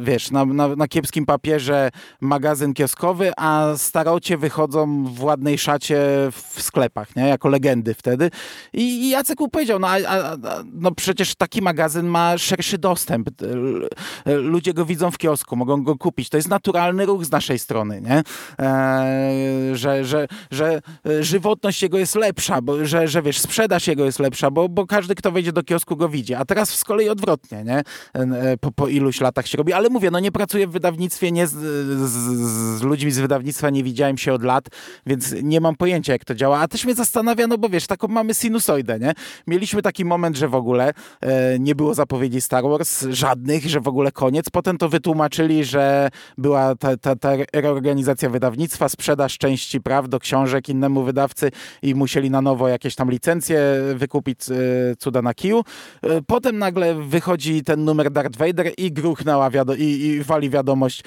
wiesz, 0.00 0.30
na, 0.30 0.44
na, 0.44 0.76
na, 0.76 0.88
kiepskim 0.88 1.26
papierze 1.26 1.90
magazyn 2.20 2.74
kioskowy, 2.74 3.32
a 3.36 3.72
starocie 3.76 4.36
wychodzą 4.36 5.04
w 5.04 5.22
ładnej 5.22 5.58
szacie 5.58 5.98
w 6.32 6.62
sklepach, 6.62 7.16
nie? 7.16 7.28
Jako 7.28 7.48
legendy 7.48 7.94
wtedy. 7.94 8.30
I, 8.72 8.82
i 8.82 9.08
Jacek 9.10 9.40
mu 9.40 9.48
powiedział, 9.48 9.78
no 9.78 9.88
a, 9.88 9.96
a, 10.06 10.36
no 10.80 10.92
przecież 10.92 11.34
taki 11.34 11.62
magazyn 11.62 12.06
ma 12.06 12.38
szerszy 12.38 12.78
dostęp. 12.78 13.28
Ludzie 14.26 14.74
go 14.74 14.84
widzą 14.84 15.10
w 15.10 15.18
kiosku, 15.18 15.56
mogą 15.56 15.84
go 15.84 15.96
kupić. 15.96 16.28
To 16.28 16.36
jest 16.36 16.48
naturalny 16.48 17.06
ruch 17.06 17.24
z 17.24 17.30
naszej 17.30 17.58
strony, 17.58 18.00
nie? 18.00 18.22
że, 19.72 20.04
że, 20.04 20.28
że 20.50 20.80
żywotność 21.20 21.82
jego 21.82 21.98
jest 21.98 22.14
lepsza, 22.14 22.62
bo, 22.62 22.84
że, 22.84 23.08
że 23.08 23.22
wiesz, 23.22 23.38
sprzedaż 23.38 23.86
jego 23.86 24.04
jest 24.04 24.18
lepsza, 24.18 24.50
bo, 24.50 24.68
bo 24.68 24.86
każdy, 24.86 25.14
kto 25.14 25.32
wejdzie 25.32 25.52
do 25.52 25.62
kiosku 25.62 25.96
go 25.96 26.08
widzi. 26.08 26.34
A 26.34 26.44
teraz 26.44 26.70
z 26.70 26.84
kolei 26.84 27.08
odwrotnie, 27.08 27.64
nie? 27.64 27.82
Po, 28.60 28.72
po 28.72 28.88
iluś 28.88 29.20
latach 29.20 29.46
się 29.46 29.58
robi. 29.58 29.72
Ale 29.72 29.88
mówię, 29.88 30.10
no 30.10 30.20
nie 30.20 30.32
pracuję 30.32 30.66
w 30.66 30.70
wydawnictwie, 30.70 31.32
nie 31.32 31.46
z, 31.46 31.52
z, 31.52 32.78
z 32.78 32.82
ludźmi 32.82 33.10
z 33.10 33.18
wydawnictwa 33.18 33.70
nie 33.70 33.84
widziałem 33.84 34.18
się 34.18 34.32
od 34.32 34.42
lat, 34.42 34.68
więc 35.06 35.34
nie 35.42 35.60
mam 35.60 35.76
pojęcia, 35.76 36.12
jak 36.12 36.24
to 36.24 36.34
działa. 36.34 36.58
A 36.58 36.68
też 36.68 36.84
mnie 36.84 36.94
zastanawia, 36.94 37.46
no 37.46 37.58
bo 37.58 37.68
wiesz, 37.68 37.86
taką 37.86 38.08
mamy 38.08 38.34
sinusoidę, 38.34 38.98
nie? 38.98 39.12
Mieliśmy 39.46 39.82
taki 39.82 40.04
moment, 40.04 40.36
że 40.36 40.48
w 40.48 40.54
ogóle 40.58 40.92
e, 41.20 41.58
nie 41.58 41.74
było 41.74 41.94
zapowiedzi 41.94 42.40
Star 42.40 42.64
Wars, 42.64 43.04
żadnych, 43.10 43.66
że 43.66 43.80
w 43.80 43.88
ogóle 43.88 44.12
koniec. 44.12 44.50
Potem 44.50 44.78
to 44.78 44.88
wytłumaczyli, 44.88 45.64
że 45.64 46.08
była 46.38 46.74
ta, 46.74 46.96
ta, 46.96 47.16
ta 47.16 47.30
reorganizacja 47.52 48.30
wydawnictwa, 48.30 48.88
sprzedaż 48.88 49.38
części 49.38 49.80
praw 49.80 50.08
do 50.08 50.18
książek 50.18 50.68
innemu 50.68 51.02
wydawcy 51.02 51.50
i 51.82 51.94
musieli 51.94 52.30
na 52.30 52.42
nowo 52.42 52.68
jakieś 52.68 52.94
tam 52.94 53.10
licencje 53.10 53.60
wykupić 53.94 54.40
e, 54.50 54.54
cuda 54.98 55.22
na 55.22 55.34
kiju. 55.34 55.64
E, 56.02 56.22
potem 56.22 56.58
nagle 56.58 56.94
wychodzi 56.94 57.64
ten 57.64 57.84
numer 57.84 58.10
Darth 58.10 58.38
Vader 58.38 58.72
i 58.78 58.92
gruchnęła 58.92 59.50
wiado 59.50 59.74
i, 59.74 59.82
i 59.82 60.22
wali 60.22 60.50
wiadomość 60.50 61.02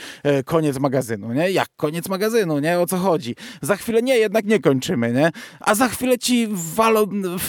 koniec 0.45 0.79
magazynu, 0.79 1.33
nie? 1.33 1.51
Jak 1.51 1.67
koniec 1.75 2.09
magazynu, 2.09 2.59
nie? 2.59 2.79
O 2.79 2.85
co 2.85 2.97
chodzi? 2.97 3.35
Za 3.61 3.75
chwilę 3.75 4.01
nie, 4.01 4.17
jednak 4.17 4.45
nie 4.45 4.59
kończymy, 4.59 5.13
nie? 5.13 5.31
A 5.59 5.75
za 5.75 5.87
chwilę 5.87 6.17
ci 6.17 6.47
walą, 6.51 7.05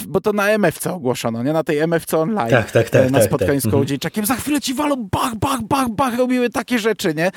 bo 0.07 0.21
to 0.21 0.33
na 0.33 0.49
MFC 0.49 0.93
ogłoszono, 0.93 1.43
nie? 1.43 1.53
Na 1.53 1.63
tej 1.63 1.79
MFC 1.79 1.92
online. 2.13 2.49
Tak, 2.49 2.71
tak, 2.71 2.89
tak. 2.89 3.11
Na 3.11 3.19
tak, 3.19 3.27
spotkaniu 3.27 3.61
tak. 3.61 3.69
z 3.69 3.71
Kołodziejczakiem. 3.71 4.25
Za 4.25 4.35
chwilę 4.35 4.61
ci 4.61 4.73
walą 4.73 5.09
bach, 5.11 5.35
bach, 5.35 5.61
bach, 5.61 5.89
bach, 5.89 6.17
robiły 6.17 6.49
takie 6.49 6.79
rzeczy, 6.79 7.13
nie? 7.15 7.31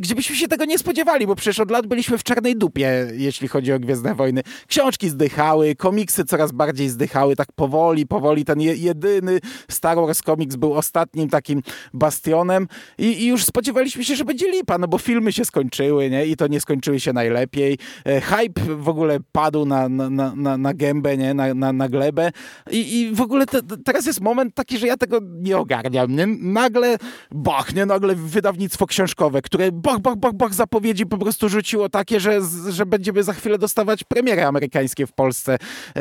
Gdzie 0.00 0.14
byśmy 0.14 0.36
się 0.36 0.48
tego 0.48 0.64
nie 0.64 0.78
spodziewali, 0.78 1.26
bo 1.26 1.36
przecież 1.36 1.60
od 1.60 1.70
lat 1.70 1.86
byliśmy 1.86 2.18
w 2.18 2.22
czarnej 2.22 2.56
dupie, 2.56 3.08
jeśli 3.12 3.48
chodzi 3.48 3.72
o 3.72 3.80
Gwiezdne 3.80 4.14
Wojny. 4.14 4.42
Książki 4.66 5.08
zdychały, 5.08 5.74
komiksy 5.74 6.24
coraz 6.24 6.52
bardziej 6.52 6.88
zdychały, 6.88 7.36
tak 7.36 7.52
powoli, 7.52 8.06
powoli. 8.06 8.44
Ten 8.44 8.60
jedyny 8.60 9.38
Star 9.70 9.96
Wars 9.96 10.22
komiks 10.22 10.56
był 10.56 10.74
ostatnim 10.74 11.28
takim 11.28 11.62
bastionem 11.94 12.68
i, 12.98 13.22
i 13.22 13.26
już 13.26 13.44
spodziewaliśmy 13.44 14.04
się, 14.04 14.16
że 14.16 14.24
będzie 14.24 14.50
lipa, 14.50 14.78
no 14.78 14.88
bo 14.88 14.98
filmy 14.98 15.32
się 15.32 15.44
skończyły, 15.44 16.10
nie? 16.10 16.26
I 16.26 16.36
to 16.36 16.46
nie 16.46 16.60
skończyły 16.60 17.00
się 17.00 17.12
najlepiej. 17.12 17.78
E, 18.04 18.20
hype 18.20 18.62
w 18.76 18.88
ogóle 18.88 19.18
padł 19.32 19.64
na, 19.64 19.88
na, 19.88 20.34
na, 20.36 20.56
na 20.56 20.74
gębę, 20.74 21.16
nie? 21.16 21.34
Na, 21.34 21.54
na, 21.54 21.72
na 21.72 21.88
glebę. 21.88 22.32
I, 22.70 23.00
i 23.00 23.14
w 23.14 23.20
ogóle 23.20 23.46
te, 23.46 23.60
teraz 23.84 24.01
jest 24.06 24.20
moment 24.20 24.54
taki, 24.54 24.78
że 24.78 24.86
ja 24.86 24.96
tego 24.96 25.18
nie 25.22 25.58
ogarniam, 25.58 26.16
nie? 26.16 26.26
Nagle 26.26 26.96
bach, 27.30 27.74
nie? 27.74 27.86
Nagle 27.86 28.14
wydawnictwo 28.14 28.86
książkowe, 28.86 29.42
które 29.42 29.72
bach, 29.72 29.98
bach, 29.98 30.16
bach, 30.16 30.32
bach 30.32 30.54
zapowiedzi 30.54 31.06
po 31.06 31.18
prostu 31.18 31.48
rzuciło 31.48 31.88
takie, 31.88 32.20
że, 32.20 32.40
że 32.68 32.86
będziemy 32.86 33.22
za 33.22 33.32
chwilę 33.32 33.58
dostawać 33.58 34.04
premiery 34.04 34.44
amerykańskie 34.44 35.06
w 35.06 35.12
Polsce. 35.12 35.58
E, 35.96 36.00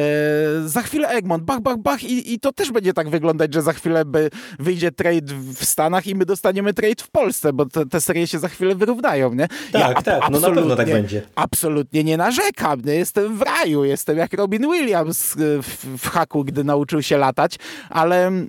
za 0.65 0.81
chwilę 0.81 1.07
Egmont, 1.07 1.43
bach, 1.43 1.61
bach, 1.61 1.77
bach 1.77 2.03
i, 2.03 2.33
i 2.33 2.39
to 2.39 2.53
też 2.53 2.71
będzie 2.71 2.93
tak 2.93 3.09
wyglądać, 3.09 3.53
że 3.53 3.61
za 3.61 3.73
chwilę 3.73 4.05
by 4.05 4.29
wyjdzie 4.59 4.91
trade 4.91 5.33
w 5.55 5.65
Stanach 5.65 6.07
i 6.07 6.15
my 6.15 6.25
dostaniemy 6.25 6.73
trade 6.73 7.03
w 7.03 7.11
Polsce, 7.11 7.53
bo 7.53 7.65
te, 7.65 7.85
te 7.85 8.01
serie 8.01 8.27
się 8.27 8.39
za 8.39 8.47
chwilę 8.47 8.75
wyrównają, 8.75 9.33
nie? 9.33 9.47
Tak, 9.71 9.81
ja 9.81 10.01
tak, 10.01 10.29
no 10.31 10.39
na 10.39 10.49
pewno 10.49 10.75
tak 10.75 10.87
będzie. 10.87 11.21
Absolutnie 11.35 12.03
nie 12.03 12.17
narzekam, 12.17 12.81
nie? 12.81 12.95
jestem 12.95 13.37
w 13.37 13.41
raju, 13.41 13.83
jestem 13.83 14.17
jak 14.17 14.33
Robin 14.33 14.71
Williams 14.71 15.35
w, 15.37 15.97
w 15.97 16.09
haku, 16.09 16.43
gdy 16.43 16.63
nauczył 16.63 17.01
się 17.01 17.17
latać, 17.17 17.55
ale 17.91 18.47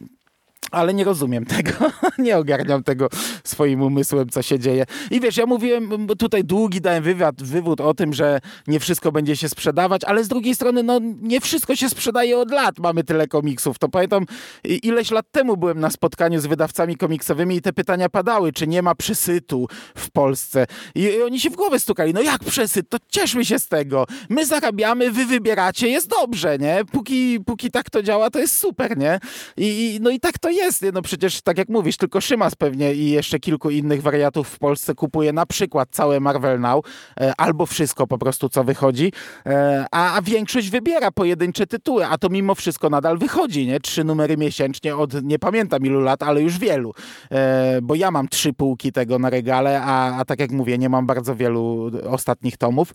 ale 0.72 0.94
nie 0.94 1.04
rozumiem 1.04 1.44
tego, 1.44 1.72
nie 2.18 2.38
ogarniam 2.38 2.82
tego 2.82 3.08
swoim 3.44 3.82
umysłem, 3.82 4.28
co 4.28 4.42
się 4.42 4.58
dzieje. 4.58 4.84
I 5.10 5.20
wiesz, 5.20 5.36
ja 5.36 5.46
mówiłem, 5.46 6.08
tutaj 6.18 6.44
długi 6.44 6.80
dałem 6.80 7.02
wywiad, 7.02 7.42
wywód 7.42 7.80
o 7.80 7.94
tym, 7.94 8.14
że 8.14 8.40
nie 8.66 8.80
wszystko 8.80 9.12
będzie 9.12 9.36
się 9.36 9.48
sprzedawać, 9.48 10.04
ale 10.04 10.24
z 10.24 10.28
drugiej 10.28 10.54
strony, 10.54 10.82
no 10.82 11.00
nie 11.22 11.40
wszystko 11.40 11.76
się 11.76 11.88
sprzedaje 11.88 12.38
od 12.38 12.50
lat, 12.50 12.78
mamy 12.78 13.04
tyle 13.04 13.28
komiksów. 13.28 13.78
To 13.78 13.88
pamiętam, 13.88 14.26
ileś 14.64 15.10
lat 15.10 15.26
temu 15.32 15.56
byłem 15.56 15.80
na 15.80 15.90
spotkaniu 15.90 16.40
z 16.40 16.46
wydawcami 16.46 16.96
komiksowymi 16.96 17.56
i 17.56 17.62
te 17.62 17.72
pytania 17.72 18.08
padały, 18.08 18.52
czy 18.52 18.66
nie 18.66 18.82
ma 18.82 18.94
przesytu 18.94 19.66
w 19.96 20.10
Polsce. 20.10 20.66
I, 20.94 21.02
i 21.02 21.22
oni 21.22 21.40
się 21.40 21.50
w 21.50 21.56
głowę 21.56 21.80
stukali, 21.80 22.14
no 22.14 22.22
jak 22.22 22.44
przesyt, 22.44 22.88
to 22.88 22.98
cieszmy 23.08 23.44
się 23.44 23.58
z 23.58 23.68
tego. 23.68 24.06
My 24.28 24.46
zarabiamy, 24.46 25.10
wy 25.10 25.26
wybieracie, 25.26 25.88
jest 25.88 26.08
dobrze, 26.08 26.58
nie? 26.58 26.80
Póki, 26.92 27.40
póki 27.46 27.70
tak 27.70 27.90
to 27.90 28.02
działa, 28.02 28.30
to 28.30 28.38
jest 28.38 28.58
super, 28.58 28.98
nie? 28.98 29.20
I, 29.56 29.98
no 30.02 30.10
i 30.10 30.20
tak 30.20 30.38
to 30.38 30.50
jest, 30.50 30.61
nie? 30.82 30.92
no 30.92 31.02
przecież 31.02 31.42
tak 31.42 31.58
jak 31.58 31.68
mówisz, 31.68 31.96
tylko 31.96 32.20
Szymas 32.20 32.54
pewnie 32.54 32.94
i 32.94 33.10
jeszcze 33.10 33.38
kilku 33.38 33.70
innych 33.70 34.02
wariatów 34.02 34.48
w 34.48 34.58
Polsce 34.58 34.94
kupuje 34.94 35.32
na 35.32 35.46
przykład 35.46 35.88
całe 35.90 36.20
Marvel 36.20 36.60
Now 36.60 36.86
e, 37.20 37.32
albo 37.36 37.66
wszystko 37.66 38.06
po 38.06 38.18
prostu, 38.18 38.48
co 38.48 38.64
wychodzi, 38.64 39.12
e, 39.46 39.86
a, 39.90 40.16
a 40.16 40.22
większość 40.22 40.70
wybiera 40.70 41.10
pojedyncze 41.10 41.66
tytuły, 41.66 42.06
a 42.06 42.18
to 42.18 42.28
mimo 42.28 42.54
wszystko 42.54 42.90
nadal 42.90 43.18
wychodzi, 43.18 43.66
nie? 43.66 43.80
Trzy 43.80 44.04
numery 44.04 44.36
miesięcznie 44.36 44.96
od 44.96 45.24
nie 45.24 45.38
pamiętam 45.38 45.86
ilu 45.86 46.00
lat, 46.00 46.22
ale 46.22 46.42
już 46.42 46.58
wielu, 46.58 46.94
e, 47.30 47.78
bo 47.82 47.94
ja 47.94 48.10
mam 48.10 48.28
trzy 48.28 48.52
półki 48.52 48.92
tego 48.92 49.18
na 49.18 49.30
regale, 49.30 49.82
a, 49.82 50.16
a 50.16 50.24
tak 50.24 50.40
jak 50.40 50.50
mówię, 50.50 50.78
nie 50.78 50.88
mam 50.88 51.06
bardzo 51.06 51.36
wielu 51.36 51.90
ostatnich 52.10 52.56
tomów 52.56 52.92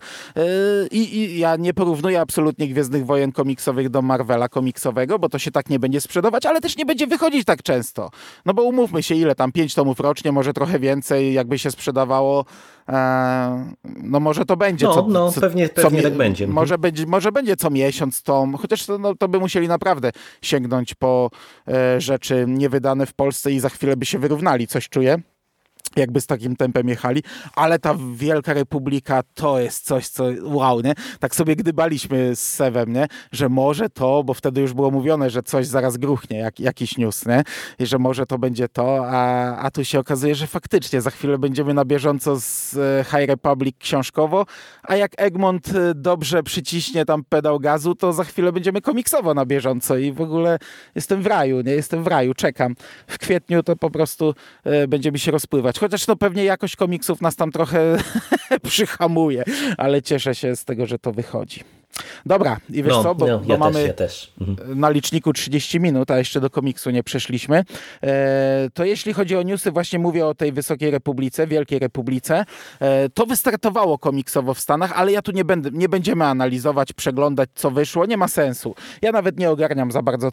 i, 0.90 1.16
i 1.16 1.38
ja 1.38 1.56
nie 1.56 1.74
porównuję 1.74 2.20
absolutnie 2.20 2.68
Gwiezdnych 2.68 3.06
Wojen 3.06 3.32
komiksowych 3.32 3.88
do 3.88 4.02
Marvela 4.02 4.48
komiksowego, 4.48 5.18
bo 5.18 5.28
to 5.28 5.38
się 5.38 5.50
tak 5.50 5.70
nie 5.70 5.78
będzie 5.78 6.00
sprzedawać, 6.00 6.46
ale 6.46 6.60
też 6.60 6.76
nie 6.76 6.86
będzie 6.86 7.06
wychodzić 7.06 7.44
tak 7.44 7.57
często. 7.62 8.10
No 8.46 8.54
bo 8.54 8.62
umówmy 8.62 9.02
się, 9.02 9.14
ile 9.14 9.34
tam, 9.34 9.52
pięć 9.52 9.74
tomów 9.74 10.00
rocznie, 10.00 10.32
może 10.32 10.52
trochę 10.52 10.78
więcej, 10.78 11.32
jakby 11.32 11.58
się 11.58 11.70
sprzedawało, 11.70 12.44
e, 12.88 13.72
no 13.84 14.20
może 14.20 14.44
to 14.44 14.56
będzie. 14.56 14.86
No, 14.86 14.94
co, 14.94 15.06
no 15.08 15.32
co, 15.32 15.40
pewnie, 15.40 15.68
pewnie 15.68 16.02
tak 16.02 16.16
będzie. 16.16 16.44
Mhm. 16.44 16.54
Może, 16.54 16.78
będzie. 16.78 17.06
może 17.06 17.32
będzie 17.32 17.56
co 17.56 17.70
miesiąc 17.70 18.22
tom, 18.22 18.54
chociaż 18.54 18.86
to, 18.86 18.98
no, 18.98 19.14
to 19.14 19.28
by 19.28 19.38
musieli 19.38 19.68
naprawdę 19.68 20.10
sięgnąć 20.42 20.94
po 20.94 21.30
e, 21.68 22.00
rzeczy 22.00 22.44
niewydane 22.48 23.06
w 23.06 23.14
Polsce 23.14 23.52
i 23.52 23.60
za 23.60 23.68
chwilę 23.68 23.96
by 23.96 24.06
się 24.06 24.18
wyrównali, 24.18 24.66
coś 24.66 24.88
czuję 24.88 25.18
jakby 25.96 26.20
z 26.20 26.26
takim 26.26 26.56
tempem 26.56 26.88
jechali, 26.88 27.22
ale 27.54 27.78
ta 27.78 27.94
Wielka 28.14 28.52
Republika 28.52 29.22
to 29.34 29.60
jest 29.60 29.84
coś, 29.84 30.08
co 30.08 30.24
wow, 30.42 30.80
nie? 30.80 30.94
Tak 31.20 31.34
sobie 31.34 31.56
gdybaliśmy 31.56 32.36
z 32.36 32.40
Sewem, 32.40 32.92
nie? 32.92 33.06
Że 33.32 33.48
może 33.48 33.90
to, 33.90 34.24
bo 34.24 34.34
wtedy 34.34 34.60
już 34.60 34.72
było 34.72 34.90
mówione, 34.90 35.30
że 35.30 35.42
coś 35.42 35.66
zaraz 35.66 35.96
gruchnie, 35.96 36.38
jak, 36.38 36.60
jakiś 36.60 36.98
news, 36.98 37.26
nie? 37.26 37.42
I 37.78 37.86
że 37.86 37.98
może 37.98 38.26
to 38.26 38.38
będzie 38.38 38.68
to, 38.68 39.06
a, 39.06 39.56
a 39.56 39.70
tu 39.70 39.84
się 39.84 39.98
okazuje, 39.98 40.34
że 40.34 40.46
faktycznie 40.46 41.00
za 41.00 41.10
chwilę 41.10 41.38
będziemy 41.38 41.74
na 41.74 41.84
bieżąco 41.84 42.40
z 42.40 42.76
e, 42.76 43.04
High 43.04 43.28
Republic 43.28 43.76
książkowo, 43.78 44.46
a 44.82 44.96
jak 44.96 45.12
Egmont 45.16 45.68
e, 45.68 45.94
dobrze 45.94 46.42
przyciśnie 46.42 47.04
tam 47.04 47.24
pedał 47.28 47.60
gazu, 47.60 47.94
to 47.94 48.12
za 48.12 48.24
chwilę 48.24 48.52
będziemy 48.52 48.80
komiksowo 48.80 49.34
na 49.34 49.46
bieżąco 49.46 49.96
i 49.96 50.12
w 50.12 50.20
ogóle 50.20 50.58
jestem 50.94 51.22
w 51.22 51.26
raju, 51.26 51.60
nie? 51.60 51.72
Jestem 51.72 52.04
w 52.04 52.06
raju, 52.06 52.34
czekam. 52.34 52.74
W 53.06 53.18
kwietniu 53.18 53.62
to 53.62 53.76
po 53.76 53.90
prostu 53.90 54.34
e, 54.64 54.88
będzie 54.88 55.12
mi 55.12 55.18
się 55.18 55.30
rozpływać 55.30 55.77
chociaż 55.78 56.06
to 56.06 56.16
pewnie 56.16 56.44
jakość 56.44 56.76
komiksów 56.76 57.20
nas 57.20 57.36
tam 57.36 57.52
trochę 57.52 57.98
przyhamuje, 58.68 59.44
ale 59.76 60.02
cieszę 60.02 60.34
się 60.34 60.56
z 60.56 60.64
tego, 60.64 60.86
że 60.86 60.98
to 60.98 61.12
wychodzi. 61.12 61.77
Dobra, 62.26 62.56
i 62.70 62.82
wiesz 62.82 62.92
no, 62.92 63.02
co, 63.02 63.14
bo, 63.14 63.26
no, 63.26 63.38
bo 63.38 63.52
ja 63.52 63.58
mamy 63.58 63.74
też, 63.74 63.86
ja 63.86 63.92
też. 63.92 64.32
Mhm. 64.40 64.80
na 64.80 64.90
liczniku 64.90 65.32
30 65.32 65.80
minut, 65.80 66.10
a 66.10 66.18
jeszcze 66.18 66.40
do 66.40 66.50
komiksu 66.50 66.90
nie 66.90 67.02
przeszliśmy, 67.02 67.64
e, 68.02 68.68
to 68.74 68.84
jeśli 68.84 69.12
chodzi 69.12 69.36
o 69.36 69.42
newsy, 69.42 69.70
właśnie 69.70 69.98
mówię 69.98 70.26
o 70.26 70.34
tej 70.34 70.52
Wysokiej 70.52 70.90
Republice, 70.90 71.46
Wielkiej 71.46 71.78
Republice, 71.78 72.44
e, 72.80 73.08
to 73.08 73.26
wystartowało 73.26 73.98
komiksowo 73.98 74.54
w 74.54 74.60
Stanach, 74.60 74.92
ale 74.92 75.12
ja 75.12 75.22
tu 75.22 75.32
nie, 75.32 75.44
będę, 75.44 75.70
nie 75.72 75.88
będziemy 75.88 76.24
analizować, 76.24 76.92
przeglądać, 76.92 77.50
co 77.54 77.70
wyszło, 77.70 78.06
nie 78.06 78.16
ma 78.16 78.28
sensu. 78.28 78.74
Ja 79.02 79.12
nawet 79.12 79.38
nie 79.38 79.50
ogarniam 79.50 79.92
za 79.92 80.02
bardzo, 80.02 80.32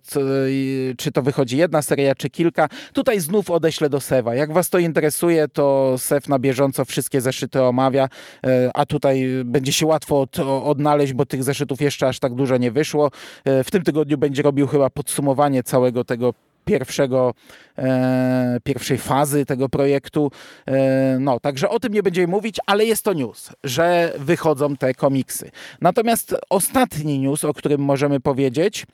czy 0.97 1.11
to 1.11 1.21
wychodzi 1.21 1.57
jedna 1.57 1.81
seria, 1.81 2.15
czy 2.15 2.29
kilka. 2.29 2.69
Tutaj 2.93 3.19
znów 3.19 3.51
odeślę 3.51 3.89
do 3.89 4.01
Sewa. 4.01 4.35
Jak 4.35 4.53
was 4.53 4.69
to 4.69 4.79
interesuje, 4.79 5.47
to 5.47 5.95
Sew 5.97 6.27
na 6.27 6.39
bieżąco 6.39 6.85
wszystkie 6.85 7.21
zeszyty 7.21 7.63
omawia, 7.63 8.09
e, 8.45 8.71
a 8.73 8.85
tutaj 8.85 9.27
będzie 9.45 9.73
się 9.73 9.85
łatwo 9.85 10.21
od, 10.21 10.39
odnaleźć, 10.39 11.13
bo 11.13 11.25
tych 11.25 11.43
zeszytów 11.45 11.81
jeszcze 11.81 12.07
aż 12.07 12.19
tak 12.19 12.33
dużo 12.33 12.57
nie 12.57 12.71
wyszło. 12.71 13.11
E, 13.45 13.63
w 13.63 13.71
tym 13.71 13.83
tygodniu 13.83 14.17
będzie 14.17 14.43
robił 14.43 14.67
chyba 14.67 14.89
podsumowanie 14.89 15.63
całego 15.63 16.03
tego 16.03 16.33
pierwszego, 16.65 17.33
e, 17.77 18.57
pierwszej 18.63 18.97
fazy 18.97 19.45
tego 19.45 19.69
projektu. 19.69 20.31
E, 20.67 21.17
no, 21.19 21.39
także 21.39 21.69
o 21.69 21.79
tym 21.79 21.93
nie 21.93 22.03
będziemy 22.03 22.27
mówić, 22.27 22.57
ale 22.65 22.85
jest 22.85 23.03
to 23.03 23.13
news, 23.13 23.49
że 23.63 24.13
wychodzą 24.17 24.75
te 24.75 24.93
komiksy. 24.93 25.51
Natomiast 25.81 26.35
ostatni 26.49 27.19
news, 27.19 27.43
o 27.43 27.53
którym 27.53 27.81
możemy 27.81 28.19
powiedzieć, 28.19 28.85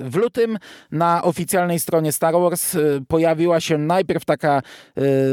w 0.00 0.16
lutym 0.16 0.58
na 0.90 1.22
oficjalnej 1.22 1.80
stronie 1.80 2.12
Star 2.12 2.34
Wars 2.34 2.76
pojawiła 3.08 3.60
się 3.60 3.78
najpierw 3.78 4.24
taka 4.24 4.62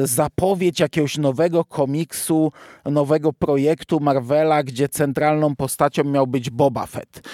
zapowiedź 0.03 0.79
jakiegoś 0.79 1.17
nowego 1.17 1.65
komiksu, 1.65 2.51
nowego 2.85 3.33
projektu 3.33 3.99
Marvela, 3.99 4.63
gdzie 4.63 4.89
centralną 4.89 5.55
postacią 5.55 6.03
miał 6.03 6.27
być 6.27 6.49
Boba 6.49 6.85
Fett. 6.85 7.29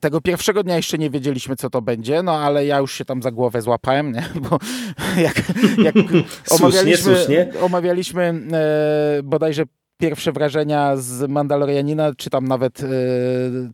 Tego 0.00 0.20
pierwszego 0.20 0.62
dnia 0.62 0.76
jeszcze 0.76 0.98
nie 0.98 1.10
wiedzieliśmy, 1.10 1.56
co 1.56 1.70
to 1.70 1.82
będzie, 1.82 2.22
no 2.22 2.32
ale 2.32 2.66
ja 2.66 2.78
już 2.78 2.92
się 2.92 3.04
tam 3.04 3.22
za 3.22 3.30
głowę 3.30 3.62
złapałem, 3.62 4.12
nie? 4.12 4.24
bo 4.50 4.58
jak, 5.16 5.42
jak 5.84 5.94
omawialiśmy, 6.50 7.16
słusznie. 7.16 7.48
omawialiśmy 7.60 8.34
bodajże 9.22 9.64
pierwsze 10.02 10.32
wrażenia 10.32 10.96
z 10.96 11.30
Mandalorianina, 11.30 12.14
czy 12.16 12.30
tam 12.30 12.48
nawet 12.48 12.80
e, 12.80 12.86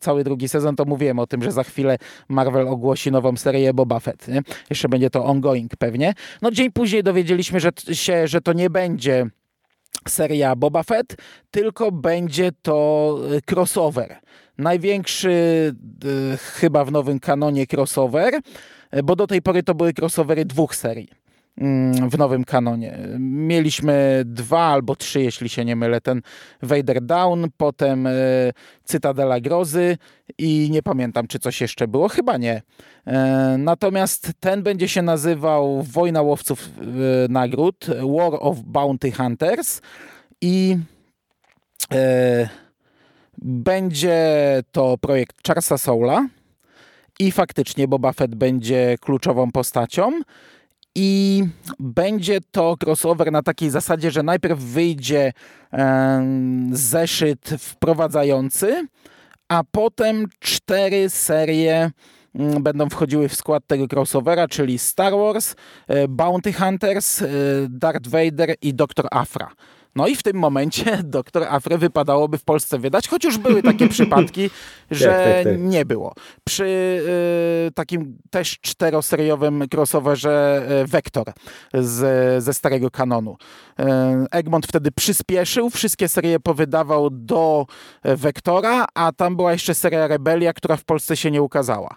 cały 0.01 0.25
drugi 0.25 0.49
sezon, 0.49 0.77
to 0.77 0.85
mówiłem 0.85 1.19
o 1.19 1.27
tym, 1.27 1.43
że 1.43 1.53
za 1.53 1.65
chwilę 1.65 1.99
Marvel 2.29 2.69
ogłosi 2.69 3.11
nową 3.11 3.37
serię 3.37 3.75
Boba 3.75 4.01
Fett. 4.01 4.29
Nie? 4.29 4.43
Jeszcze 4.71 4.89
będzie 4.89 5.11
to 5.11 5.25
ongoing 5.25 5.77
pewnie. 5.77 6.15
No 6.43 6.51
dzień 6.51 6.73
później 6.73 7.03
dowiedzieliśmy 7.03 7.61
że, 7.61 7.71
się, 7.93 8.29
że 8.29 8.41
to 8.41 8.53
nie 8.53 8.71
będzie 8.71 9.27
seria 10.09 10.57
Boba 10.57 10.83
Fett, 10.83 11.17
tylko 11.51 11.93
będzie 11.93 12.51
to 12.63 13.19
e, 13.37 13.55
crossover. 13.55 14.17
Największy 14.59 15.31
e, 16.33 16.37
chyba 16.37 16.85
w 16.85 16.93
nowym 16.93 17.21
kanonie 17.21 17.67
crossover, 17.73 18.35
bo 19.05 19.17
do 19.17 19.27
tej 19.27 19.43
pory 19.43 19.63
to 19.63 19.75
były 19.75 19.93
crossovery 20.01 20.45
dwóch 20.45 20.77
serii. 20.77 21.18
W 22.11 22.19
nowym 22.19 22.45
kanonie. 22.45 22.99
Mieliśmy 23.19 24.23
dwa 24.25 24.61
albo 24.61 24.97
trzy, 24.97 25.23
jeśli 25.23 25.49
się 25.49 25.65
nie 25.65 25.77
mylę, 25.77 26.01
ten 26.01 26.23
Vader 26.63 27.03
Down, 27.03 27.47
potem 27.57 28.07
e, 28.07 28.13
Cytadela 28.85 29.41
Grozy 29.41 29.97
i 30.39 30.69
nie 30.71 30.83
pamiętam, 30.83 31.27
czy 31.27 31.39
coś 31.39 31.61
jeszcze 31.61 31.89
było, 31.89 32.09
chyba 32.09 32.37
nie. 32.37 32.63
E, 33.07 33.57
natomiast 33.59 34.33
ten 34.41 34.63
będzie 34.63 34.89
się 34.89 35.03
nazywał 35.03 35.83
Wojna 35.83 36.23
Łowców 36.23 36.69
e, 36.69 36.83
Nagród, 37.29 37.87
War 37.87 38.33
of 38.41 38.59
Bounty 38.61 39.13
Hunters 39.13 39.81
i 40.41 40.77
będzie 43.43 44.19
to 44.73 44.99
projekt 44.99 45.47
Charlesa 45.47 45.79
Soula 45.79 46.29
i 47.19 47.33
faktycznie 47.33 47.89
Boba 47.89 48.13
Fett 48.13 48.35
będzie 48.35 48.97
kluczową 49.01 49.53
postacią. 49.53 50.13
I 50.95 51.45
będzie 51.79 52.39
to 52.51 52.77
crossover 52.85 53.33
na 53.33 53.43
takiej 53.43 53.71
zasadzie, 53.71 54.11
że 54.11 54.23
najpierw 54.23 54.59
wyjdzie 54.59 55.33
zeszyt 56.73 57.51
wprowadzający, 57.59 58.87
a 59.49 59.63
potem 59.71 60.27
cztery 60.39 61.11
serie 61.11 61.91
mm, 62.35 62.63
będą 62.63 62.89
wchodziły 62.89 63.29
w 63.29 63.35
skład 63.35 63.67
tego 63.67 63.87
crossovera, 63.93 64.49
czyli 64.49 64.79
Star 64.79 65.13
Wars, 65.13 65.55
e, 65.89 66.09
Bounty 66.09 66.53
Hunters, 66.53 67.23
e, 67.23 67.27
Darth 67.69 68.09
Vader 68.09 68.55
i 68.63 68.75
Doktor 68.75 69.07
Afra. 69.11 69.51
No 69.97 70.07
i 70.07 70.17
w 70.17 70.23
tym 70.23 70.37
momencie 70.37 71.03
doktor 71.05 71.43
Afre 71.43 71.79
wypadałoby 71.79 72.39
w 72.39 72.45
Polsce 72.45 72.79
wydać, 72.79 73.09
choć 73.09 73.25
już 73.25 73.39
były 73.39 73.63
takie 73.63 73.89
przypadki, 73.99 74.51
że 74.91 75.07
tak, 75.07 75.25
tak, 75.25 75.45
tak. 75.45 75.61
nie 75.61 75.85
było. 75.85 76.15
Przy 76.45 76.65
y, 77.69 77.73
takim 77.75 78.19
też 78.31 78.59
czteroseriowym 78.61 79.65
crossoverze 79.75 80.67
y, 80.83 80.87
Vector 80.87 81.33
z, 81.75 82.45
ze 82.45 82.55
starego 82.55 82.91
kanonu. 82.91 83.37
Y, 83.81 83.85
Egmont 84.31 84.67
wtedy 84.67 84.93
przyspieszył, 84.93 85.71
wszystkie 85.71 86.09
serie 86.09 86.41
powydawał 86.41 87.11
do 87.11 87.67
Vectora, 88.05 88.85
a 88.95 89.13
tam 89.13 89.37
była 89.37 89.53
jeszcze 89.53 89.75
seria 89.75 90.07
Rebelia, 90.07 90.53
która 90.53 90.77
w 90.77 90.85
Polsce 90.85 91.17
się 91.17 91.31
nie 91.31 91.43
ukazała. 91.43 91.97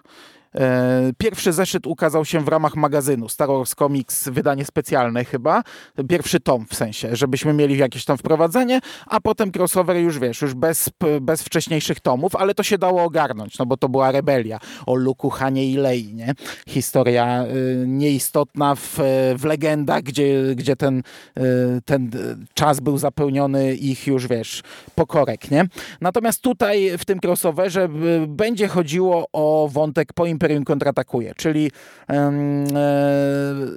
E, 0.54 1.12
pierwszy 1.18 1.52
zeszyt 1.52 1.86
ukazał 1.86 2.24
się 2.24 2.40
w 2.40 2.48
ramach 2.48 2.76
magazynu 2.76 3.28
Star 3.28 3.48
Wars 3.48 3.74
Comics, 3.74 4.28
wydanie 4.28 4.64
specjalne 4.64 5.24
chyba. 5.24 5.62
Pierwszy 6.08 6.40
tom 6.40 6.66
w 6.66 6.74
sensie, 6.74 7.16
żebyśmy 7.16 7.52
mieli 7.52 7.78
jakieś 7.78 8.04
tam 8.04 8.18
wprowadzenie, 8.18 8.80
a 9.06 9.20
potem 9.20 9.52
crossover 9.56 9.96
już 9.96 10.18
wiesz, 10.18 10.42
już 10.42 10.54
bez, 10.54 10.90
bez 11.20 11.42
wcześniejszych 11.42 12.00
tomów, 12.00 12.36
ale 12.36 12.54
to 12.54 12.62
się 12.62 12.78
dało 12.78 13.02
ogarnąć, 13.02 13.58
no 13.58 13.66
bo 13.66 13.76
to 13.76 13.88
była 13.88 14.12
rebelia 14.12 14.58
o 14.86 14.94
Luku, 14.94 15.30
Hanie 15.30 15.70
i 15.70 15.76
Lei, 15.76 16.14
nie? 16.14 16.34
Historia 16.68 17.44
y, 17.44 17.84
nieistotna 17.86 18.74
w, 18.74 18.98
w 19.38 19.44
legendach, 19.44 20.02
gdzie, 20.02 20.54
gdzie 20.54 20.76
ten, 20.76 20.98
y, 20.98 21.42
ten 21.84 22.10
czas 22.54 22.80
był 22.80 22.98
zapełniony 22.98 23.74
ich 23.74 24.06
już, 24.06 24.28
wiesz, 24.28 24.62
pokorek, 24.94 25.50
nie? 25.50 25.64
Natomiast 26.00 26.42
tutaj 26.42 26.98
w 26.98 27.04
tym 27.04 27.18
crossoverze 27.24 27.84
y, 27.84 28.26
będzie 28.26 28.68
chodziło 28.68 29.28
o 29.32 29.68
wątek 29.72 30.12
po 30.12 30.26
Imperium 30.42 30.64
kontratakuje, 30.64 31.34
czyli 31.36 31.70
e, 32.10 32.32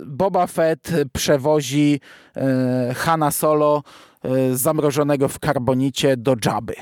Boba 0.05 0.47
Fett 0.47 0.91
przewozi 1.13 1.99
e, 2.37 2.93
Hanna 2.93 3.31
Solo 3.31 3.83
e, 4.23 4.55
zamrożonego 4.57 5.27
w 5.27 5.39
karbonicie 5.39 6.17
do 6.17 6.35
Jabby 6.45 6.73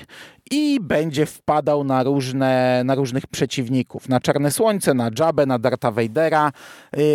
i 0.52 0.80
będzie 0.82 1.26
wpadał 1.26 1.84
na, 1.84 2.04
różne, 2.04 2.82
na 2.86 2.96
różnych 2.96 3.28
przeciwników. 3.28 4.10
Na 4.10 4.20
Czarne 4.20 4.52
Słońce, 4.52 4.94
na 4.94 5.10
Jabę, 5.20 5.46
na 5.46 5.60
Darta 5.60 5.92
Vadera. 5.92 6.52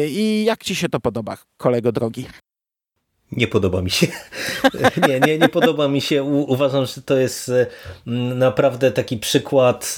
I 0.08 0.44
jak 0.46 0.64
ci 0.64 0.74
się 0.74 0.88
to 0.88 1.00
podoba, 1.00 1.36
kolego 1.56 1.92
drogi? 1.92 2.26
Nie 3.32 3.48
podoba 3.48 3.82
mi 3.82 3.90
się. 3.90 4.06
nie, 5.08 5.20
nie, 5.20 5.38
nie 5.38 5.48
podoba 5.48 5.88
mi 5.88 6.00
się. 6.00 6.22
Uważam, 6.22 6.86
że 6.86 7.02
to 7.02 7.16
jest 7.16 7.52
naprawdę 8.34 8.90
taki 8.90 9.16
przykład 9.16 9.96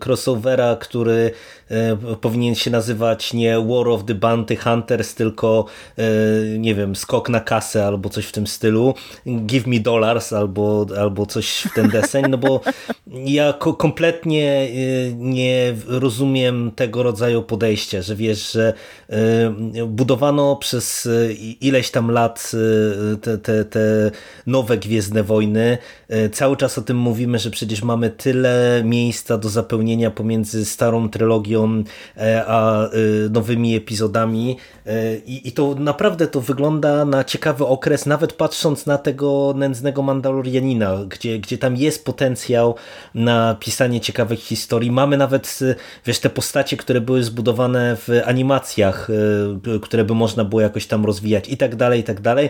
crossovera, 0.00 0.76
który 0.76 1.32
E, 1.70 1.96
powinien 2.20 2.54
się 2.54 2.70
nazywać 2.70 3.32
nie 3.32 3.60
War 3.60 3.88
of 3.88 4.04
the 4.04 4.14
Bounty 4.14 4.56
Hunters, 4.56 5.14
tylko 5.14 5.64
e, 5.98 6.02
nie 6.58 6.74
wiem, 6.74 6.96
skok 6.96 7.28
na 7.28 7.40
kasę 7.40 7.86
albo 7.86 8.08
coś 8.08 8.26
w 8.26 8.32
tym 8.32 8.46
stylu, 8.46 8.94
give 9.26 9.66
me 9.66 9.80
dollars 9.80 10.32
albo, 10.32 10.86
albo 10.98 11.26
coś 11.26 11.48
w 11.48 11.74
ten 11.74 11.88
deseń, 11.88 12.24
no 12.28 12.38
bo 12.38 12.60
ja 13.06 13.52
kompletnie 13.78 14.52
e, 14.52 14.68
nie 15.14 15.74
rozumiem 15.86 16.70
tego 16.76 17.02
rodzaju 17.02 17.42
podejścia, 17.42 18.02
że 18.02 18.16
wiesz, 18.16 18.52
że 18.52 18.74
budowano 19.86 20.56
przez 20.56 21.08
ileś 21.60 21.90
tam 21.90 22.10
lat 22.10 22.52
te, 23.22 23.38
te, 23.38 23.64
te 23.64 24.10
nowe 24.46 24.78
Gwiezdne 24.78 25.22
Wojny, 25.22 25.78
cały 26.32 26.56
czas 26.56 26.78
o 26.78 26.82
tym 26.82 26.96
mówimy, 26.96 27.38
że 27.38 27.50
przecież 27.50 27.82
mamy 27.82 28.10
tyle 28.10 28.82
miejsca 28.84 29.38
do 29.38 29.48
zapełnienia 29.48 30.10
pomiędzy 30.10 30.64
starą 30.64 31.10
trylogią 31.10 31.84
E, 32.16 32.44
a 32.46 32.84
e, 32.84 32.88
nowymi 33.30 33.76
epizodami 33.76 34.56
e, 34.86 35.16
I, 35.16 35.48
i 35.48 35.52
to 35.52 35.74
naprawdę 35.78 36.26
to 36.26 36.40
wygląda 36.40 37.04
na 37.04 37.24
ciekawy 37.24 37.66
okres, 37.66 38.06
nawet 38.06 38.32
patrząc 38.32 38.86
na 38.86 38.98
tego 38.98 39.54
nędznego 39.56 40.02
Mandalorianina, 40.02 41.04
gdzie, 41.08 41.38
gdzie 41.38 41.58
tam 41.58 41.76
jest 41.76 42.04
potencjał 42.04 42.74
na 43.14 43.56
pisanie 43.60 44.00
ciekawych 44.00 44.40
historii. 44.40 44.90
Mamy 44.90 45.16
nawet, 45.16 45.58
wiesz, 46.06 46.18
te 46.18 46.30
postacie, 46.30 46.76
które 46.76 47.00
były 47.00 47.24
zbudowane 47.24 47.96
w 47.96 48.08
animacjach, 48.24 49.08
które 49.82 50.04
by 50.04 50.14
można 50.14 50.44
było 50.44 50.60
jakoś 50.60 50.86
tam 50.86 51.04
rozwijać 51.04 51.48
i 51.48 51.56
tak 51.56 51.76
dalej, 51.76 52.00
i 52.00 52.04
tak 52.04 52.20
dalej. 52.20 52.49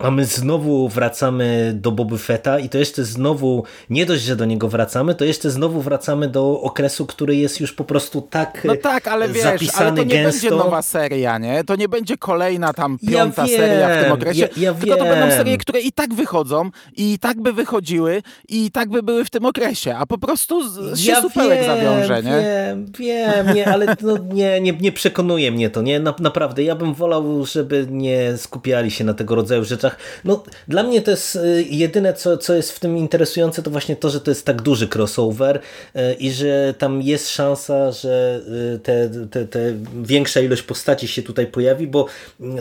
A 0.00 0.10
my 0.10 0.24
znowu 0.24 0.88
wracamy 0.88 1.72
do 1.74 1.92
Boby 1.92 2.18
Fetta 2.18 2.58
i 2.58 2.68
to 2.68 2.78
jeszcze 2.78 3.04
znowu, 3.04 3.64
nie 3.90 4.06
dość, 4.06 4.22
że 4.22 4.36
do 4.36 4.44
niego 4.44 4.68
wracamy, 4.68 5.14
to 5.14 5.24
jeszcze 5.24 5.50
znowu 5.50 5.80
wracamy 5.80 6.28
do 6.28 6.60
okresu, 6.60 7.06
który 7.06 7.36
jest 7.36 7.60
już 7.60 7.72
po 7.72 7.84
prostu 7.84 8.22
tak 8.22 8.64
No 8.64 8.76
tak, 8.76 9.08
ale 9.08 9.28
wiesz, 9.28 9.44
ale 9.76 9.92
to 9.92 10.02
nie 10.02 10.04
gęsto. 10.06 10.40
będzie 10.42 10.64
nowa 10.64 10.82
seria, 10.82 11.38
nie? 11.38 11.64
To 11.64 11.76
nie 11.76 11.88
będzie 11.88 12.16
kolejna 12.16 12.72
tam 12.72 12.98
piąta 13.10 13.46
ja 13.46 13.56
seria 13.58 14.00
w 14.00 14.02
tym 14.02 14.12
okresie, 14.12 14.40
ja, 14.40 14.48
ja 14.56 14.74
tylko 14.74 14.96
to 14.96 15.04
będą 15.04 15.30
serie, 15.36 15.58
które 15.58 15.80
i 15.80 15.92
tak 15.92 16.14
wychodzą 16.14 16.70
i 16.96 17.18
tak 17.18 17.40
by 17.40 17.52
wychodziły 17.52 18.22
i 18.48 18.70
tak 18.70 18.88
by 18.88 19.02
były 19.02 19.24
w 19.24 19.30
tym 19.30 19.44
okresie, 19.44 19.96
a 19.96 20.06
po 20.06 20.18
prostu 20.18 20.62
się 20.96 21.10
ja 21.10 21.22
supełek 21.22 21.58
wiem, 21.58 21.66
zawiąże, 21.66 22.22
nie? 22.22 22.42
Wiem, 22.42 22.86
wiem, 22.98 23.54
nie, 23.54 23.68
ale 23.68 23.96
no, 24.02 24.16
nie, 24.32 24.60
nie, 24.60 24.72
nie 24.72 24.92
przekonuje 24.92 25.50
mnie 25.50 25.70
to, 25.70 25.82
nie? 25.82 26.00
Na, 26.00 26.14
naprawdę, 26.20 26.62
ja 26.62 26.74
bym 26.74 26.94
wolał, 26.94 27.46
żeby 27.46 27.86
nie 27.90 28.36
skupiali 28.36 28.90
się 28.90 29.04
na 29.04 29.14
tego 29.14 29.34
rodzaju 29.34 29.64
rzeczach, 29.64 29.89
no, 30.24 30.44
dla 30.68 30.82
mnie 30.82 31.02
to 31.02 31.10
jest 31.10 31.36
y, 31.36 31.66
jedyne, 31.70 32.14
co, 32.14 32.36
co 32.38 32.54
jest 32.54 32.72
w 32.72 32.80
tym 32.80 32.98
interesujące, 32.98 33.62
to 33.62 33.70
właśnie 33.70 33.96
to, 33.96 34.10
że 34.10 34.20
to 34.20 34.30
jest 34.30 34.46
tak 34.46 34.62
duży 34.62 34.88
crossover 34.94 35.56
y, 35.96 36.14
i 36.14 36.30
że 36.30 36.74
tam 36.78 37.02
jest 37.02 37.28
szansa, 37.28 37.92
że 37.92 38.40
y, 38.74 38.78
te, 38.78 39.10
te, 39.30 39.46
te 39.46 39.74
większa 40.02 40.40
ilość 40.40 40.62
postaci 40.62 41.08
się 41.08 41.22
tutaj 41.22 41.46
pojawi, 41.46 41.86
bo 41.86 42.06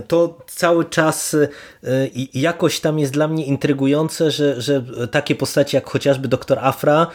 to 0.07 0.37
cały 0.47 0.85
czas 0.85 1.35
jakoś 2.33 2.79
tam 2.79 2.99
jest 2.99 3.13
dla 3.13 3.27
mnie 3.27 3.45
intrygujące, 3.45 4.31
że, 4.31 4.61
że 4.61 4.83
takie 5.11 5.35
postaci 5.35 5.75
jak 5.75 5.89
chociażby 5.89 6.27
Doktor 6.27 6.59
Afra 6.59 7.07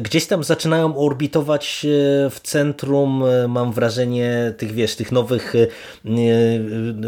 gdzieś 0.00 0.26
tam 0.26 0.44
zaczynają 0.44 0.96
orbitować 0.96 1.86
w 2.30 2.36
centrum, 2.42 3.24
mam 3.48 3.72
wrażenie, 3.72 4.54
tych 4.58 4.72
wiesz, 4.72 4.96
tych 4.96 5.12
nowych 5.12 5.54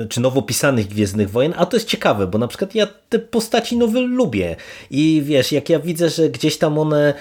czy 0.09 0.21
nowo 0.21 0.43
pisanych 0.43 0.89
Gwiezdnych 0.89 1.31
Wojen, 1.31 1.55
a 1.57 1.67
to 1.67 1.77
jest 1.77 1.89
ciekawe, 1.89 2.27
bo 2.27 2.39
na 2.39 2.49
przykład 2.49 2.75
ja 2.75 2.87
te 3.09 3.19
postaci 3.19 3.77
nowe 3.77 4.01
lubię. 4.01 4.57
I 4.91 5.23
wiesz, 5.25 5.53
jak 5.53 5.69
ja 5.69 5.79
widzę, 5.79 6.11
że 6.11 6.29
gdzieś 6.29 6.59
tam 6.59 6.79
one 6.79 7.15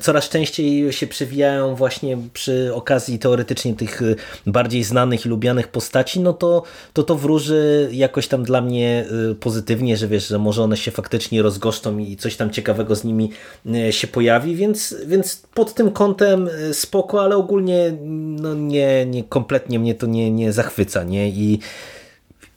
coraz 0.00 0.28
częściej 0.28 0.92
się 0.92 1.06
przewijają 1.06 1.74
właśnie 1.74 2.18
przy 2.32 2.70
okazji 2.74 3.18
teoretycznie 3.18 3.74
tych 3.74 4.00
bardziej 4.46 4.84
znanych 4.84 5.26
i 5.26 5.28
lubianych 5.28 5.68
postaci, 5.68 6.20
no 6.20 6.32
to 6.32 6.62
to, 6.92 7.02
to 7.02 7.14
wróży 7.14 7.88
jakoś 7.92 8.28
tam 8.28 8.44
dla 8.44 8.60
mnie 8.60 9.04
pozytywnie, 9.40 9.96
że 9.96 10.08
wiesz, 10.08 10.28
że 10.28 10.38
może 10.38 10.62
one 10.62 10.76
się 10.76 10.90
faktycznie 10.90 11.42
rozgoszczą 11.42 11.98
i 11.98 12.16
coś 12.16 12.36
tam 12.36 12.50
ciekawego 12.50 12.96
z 12.96 13.04
nimi 13.04 13.30
e, 13.74 13.92
się 13.92 14.06
pojawi, 14.06 14.56
więc, 14.56 14.87
więc 15.06 15.42
pod 15.54 15.74
tym 15.74 15.90
kątem 15.90 16.48
e, 16.48 16.74
spoko, 16.74 17.22
ale 17.22 17.36
ogólnie 17.36 17.92
no 18.40 18.54
nie, 18.54 19.06
nie 19.06 19.24
kompletnie 19.24 19.78
mnie 19.78 19.94
to 19.94 20.06
nie, 20.06 20.30
nie 20.30 20.52
zachwyca, 20.52 21.04
nie? 21.04 21.28
I 21.28 21.60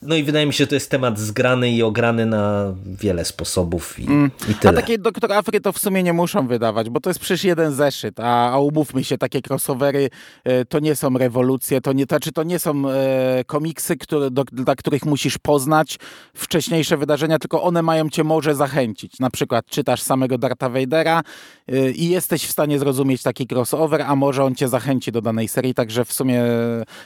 no 0.02 0.16
i 0.16 0.24
wydaje 0.24 0.46
mi 0.46 0.54
się, 0.54 0.64
że 0.64 0.68
to 0.68 0.76
jest 0.76 0.92
temat 0.92 1.20
zgrany 1.20 1.72
i 1.72 1.84
ograny 1.84 2.26
na 2.26 2.74
wiele 2.86 3.26
sposobów 3.26 4.00
i, 4.00 4.08
mm. 4.08 4.32
i 4.50 4.54
tyle. 4.54 4.74
A 4.74 4.76
takie 4.76 4.98
doktor 4.98 5.34
Afry 5.34 5.62
to 5.62 5.72
w 5.72 5.80
sumie 5.80 6.04
nie 6.04 6.14
muszą 6.14 6.48
wydawać, 6.48 6.90
bo 6.90 7.00
to 7.00 7.10
jest 7.10 7.20
przecież 7.20 7.44
jeden 7.44 7.74
zeszyt, 7.74 8.20
a, 8.20 8.52
a 8.52 8.60
umówmy 8.60 9.04
się, 9.04 9.18
takie 9.18 9.40
crossovery 9.50 10.10
e, 10.44 10.66
to 10.66 10.80
nie 10.80 10.96
są 10.96 11.18
rewolucje, 11.18 11.82
to 11.82 11.94
nie, 11.94 12.08
to, 12.08 12.20
czy 12.20 12.32
to 12.32 12.44
nie 12.44 12.60
są 12.60 12.90
e, 12.90 13.44
komiksy, 13.46 13.98
które, 13.98 14.32
do, 14.32 14.44
dla 14.44 14.76
których 14.76 15.06
musisz 15.06 15.38
poznać 15.38 16.00
wcześniejsze 16.34 16.98
wydarzenia, 16.98 17.40
tylko 17.40 17.64
one 17.64 17.82
mają 17.82 18.10
cię 18.10 18.24
może 18.24 18.56
zachęcić. 18.56 19.20
Na 19.20 19.30
przykład 19.30 19.66
czytasz 19.66 20.02
samego 20.02 20.38
Darta 20.38 20.70
Vadera 20.70 21.22
e, 21.68 21.92
i 21.92 22.10
jesteś 22.10 22.46
w 22.46 22.52
stanie 22.52 22.80
zrozumieć 22.80 23.24
taki 23.24 23.48
crossover, 23.52 24.02
a 24.02 24.16
może 24.16 24.44
on 24.44 24.56
cię 24.56 24.68
zachęci 24.68 25.12
do 25.12 25.22
danej 25.22 25.48
serii, 25.48 25.74
także 25.74 26.06
w 26.06 26.14
sumie 26.14 26.44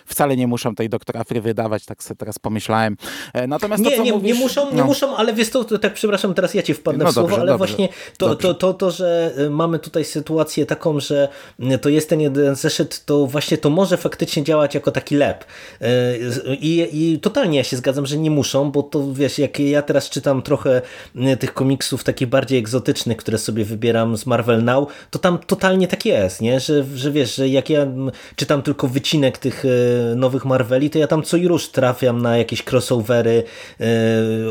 wcale 0.06 0.38
nie 0.38 0.48
muszą 0.48 0.76
tej 0.76 0.90
doktor 0.90 1.18
Afry 1.18 1.42
wydawać, 1.42 1.86
tak 1.86 2.04
sobie 2.04 2.18
teraz 2.18 2.40
pomyślałem 2.40 2.85
E, 3.34 3.48
natomiast 3.48 3.84
nie, 3.84 3.98
to, 3.98 4.04
nie, 4.04 4.14
mówisz, 4.14 4.34
nie 4.34 4.44
muszą, 4.44 4.72
nie 4.72 4.78
no. 4.78 4.86
muszą, 4.86 5.16
ale 5.18 5.34
wiesz 5.34 5.50
to, 5.50 5.64
tak 5.64 5.94
przepraszam, 5.94 6.34
teraz 6.34 6.54
ja 6.54 6.62
ci 6.62 6.74
wpadnę 6.74 7.04
no 7.04 7.12
w 7.12 7.14
słowo, 7.14 7.28
dobrze, 7.28 7.42
ale 7.42 7.52
dobrze, 7.52 7.58
właśnie 7.68 7.90
to, 8.18 8.36
to, 8.36 8.54
to, 8.54 8.74
to, 8.74 8.92
że 8.92 9.34
e, 9.38 9.50
mamy 9.50 9.80
tutaj 9.80 10.06
sytuację 10.06 10.66
taką, 10.66 11.00
że 11.00 11.30
e, 11.60 11.78
to 11.78 11.90
jest 11.90 12.10
ten 12.10 12.22
jeden 12.22 12.56
zeszyt, 12.56 13.06
to 13.06 13.28
właśnie 13.28 13.58
to 13.58 13.70
może 13.70 13.98
faktycznie 13.98 14.44
działać 14.44 14.76
jako 14.76 14.92
taki 14.92 15.16
lep. 15.16 15.46
I, 16.48 16.88
I 16.92 17.20
totalnie 17.20 17.58
ja 17.58 17.64
się 17.64 17.78
zgadzam, 17.78 18.06
że 18.06 18.18
nie 18.18 18.32
muszą, 18.32 18.72
bo 18.72 18.84
to 18.84 19.14
wiesz, 19.14 19.40
jak 19.40 19.60
ja 19.60 19.82
teraz 19.82 20.10
czytam 20.10 20.42
trochę 20.42 20.82
tych 21.40 21.54
komiksów 21.54 22.04
takich 22.04 22.28
bardziej 22.28 22.60
egzotycznych, 22.60 23.18
które 23.18 23.38
sobie 23.38 23.66
wybieram 23.66 24.18
z 24.18 24.26
Marvel 24.26 24.64
Now, 24.64 24.88
to 25.12 25.20
tam 25.20 25.38
totalnie 25.38 25.88
tak 25.88 26.06
jest, 26.06 26.42
nie? 26.42 26.60
Że, 26.60 26.86
że 26.96 27.12
wiesz, 27.12 27.36
że 27.36 27.48
jak 27.48 27.70
ja 27.70 27.88
czytam 28.36 28.62
tylko 28.62 28.88
wycinek 28.88 29.38
tych 29.38 29.64
nowych 30.16 30.46
Marveli, 30.46 30.90
to 30.90 31.00
ja 31.00 31.08
tam 31.08 31.24
co 31.24 31.38
i 31.38 31.48
róż 31.48 31.70
trafiam 31.70 32.22
na 32.22 32.38
jakieś 32.38 32.64
crossovery, 32.76 33.44
e, 33.80 33.86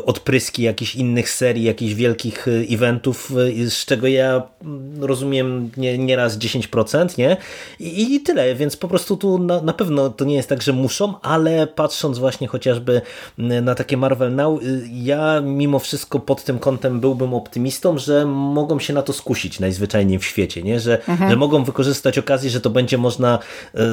odpryski 0.04 0.62
jakichś 0.62 0.94
innych 0.94 1.30
serii, 1.30 1.64
jakichś 1.64 1.94
wielkich 1.94 2.48
e, 2.48 2.50
eventów, 2.74 3.32
e, 3.64 3.70
z 3.70 3.84
czego 3.84 4.06
ja 4.06 4.42
mm, 4.62 5.04
rozumiem 5.04 5.70
nie, 5.76 5.98
nieraz 5.98 6.38
10%, 6.38 7.18
nie? 7.18 7.36
I, 7.80 8.14
I 8.14 8.20
tyle, 8.20 8.54
więc 8.54 8.76
po 8.76 8.88
prostu 8.88 9.16
tu 9.16 9.38
na, 9.38 9.62
na 9.62 9.72
pewno 9.72 10.10
to 10.10 10.24
nie 10.24 10.34
jest 10.34 10.48
tak, 10.48 10.62
że 10.62 10.72
muszą, 10.72 11.20
ale 11.20 11.66
patrząc 11.66 12.18
właśnie 12.18 12.48
chociażby 12.48 13.00
na 13.38 13.74
takie 13.74 13.96
Marvel 13.96 14.34
Now, 14.34 14.60
ja 14.92 15.40
mimo 15.40 15.78
wszystko 15.78 16.20
pod 16.20 16.44
tym 16.44 16.58
kątem 16.58 17.00
byłbym 17.00 17.34
optymistą, 17.34 17.98
że 17.98 18.26
mogą 18.26 18.78
się 18.78 18.92
na 18.92 19.02
to 19.02 19.12
skusić 19.12 19.60
najzwyczajniej 19.60 20.18
w 20.18 20.24
świecie, 20.24 20.62
nie? 20.62 20.80
Że, 20.80 21.08
mhm. 21.08 21.30
że 21.30 21.36
mogą 21.36 21.64
wykorzystać 21.64 22.18
okazję, 22.18 22.50
że 22.50 22.60
to 22.60 22.70
będzie 22.70 22.98
można 22.98 23.38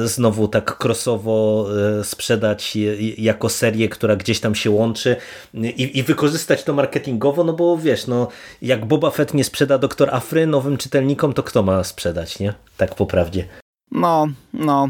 znowu 0.04 0.48
tak 0.48 0.84
crossowo 0.84 1.66
sprzedać 2.02 2.78
jako 3.18 3.48
serię, 3.48 3.88
która 3.88 4.16
gdzieś 4.22 4.40
tam 4.40 4.54
się 4.54 4.70
łączy 4.70 5.16
i, 5.54 5.98
i 5.98 6.02
wykorzystać 6.02 6.64
to 6.64 6.72
marketingowo, 6.72 7.44
no 7.44 7.52
bo 7.52 7.76
wiesz, 7.76 8.06
no 8.06 8.28
jak 8.62 8.86
Boba 8.86 9.10
Fett 9.10 9.34
nie 9.34 9.44
sprzeda 9.44 9.78
Doktor 9.78 10.14
Afry 10.14 10.46
nowym 10.46 10.76
czytelnikom, 10.76 11.32
to 11.32 11.42
kto 11.42 11.62
ma 11.62 11.84
sprzedać, 11.84 12.38
nie? 12.38 12.54
Tak 12.76 12.94
po 12.94 13.06
prawdzie. 13.06 13.48
No, 13.90 14.26
no. 14.52 14.88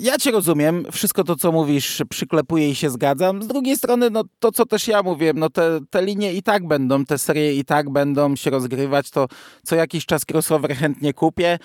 Ja 0.00 0.18
cię 0.18 0.30
rozumiem, 0.30 0.84
wszystko 0.92 1.24
to, 1.24 1.36
co 1.36 1.52
mówisz, 1.52 2.02
przyklepuję 2.10 2.70
i 2.70 2.74
się 2.74 2.90
zgadzam. 2.90 3.42
Z 3.42 3.46
drugiej 3.46 3.76
strony, 3.76 4.10
no 4.10 4.24
to, 4.38 4.52
co 4.52 4.66
też 4.66 4.88
ja 4.88 5.02
mówię, 5.02 5.32
no 5.34 5.50
te, 5.50 5.80
te 5.90 6.02
linie 6.02 6.32
i 6.34 6.42
tak 6.42 6.66
będą, 6.66 7.04
te 7.04 7.18
serie 7.18 7.54
i 7.54 7.64
tak 7.64 7.90
będą 7.90 8.36
się 8.36 8.50
rozgrywać, 8.50 9.10
to 9.10 9.26
co 9.64 9.76
jakiś 9.76 10.06
czas 10.06 10.22
crossover 10.30 10.76
chętnie 10.76 11.14
kupię, 11.14 11.58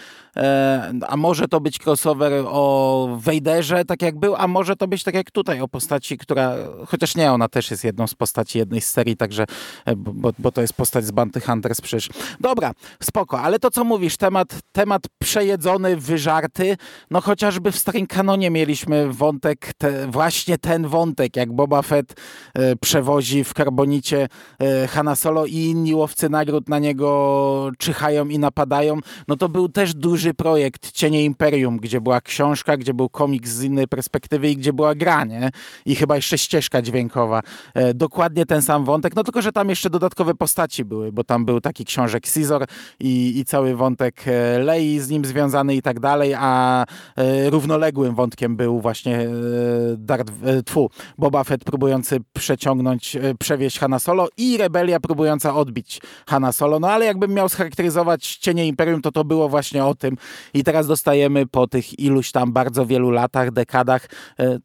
a 1.08 1.18
może 1.18 1.48
to 1.48 1.60
być 1.60 1.80
crossover 1.86 2.34
o 2.46 3.18
Wejderze, 3.20 3.86
tak 3.86 4.02
jak 4.02 4.20
był, 4.20 4.36
a 4.36 4.48
może 4.48 4.76
to 4.76 4.88
być 4.88 5.04
tak 5.04 5.16
jak 5.16 5.32
tutaj, 5.32 5.62
o 5.62 5.68
postaci, 5.68 6.18
która, 6.18 6.56
chociaż 6.88 7.16
nie, 7.16 7.32
ona 7.32 7.48
też 7.48 7.72
jest 7.72 7.84
jedną 7.84 8.08
z 8.08 8.14
postaci 8.14 8.58
jednej 8.58 8.82
z 8.82 8.90
serii, 8.90 9.18
także, 9.18 9.46
e, 9.86 9.96
bo, 9.96 10.32
bo 10.40 10.52
to 10.52 10.62
jest 10.62 10.74
postać 10.74 11.06
z 11.06 11.12
Banty 11.12 11.42
Hunters 11.42 11.82
przecież. 11.82 12.10
Dobra, 12.40 12.72
spoko, 13.04 13.42
ale 13.42 13.60
to, 13.60 13.72
co 13.72 13.84
mówisz, 13.84 14.18
temat, 14.18 14.60
temat 14.72 15.04
przejedzony, 15.20 15.98
wyżarty, 15.98 16.78
no 17.12 17.22
chociażby 17.22 17.72
w 17.72 17.78
starym 17.78 18.08
kanonie 18.08 18.50
mieliśmy 18.50 19.14
wątek, 19.14 19.72
te, 19.78 20.08
właśnie 20.08 20.58
ten 20.58 20.88
wątek, 20.88 21.36
jak 21.36 21.54
Boba 21.54 21.82
Fett 21.82 22.14
e, 22.54 22.76
przewozi 22.76 23.44
w 23.44 23.54
karbonicie 23.54 24.28
e, 24.60 24.88
Hanna 24.88 25.16
Solo 25.16 25.46
i 25.46 25.56
inni 25.56 25.96
łowcy 25.96 26.30
nagród 26.30 26.70
na 26.70 26.80
niego 26.80 27.72
czyhają 27.78 28.28
i 28.28 28.40
napadają, 28.40 29.00
no 29.28 29.36
to 29.36 29.50
był 29.50 29.70
też 29.70 29.94
duży 29.94 30.23
projekt 30.34 30.92
Cienie 30.92 31.26
Imperium, 31.26 31.78
gdzie 31.78 32.02
była 32.02 32.22
książka, 32.22 32.78
gdzie 32.78 32.94
był 32.94 33.10
komiks 33.10 33.50
z 33.50 33.64
innej 33.64 33.88
perspektywy 33.88 34.50
i 34.50 34.58
gdzie 34.58 34.74
była 34.74 34.96
gra, 34.96 35.26
nie? 35.26 35.50
I 35.86 35.96
chyba 35.96 36.16
jeszcze 36.16 36.38
ścieżka 36.38 36.82
dźwiękowa. 36.82 37.42
E, 37.74 37.94
dokładnie 37.94 38.46
ten 38.46 38.62
sam 38.62 38.86
wątek, 38.86 39.16
no 39.16 39.24
tylko, 39.24 39.42
że 39.42 39.52
tam 39.52 39.70
jeszcze 39.70 39.90
dodatkowe 39.90 40.36
postaci 40.36 40.86
były, 40.86 41.12
bo 41.12 41.24
tam 41.24 41.46
był 41.46 41.62
taki 41.62 41.86
książek 41.86 42.24
Caesar 42.34 42.66
i, 43.00 43.40
i 43.40 43.46
cały 43.46 43.76
wątek 43.76 44.24
e, 44.28 44.60
Lei 44.60 45.00
z 45.00 45.10
nim 45.10 45.26
związany 45.26 45.76
i 45.76 45.82
tak 45.82 46.00
dalej, 46.00 46.34
a 46.38 46.86
e, 47.16 47.50
równoległym 47.50 48.16
wątkiem 48.16 48.56
był 48.56 48.82
właśnie 48.82 49.20
e, 49.20 49.28
Darth, 49.98 50.34
e, 50.44 50.64
tfu, 50.64 50.90
Boba 51.18 51.44
Fett 51.44 51.64
próbujący 51.64 52.20
przeciągnąć, 52.34 53.16
e, 53.16 53.20
przewieźć 53.40 53.80
Hanna 53.80 54.00
Solo 54.00 54.28
i 54.38 54.58
Rebelia 54.58 55.00
próbująca 55.00 55.56
odbić 55.56 56.02
Hanna 56.28 56.52
Solo. 56.52 56.80
No 56.80 56.88
ale 56.92 57.06
jakbym 57.06 57.34
miał 57.34 57.50
scharakteryzować 57.50 58.36
Cienie 58.36 58.68
Imperium, 58.68 59.02
to 59.02 59.12
to 59.12 59.24
było 59.24 59.50
właśnie 59.50 59.86
o 59.86 59.96
tym. 59.96 60.13
I 60.54 60.64
teraz 60.64 60.88
dostajemy 60.88 61.48
po 61.48 61.68
tych 61.68 62.00
iluś 62.00 62.32
tam 62.32 62.54
bardzo 62.54 62.86
wielu 62.86 63.12
latach, 63.12 63.52
dekadach 63.52 64.08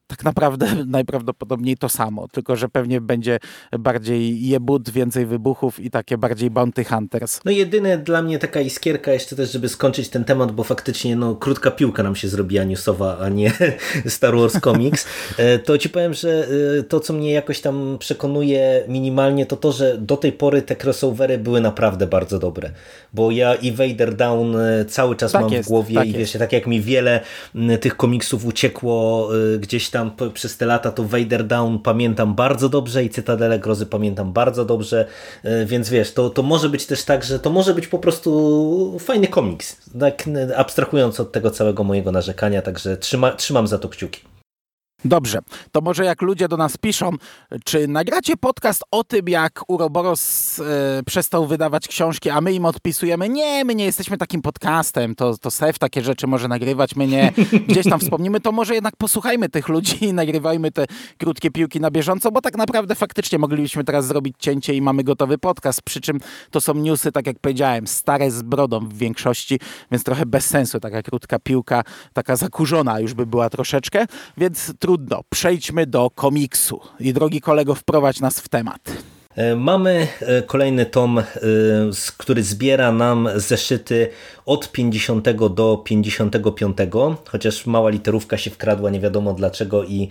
tak 0.06 0.24
naprawdę 0.24 0.66
najprawdopodobniej 0.86 1.76
to 1.76 1.88
samo, 1.88 2.28
tylko 2.28 2.56
że 2.56 2.68
pewnie 2.68 3.00
będzie 3.00 3.38
bardziej 3.78 4.48
jebut, 4.48 4.90
więcej 4.90 5.26
wybuchów 5.26 5.80
i 5.80 5.90
takie 5.90 6.18
bardziej 6.18 6.50
bounty 6.50 6.84
hunters. 6.84 7.40
No 7.44 7.50
jedyne 7.50 7.98
dla 7.98 8.22
mnie 8.22 8.38
taka 8.38 8.60
iskierka 8.60 9.12
jeszcze 9.12 9.36
też, 9.36 9.52
żeby 9.52 9.68
skończyć 9.68 10.08
ten 10.08 10.24
temat, 10.24 10.52
bo 10.52 10.64
faktycznie 10.64 11.16
no 11.16 11.34
krótka 11.34 11.70
piłka 11.70 12.02
nam 12.02 12.16
się 12.16 12.28
zrobiła 12.28 12.64
newsowa, 12.64 13.18
a 13.18 13.28
nie 13.28 13.52
Star 14.06 14.36
Wars 14.36 14.60
Comics, 14.60 15.06
e, 15.36 15.58
to 15.58 15.78
ci 15.78 15.90
powiem, 15.90 16.14
że 16.14 16.48
e, 16.78 16.82
to, 16.82 17.00
co 17.00 17.12
mnie 17.12 17.32
jakoś 17.32 17.60
tam 17.60 17.96
przekonuje 17.98 18.84
minimalnie, 18.88 19.46
to 19.46 19.56
to, 19.56 19.72
że 19.72 19.98
do 19.98 20.16
tej 20.16 20.32
pory 20.32 20.62
te 20.62 20.76
crossovery 20.76 21.38
były 21.38 21.60
naprawdę 21.60 22.06
bardzo 22.06 22.38
dobre. 22.38 22.70
Bo 23.12 23.30
ja 23.30 23.54
i 23.54 23.72
Vader 23.72 24.14
Down 24.14 24.56
e, 24.56 24.84
cały 24.84 25.16
czas 25.16 25.32
tak 25.38 25.44
mam 25.44 25.52
jest, 25.52 25.68
w 25.68 25.70
głowie 25.70 25.94
tak 25.94 26.06
i 26.06 26.12
wiesz, 26.12 26.32
tak 26.32 26.52
jak 26.52 26.66
mi 26.66 26.80
wiele 26.80 27.20
tych 27.80 27.96
komiksów 27.96 28.44
uciekło 28.44 29.28
gdzieś 29.58 29.90
tam 29.90 30.10
przez 30.34 30.56
te 30.56 30.66
lata, 30.66 30.92
to 30.92 31.04
Vader 31.04 31.46
Down 31.46 31.78
pamiętam 31.78 32.34
bardzo 32.34 32.68
dobrze 32.68 33.04
i 33.04 33.10
Cytadele 33.10 33.58
Grozy 33.58 33.86
pamiętam 33.86 34.32
bardzo 34.32 34.64
dobrze, 34.64 35.06
więc 35.66 35.90
wiesz, 35.90 36.12
to, 36.12 36.30
to 36.30 36.42
może 36.42 36.68
być 36.68 36.86
też 36.86 37.04
tak, 37.04 37.24
że 37.24 37.38
to 37.38 37.50
może 37.50 37.74
być 37.74 37.86
po 37.86 37.98
prostu 37.98 38.98
fajny 39.00 39.26
komiks, 39.26 39.76
tak 40.00 40.24
abstrahując 40.56 41.20
od 41.20 41.32
tego 41.32 41.50
całego 41.50 41.84
mojego 41.84 42.12
narzekania, 42.12 42.62
także 42.62 42.96
trzymaj 42.96 43.32
trzymam 43.36 43.66
za 43.66 43.78
to 43.78 43.88
kciuki. 43.88 44.20
Dobrze, 45.04 45.38
to 45.72 45.80
może 45.80 46.04
jak 46.04 46.22
ludzie 46.22 46.48
do 46.48 46.56
nas 46.56 46.76
piszą, 46.76 47.10
czy 47.64 47.88
nagracie 47.88 48.36
podcast 48.36 48.84
o 48.90 49.04
tym, 49.04 49.28
jak 49.28 49.60
Uroboros 49.68 50.58
e, 50.60 51.02
przestał 51.06 51.46
wydawać 51.46 51.88
książki, 51.88 52.30
a 52.30 52.40
my 52.40 52.52
im 52.52 52.64
odpisujemy, 52.64 53.28
nie, 53.28 53.64
my 53.64 53.74
nie 53.74 53.84
jesteśmy 53.84 54.18
takim 54.18 54.42
podcastem, 54.42 55.14
to, 55.14 55.36
to 55.36 55.50
Sef 55.50 55.78
takie 55.78 56.02
rzeczy 56.02 56.26
może 56.26 56.48
nagrywać, 56.48 56.96
my 56.96 57.06
nie, 57.06 57.32
gdzieś 57.68 57.88
tam 57.90 58.00
wspomnimy, 58.00 58.40
to 58.40 58.52
może 58.52 58.74
jednak 58.74 58.96
posłuchajmy 58.96 59.48
tych 59.48 59.68
ludzi 59.68 60.04
i 60.04 60.12
nagrywajmy 60.12 60.70
te 60.70 60.86
krótkie 61.18 61.50
piłki 61.50 61.80
na 61.80 61.90
bieżąco, 61.90 62.30
bo 62.30 62.40
tak 62.40 62.56
naprawdę 62.56 62.94
faktycznie 62.94 63.38
moglibyśmy 63.38 63.84
teraz 63.84 64.06
zrobić 64.06 64.36
cięcie 64.38 64.74
i 64.74 64.82
mamy 64.82 65.04
gotowy 65.04 65.38
podcast, 65.38 65.82
przy 65.82 66.00
czym 66.00 66.20
to 66.50 66.60
są 66.60 66.74
newsy, 66.74 67.12
tak 67.12 67.26
jak 67.26 67.38
powiedziałem, 67.38 67.86
stare 67.86 68.30
z 68.30 68.42
brodą 68.42 68.80
w 68.80 68.94
większości, 68.94 69.60
więc 69.90 70.04
trochę 70.04 70.26
bez 70.26 70.46
sensu, 70.46 70.80
taka 70.80 71.02
krótka 71.02 71.38
piłka, 71.38 71.84
taka 72.12 72.36
zakurzona 72.36 73.00
już 73.00 73.14
by 73.14 73.26
była 73.26 73.50
troszeczkę, 73.50 74.06
więc 74.36 74.72
trudno. 74.88 75.20
Przejdźmy 75.30 75.86
do 75.86 76.10
komiksu. 76.10 76.80
I 77.00 77.12
drogi 77.12 77.40
kolego, 77.40 77.74
wprowadź 77.74 78.20
nas 78.20 78.40
w 78.40 78.48
temat. 78.48 78.80
Mamy 79.56 80.06
kolejny 80.46 80.86
tom, 80.86 81.22
który 82.16 82.42
zbiera 82.42 82.92
nam 82.92 83.28
zeszyty 83.36 84.10
od 84.46 84.72
50 84.72 85.30
do 85.54 85.82
55, 85.84 86.76
chociaż 87.28 87.66
mała 87.66 87.90
literówka 87.90 88.36
się 88.36 88.50
wkradła, 88.50 88.90
nie 88.90 89.00
wiadomo 89.00 89.34
dlaczego 89.34 89.84
i 89.84 90.08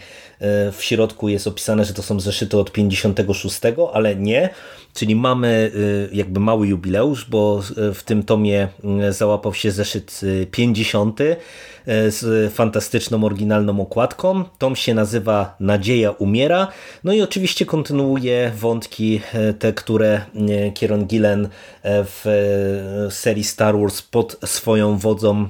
w 0.72 0.78
środku 0.80 1.30
jest 1.30 1.48
opisane, 1.48 1.86
że 1.86 1.94
to 1.94 2.04
są 2.04 2.20
zeszyty 2.20 2.58
od 2.58 2.72
56, 2.72 3.62
ale 3.94 4.16
nie, 4.16 4.50
czyli 4.98 5.16
mamy 5.16 5.72
jakby 6.12 6.40
mały 6.40 6.68
jubileusz, 6.68 7.26
bo 7.30 7.62
w 7.94 8.04
tym 8.06 8.24
tomie 8.24 8.68
załapał 9.10 9.54
się 9.54 9.72
zeszyt 9.72 10.22
50 10.52 11.20
z 11.86 12.54
fantastyczną, 12.54 13.24
oryginalną 13.24 13.82
okładką. 13.82 14.44
Tom 14.58 14.76
się 14.76 14.94
nazywa 14.94 15.56
Nadzieja 15.60 16.12
umiera. 16.12 16.68
No 17.04 17.14
i 17.14 17.22
oczywiście 17.22 17.66
kontynuuje 17.66 18.52
wątki 18.58 19.22
te, 19.60 19.74
które 19.74 20.22
Kieron 20.74 21.06
Gillen 21.06 21.50
w 21.84 23.08
serii 23.10 23.44
Star 23.44 23.80
Wars 23.80 24.02
pod 24.02 24.40
swoją 24.46 24.98
wodzą 24.98 25.50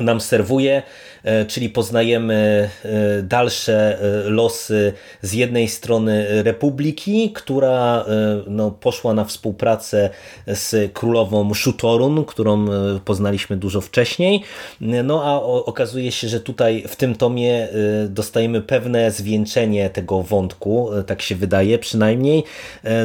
nam 0.00 0.20
serwuje. 0.20 0.82
E, 1.24 1.44
czyli 1.44 1.70
poznajemy 1.70 2.70
e, 2.84 3.22
dalsze 3.22 3.98
e, 4.00 4.30
losy 4.30 4.92
z 5.22 5.32
jednej 5.32 5.68
strony 5.68 6.42
Republiki, 6.42 7.32
która 7.32 8.04
no, 8.46 8.70
poszła 8.70 9.14
na 9.14 9.24
współpracę 9.24 10.10
z 10.46 10.92
królową 10.92 11.54
Shutorun, 11.54 12.24
którą 12.24 12.66
poznaliśmy 13.04 13.56
dużo 13.56 13.80
wcześniej. 13.80 14.42
No 14.80 15.24
a 15.24 15.42
okazuje 15.42 16.12
się, 16.12 16.28
że 16.28 16.40
tutaj 16.40 16.84
w 16.88 16.96
tym 16.96 17.14
tomie 17.14 17.68
dostajemy 18.08 18.60
pewne 18.60 19.10
zwieńczenie 19.10 19.90
tego 19.90 20.22
wątku, 20.22 20.90
tak 21.06 21.22
się 21.22 21.34
wydaje 21.34 21.78
przynajmniej, 21.78 22.44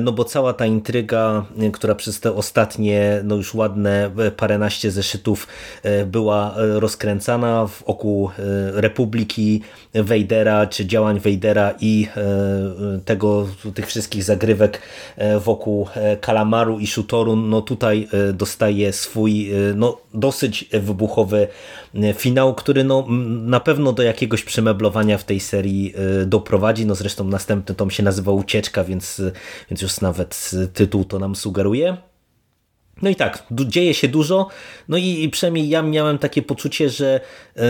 no 0.02 0.12
bo 0.12 0.24
cała 0.24 0.54
ta 0.54 0.66
intryga, 0.66 1.46
która 1.74 1.96
przez 1.96 2.20
te 2.20 2.34
ostatnie, 2.34 3.22
no 3.24 3.36
już 3.36 3.54
ładne 3.54 4.12
paręnaście 4.38 4.92
zeszytów 4.92 5.48
była 6.06 6.56
rozkręcana 6.80 7.70
wokół 7.88 8.30
e, 8.30 8.32
Republiki 8.82 9.62
Wejdera, 9.94 10.68
czy 10.68 10.86
działań 10.86 11.20
Wejdera 11.20 11.74
i 11.80 12.08
e, 12.18 13.00
tego, 13.06 13.48
tych 13.74 13.88
wszystkich 13.88 14.24
zagrywek 14.24 14.82
e, 15.18 15.40
wokół 15.40 15.88
Kalamaru 16.22 16.80
i 16.80 16.88
Shutoru, 16.88 17.36
no 17.36 17.62
tutaj 17.62 18.08
dostaje 18.34 18.94
swój 18.94 19.52
no, 19.76 19.98
dosyć 20.14 20.70
wybuchowy 20.74 21.48
finał, 22.14 22.56
który 22.56 22.84
no, 22.84 23.06
na 23.46 23.60
pewno 23.60 23.94
do 23.94 24.04
jakiegoś 24.04 24.44
przemeblowania 24.44 25.18
w 25.18 25.24
tej 25.24 25.40
serii 25.40 25.94
doprowadzi. 26.26 26.86
No 26.86 26.96
zresztą 26.96 27.24
następny 27.24 27.76
tom 27.76 27.92
się 27.92 28.04
nazywa 28.04 28.32
Ucieczka, 28.32 28.84
więc, 28.84 29.22
więc 29.70 29.82
już 29.82 30.02
nawet 30.02 30.52
tytuł 30.74 31.06
to 31.06 31.20
nam 31.20 31.36
sugeruje. 31.36 31.98
No 33.02 33.10
i 33.10 33.16
tak, 33.16 33.44
dzieje 33.52 33.94
się 33.94 34.08
dużo, 34.08 34.48
no 34.90 34.98
i, 34.98 35.30
przynajmniej 35.30 35.70
ja 35.70 35.82
miałem 35.82 36.18
takie 36.18 36.42
poczucie, 36.42 36.90
że 36.90 37.20
y, 37.58 37.62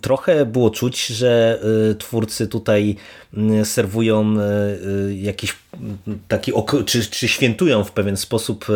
trochę 0.00 0.46
było 0.46 0.70
czuć, 0.70 1.06
że 1.06 1.60
y, 1.90 1.94
twórcy 1.94 2.48
tutaj 2.48 2.96
y, 3.60 3.64
serwują 3.64 4.34
jakiś 5.14 5.56
taki, 6.28 6.52
czy, 6.86 7.04
czy 7.04 7.28
świętują 7.28 7.84
w 7.84 7.92
pewien 7.92 8.16
sposób 8.16 8.66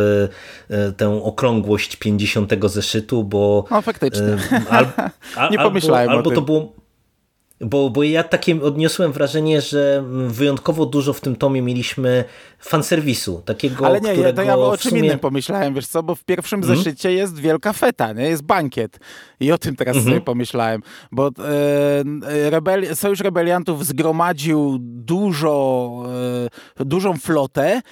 tę 0.97 1.23
okrągłość 1.23 1.97
50 1.97 2.53
zeszytu, 2.65 3.25
bo... 3.25 3.65
No 3.71 3.83
faktycznie, 3.83 4.37
al, 4.71 4.87
al, 5.37 5.51
nie 5.51 5.59
pomyślałem 5.59 6.09
albo, 6.11 6.19
albo 6.19 6.31
to 6.31 6.43
było 6.43 6.84
bo, 7.65 7.91
bo 7.91 8.03
ja 8.03 8.23
takie 8.23 8.63
odniosłem 8.63 9.13
wrażenie, 9.13 9.61
że 9.61 10.05
wyjątkowo 10.29 10.87
dużo 10.87 11.13
w 11.13 11.21
tym 11.21 11.37
tomie 11.37 11.63
mieliśmy 11.63 12.25
fanserwisu, 12.59 13.43
takiego, 13.45 13.87
Ale 13.87 14.01
nie, 14.01 14.13
którego 14.13 14.37
to 14.37 14.43
ja 14.43 14.57
o 14.57 14.77
czym 14.77 14.91
sumie... 14.91 15.03
innym 15.03 15.19
pomyślałem, 15.19 15.75
wiesz 15.75 15.87
co, 15.87 16.03
bo 16.03 16.15
w 16.15 16.25
pierwszym 16.25 16.63
mm. 16.63 16.77
zeszycie 16.77 17.13
jest 17.13 17.39
wielka 17.39 17.73
feta, 17.73 18.13
nie? 18.13 18.29
jest 18.29 18.43
bankiet 18.43 18.99
i 19.41 19.53
o 19.53 19.59
tym 19.59 19.77
teraz 19.77 19.97
mm 19.97 20.07
-hmm. 20.07 20.09
sobie 20.09 20.21
pomyślałem, 20.21 20.83
bo 21.13 21.27
e, 21.29 22.51
rebeli 22.51 22.97
Sojusz 22.97 23.21
Rebeliantów 23.21 23.87
zgromadził 23.87 24.79
dużo, 24.81 25.91
e, 26.81 26.85
dużą 26.85 27.17
flotę 27.17 27.83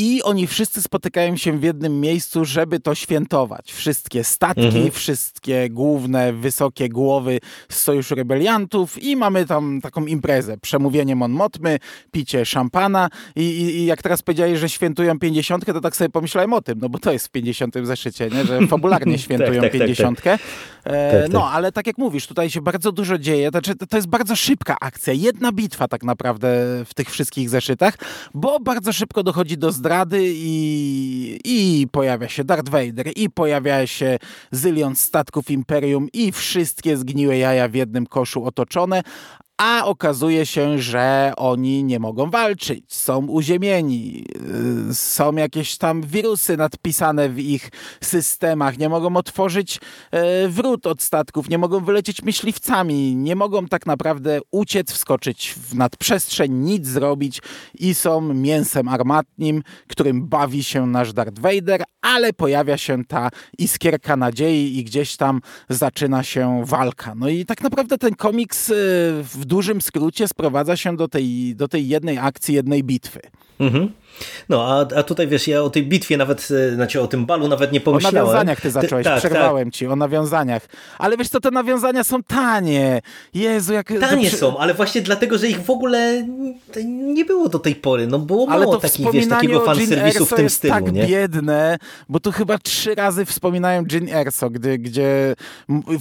i 0.00 0.22
oni 0.22 0.46
wszyscy 0.46 0.82
spotykają 0.82 1.36
się 1.36 1.58
w 1.58 1.62
jednym 1.62 2.00
miejscu, 2.00 2.44
żeby 2.44 2.80
to 2.80 2.94
świętować. 2.94 3.72
Wszystkie 3.72 4.24
statki, 4.24 4.66
mhm. 4.66 4.90
wszystkie 4.90 5.70
główne, 5.70 6.32
wysokie 6.32 6.88
głowy 6.88 7.40
z 7.68 7.80
Sojuszu 7.80 8.14
Rebeliantów 8.14 9.02
i 9.02 9.16
mamy 9.16 9.46
tam 9.46 9.80
taką 9.80 10.06
imprezę. 10.06 10.58
Przemówienie 10.58 11.16
Mon 11.16 11.32
Motmy, 11.32 11.78
picie 12.10 12.46
szampana 12.46 13.08
I, 13.36 13.42
i, 13.42 13.76
i, 13.76 13.86
jak 13.86 14.02
teraz 14.02 14.22
powiedziałeś, 14.22 14.58
że 14.58 14.68
świętują 14.68 15.18
50, 15.18 15.64
to 15.64 15.80
tak 15.80 15.96
sobie 15.96 16.10
pomyślałem 16.10 16.52
o 16.52 16.62
tym, 16.62 16.78
no 16.82 16.88
bo 16.88 16.98
to 16.98 17.12
jest 17.12 17.26
w 17.26 17.30
50 17.30 17.74
zeszycie, 17.82 18.30
nie? 18.30 18.44
że 18.44 18.66
fabularnie 18.66 19.18
świętują 19.28 19.62
tak, 19.62 19.72
tak, 19.72 19.80
50. 19.80 20.22
Tak, 20.22 20.40
e, 20.84 21.22
tak, 21.22 21.32
no, 21.32 21.50
ale 21.50 21.72
tak 21.72 21.86
jak 21.86 21.98
mówisz, 21.98 22.26
tutaj 22.26 22.50
się 22.50 22.60
bardzo 22.60 22.92
dużo 22.92 23.18
dzieje. 23.18 23.50
Znaczy, 23.50 23.74
to 23.74 23.96
jest 23.96 24.08
bardzo 24.08 24.36
szybka 24.36 24.76
akcja. 24.80 25.12
Jedna 25.12 25.52
bitwa 25.52 25.88
tak 25.88 26.02
naprawdę 26.02 26.48
w 26.84 26.94
tych 26.94 27.10
wszystkich 27.10 27.50
zeszytach, 27.50 27.94
bo 28.34 28.60
bardzo 28.60 28.92
szybko 28.92 29.22
dochodzi 29.22 29.58
do 29.58 29.72
zdrady 29.72 29.89
i, 30.34 31.40
i 31.44 31.88
pojawia 31.92 32.28
się 32.28 32.44
Darth 32.44 32.68
Vader 32.68 33.12
i 33.16 33.30
pojawia 33.30 33.86
się 33.86 34.18
zylion 34.50 34.96
statków 34.96 35.50
Imperium 35.50 36.08
i 36.12 36.32
wszystkie 36.32 36.96
zgniłe 36.96 37.38
jaja 37.38 37.68
w 37.68 37.74
jednym 37.74 38.06
koszu 38.06 38.44
otoczone, 38.44 39.02
a 39.60 39.84
okazuje 39.84 40.46
się, 40.46 40.78
że 40.78 41.32
oni 41.36 41.84
nie 41.84 41.98
mogą 41.98 42.30
walczyć, 42.30 42.84
są 42.94 43.26
uziemieni, 43.26 44.24
y, 44.90 44.94
są 44.94 45.32
jakieś 45.32 45.78
tam 45.78 46.02
wirusy 46.02 46.56
nadpisane 46.56 47.28
w 47.28 47.38
ich 47.38 47.70
systemach, 48.00 48.78
nie 48.78 48.88
mogą 48.88 49.16
otworzyć 49.16 49.76
y, 49.76 50.48
wrót 50.48 50.86
od 50.86 51.02
statków, 51.02 51.48
nie 51.48 51.58
mogą 51.58 51.80
wylecieć 51.80 52.22
myśliwcami, 52.22 53.16
nie 53.16 53.36
mogą 53.36 53.66
tak 53.66 53.86
naprawdę 53.86 54.40
uciec, 54.50 54.92
wskoczyć 54.92 55.54
w 55.54 55.74
nadprzestrzeń, 55.74 56.52
nic 56.52 56.86
zrobić. 56.86 57.42
I 57.74 57.94
są 57.94 58.20
mięsem 58.20 58.88
armatnim, 58.88 59.62
którym 59.88 60.28
bawi 60.28 60.64
się 60.64 60.86
nasz 60.86 61.12
Darth 61.12 61.38
Vader, 61.38 61.84
ale 62.02 62.32
pojawia 62.32 62.76
się 62.76 63.04
ta 63.04 63.30
iskierka 63.58 64.16
nadziei 64.16 64.78
i 64.78 64.84
gdzieś 64.84 65.16
tam 65.16 65.40
zaczyna 65.68 66.22
się 66.22 66.62
walka. 66.66 67.14
No 67.14 67.28
i 67.28 67.46
tak 67.46 67.62
naprawdę 67.62 67.98
ten 67.98 68.14
komiks 68.14 68.68
y, 68.68 68.72
w 69.22 69.49
dużym 69.50 69.80
skrócie 69.80 70.28
sprowadza 70.28 70.76
się 70.76 70.96
do 70.96 71.08
tej, 71.08 71.56
do 71.56 71.68
tej 71.68 71.88
jednej 71.88 72.18
akcji, 72.18 72.54
jednej 72.54 72.84
bitwy. 72.84 73.20
Mhm. 73.58 73.92
No, 74.48 74.64
a, 74.68 74.98
a 74.98 75.02
tutaj 75.02 75.28
wiesz, 75.28 75.48
ja 75.48 75.62
o 75.62 75.70
tej 75.70 75.86
bitwie 75.86 76.16
nawet, 76.16 76.48
e, 76.50 76.74
znaczy 76.74 77.00
o 77.00 77.06
tym 77.06 77.26
balu 77.26 77.48
nawet 77.48 77.72
nie 77.72 77.80
pomyślałem. 77.80 78.18
O 78.18 78.26
nawiązaniach 78.26 78.60
ty 78.60 78.70
zacząłeś, 78.70 79.04
ty, 79.04 79.10
tak, 79.10 79.18
przerwałem 79.18 79.64
tak. 79.64 79.74
ci, 79.74 79.86
o 79.86 79.96
nawiązaniach. 79.96 80.66
Ale 80.98 81.16
wiesz 81.16 81.28
co, 81.28 81.40
te 81.40 81.50
nawiązania 81.50 82.04
są 82.04 82.22
tanie. 82.22 83.00
Jezu, 83.34 83.72
jak... 83.72 83.92
Tanie 84.00 84.30
są, 84.30 84.58
ale 84.58 84.74
właśnie 84.74 85.00
dlatego, 85.00 85.38
że 85.38 85.48
ich 85.48 85.64
w 85.64 85.70
ogóle 85.70 86.26
nie 86.86 87.24
było 87.24 87.48
do 87.48 87.58
tej 87.58 87.74
pory. 87.74 88.06
No 88.06 88.18
było 88.18 88.48
ale 88.48 88.66
mało 88.66 88.76
takich, 88.76 89.12
wiesz, 89.12 89.28
takiego 89.28 89.60
fanserwisu 89.60 90.26
w 90.26 90.34
tym 90.34 90.44
jest 90.44 90.56
stylu, 90.56 90.74
tak 90.74 90.92
nie? 90.92 91.06
biedne, 91.06 91.78
bo 92.08 92.20
tu 92.20 92.32
chyba 92.32 92.58
trzy 92.58 92.94
razy 92.94 93.24
wspominają 93.24 93.84
Jean 93.92 94.08
Erso, 94.08 94.50
gdy, 94.50 94.78
gdzie 94.78 95.34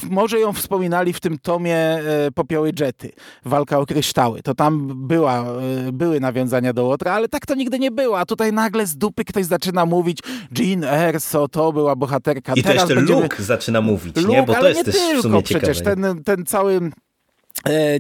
może 0.10 0.40
ją 0.40 0.54
wspominali 0.54 1.14
w 1.14 1.20
tym 1.20 1.38
tomie 1.38 1.78
e, 1.78 2.32
Popioły 2.36 2.72
Jety, 2.80 3.12
Walka 3.46 3.80
o 3.80 3.86
kryształy. 3.86 4.42
To 4.42 4.56
tam 4.56 5.08
była, 5.08 5.46
e, 5.88 5.92
były 5.92 6.20
nawiązania 6.20 6.74
do 6.74 6.84
Łotra, 6.84 7.14
ale 7.14 7.28
tak 7.28 7.46
to 7.46 7.56
nigdy 7.56 7.80
nie 7.80 7.92
było, 7.92 7.99
a 8.18 8.26
tutaj 8.26 8.54
nagle 8.54 8.88
z 8.88 8.98
dupy 8.98 9.26
ktoś 9.26 9.46
zaczyna 9.46 9.86
mówić 9.86 10.20
Jean 10.60 10.84
Erso, 10.84 11.48
to 11.48 11.74
była 11.74 11.96
bohaterka. 11.96 12.54
I 12.56 12.64
Teraz 12.64 12.88
też 12.88 12.96
będziemy... 12.96 13.22
Luke 13.22 13.44
zaczyna 13.44 13.82
mówić, 13.82 14.16
Luke, 14.16 14.30
nie? 14.30 14.44
Bo 14.44 14.54
to 14.54 14.70
jest 14.70 14.86
też 14.86 14.96
tylko, 14.96 15.20
w 15.20 15.22
sumie 15.22 15.44
przecież 15.44 15.78
ciekawe. 15.78 16.02
ten, 16.02 16.24
ten 16.24 16.46
cały 16.46 16.92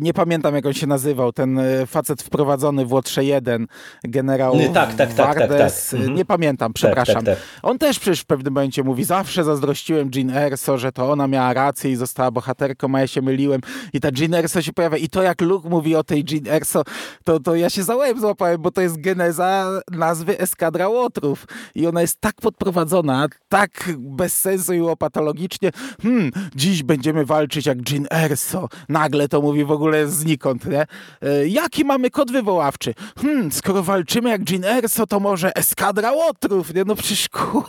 nie 0.01 0.14
pamiętam, 0.14 0.55
jak 0.55 0.66
on 0.66 0.74
się 0.74 0.88
nazywał, 0.88 1.32
ten 1.32 1.60
e, 1.60 1.86
facet 1.86 2.22
wprowadzony 2.22 2.86
w 2.86 2.93
Łotrze 2.93 3.24
1, 3.24 3.68
generał 4.03 4.53
tak, 4.74 4.95
tak, 4.95 5.14
tak, 5.14 5.38
tak, 5.38 5.49
tak. 5.57 5.72
Nie 6.16 6.26
pamiętam, 6.26 6.74
przepraszam. 6.74 7.26
Tak, 7.26 7.36
tak, 7.36 7.43
on 7.64 7.78
też 7.78 7.99
przecież 7.99 8.20
w 8.20 8.26
pewnym 8.26 8.53
momencie 8.53 8.84
mówi, 8.84 9.03
zawsze 9.03 9.43
zazdrościłem 9.43 10.10
Jean 10.16 10.30
Erso, 10.30 10.78
że 10.78 10.91
to 10.91 11.12
ona 11.12 11.28
miała 11.28 11.53
rację 11.53 11.91
i 11.91 11.95
została 11.95 12.32
bohaterką, 12.32 12.95
a 12.95 12.99
ja 12.99 13.07
się 13.07 13.22
myliłem. 13.22 13.62
I 13.93 13.99
ta 13.99 14.10
Jean 14.18 14.34
Erso 14.34 14.62
się 14.62 14.74
pojawia. 14.74 14.97
I 14.97 15.10
to 15.10 15.24
jak 15.24 15.41
Luke 15.41 15.70
mówi 15.70 15.95
o 15.95 16.03
tej 16.03 16.26
Jean 16.32 16.47
Erso, 16.47 16.84
to, 17.24 17.39
to 17.39 17.55
ja 17.55 17.70
się 17.70 17.84
za 17.84 17.95
łeb 17.95 18.20
złapałem, 18.20 18.62
bo 18.62 18.72
to 18.72 18.82
jest 18.82 19.01
geneza 19.01 19.82
nazwy 19.91 20.39
Eskadra 20.39 20.88
Łotrów. 20.88 21.45
I 21.76 21.88
ona 21.88 22.01
jest 22.01 22.22
tak 22.22 22.36
podprowadzona, 22.36 23.28
tak 23.49 23.89
bez 23.97 24.38
sensu 24.38 24.74
i 24.74 24.82
łopatologicznie. 24.82 25.72
Hmm, 26.01 26.32
dziś 26.55 26.84
będziemy 26.84 27.26
walczyć 27.26 27.66
jak 27.66 27.91
Jean 27.91 28.07
Erso. 28.12 28.68
Nagle 28.89 29.28
to 29.28 29.41
mówi 29.41 29.49
w 29.66 29.72
ogóle 29.72 30.08
znikąd, 30.08 30.66
nie? 30.66 30.86
E, 31.22 31.47
jaki 31.47 31.86
mamy 31.86 32.10
kod 32.10 32.32
wywoławczy? 32.32 32.93
Hmm, 33.22 33.52
skoro 33.52 33.84
walczymy 33.84 34.30
jak 34.30 34.52
Jean 34.52 34.66
Erso, 34.66 35.08
to 35.08 35.20
może 35.20 35.56
eskadra 35.56 36.12
łotrów, 36.12 36.74
nie? 36.74 36.84
No 36.84 36.95
przecież 36.95 37.30
ku... 37.30 37.64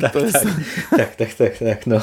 Tak, 0.00 0.12
to 0.12 0.18
jest... 0.18 0.46
tak, 0.90 1.16
tak, 1.16 1.16
tak, 1.16 1.34
tak, 1.34 1.58
tak, 1.58 1.86
no. 1.86 2.00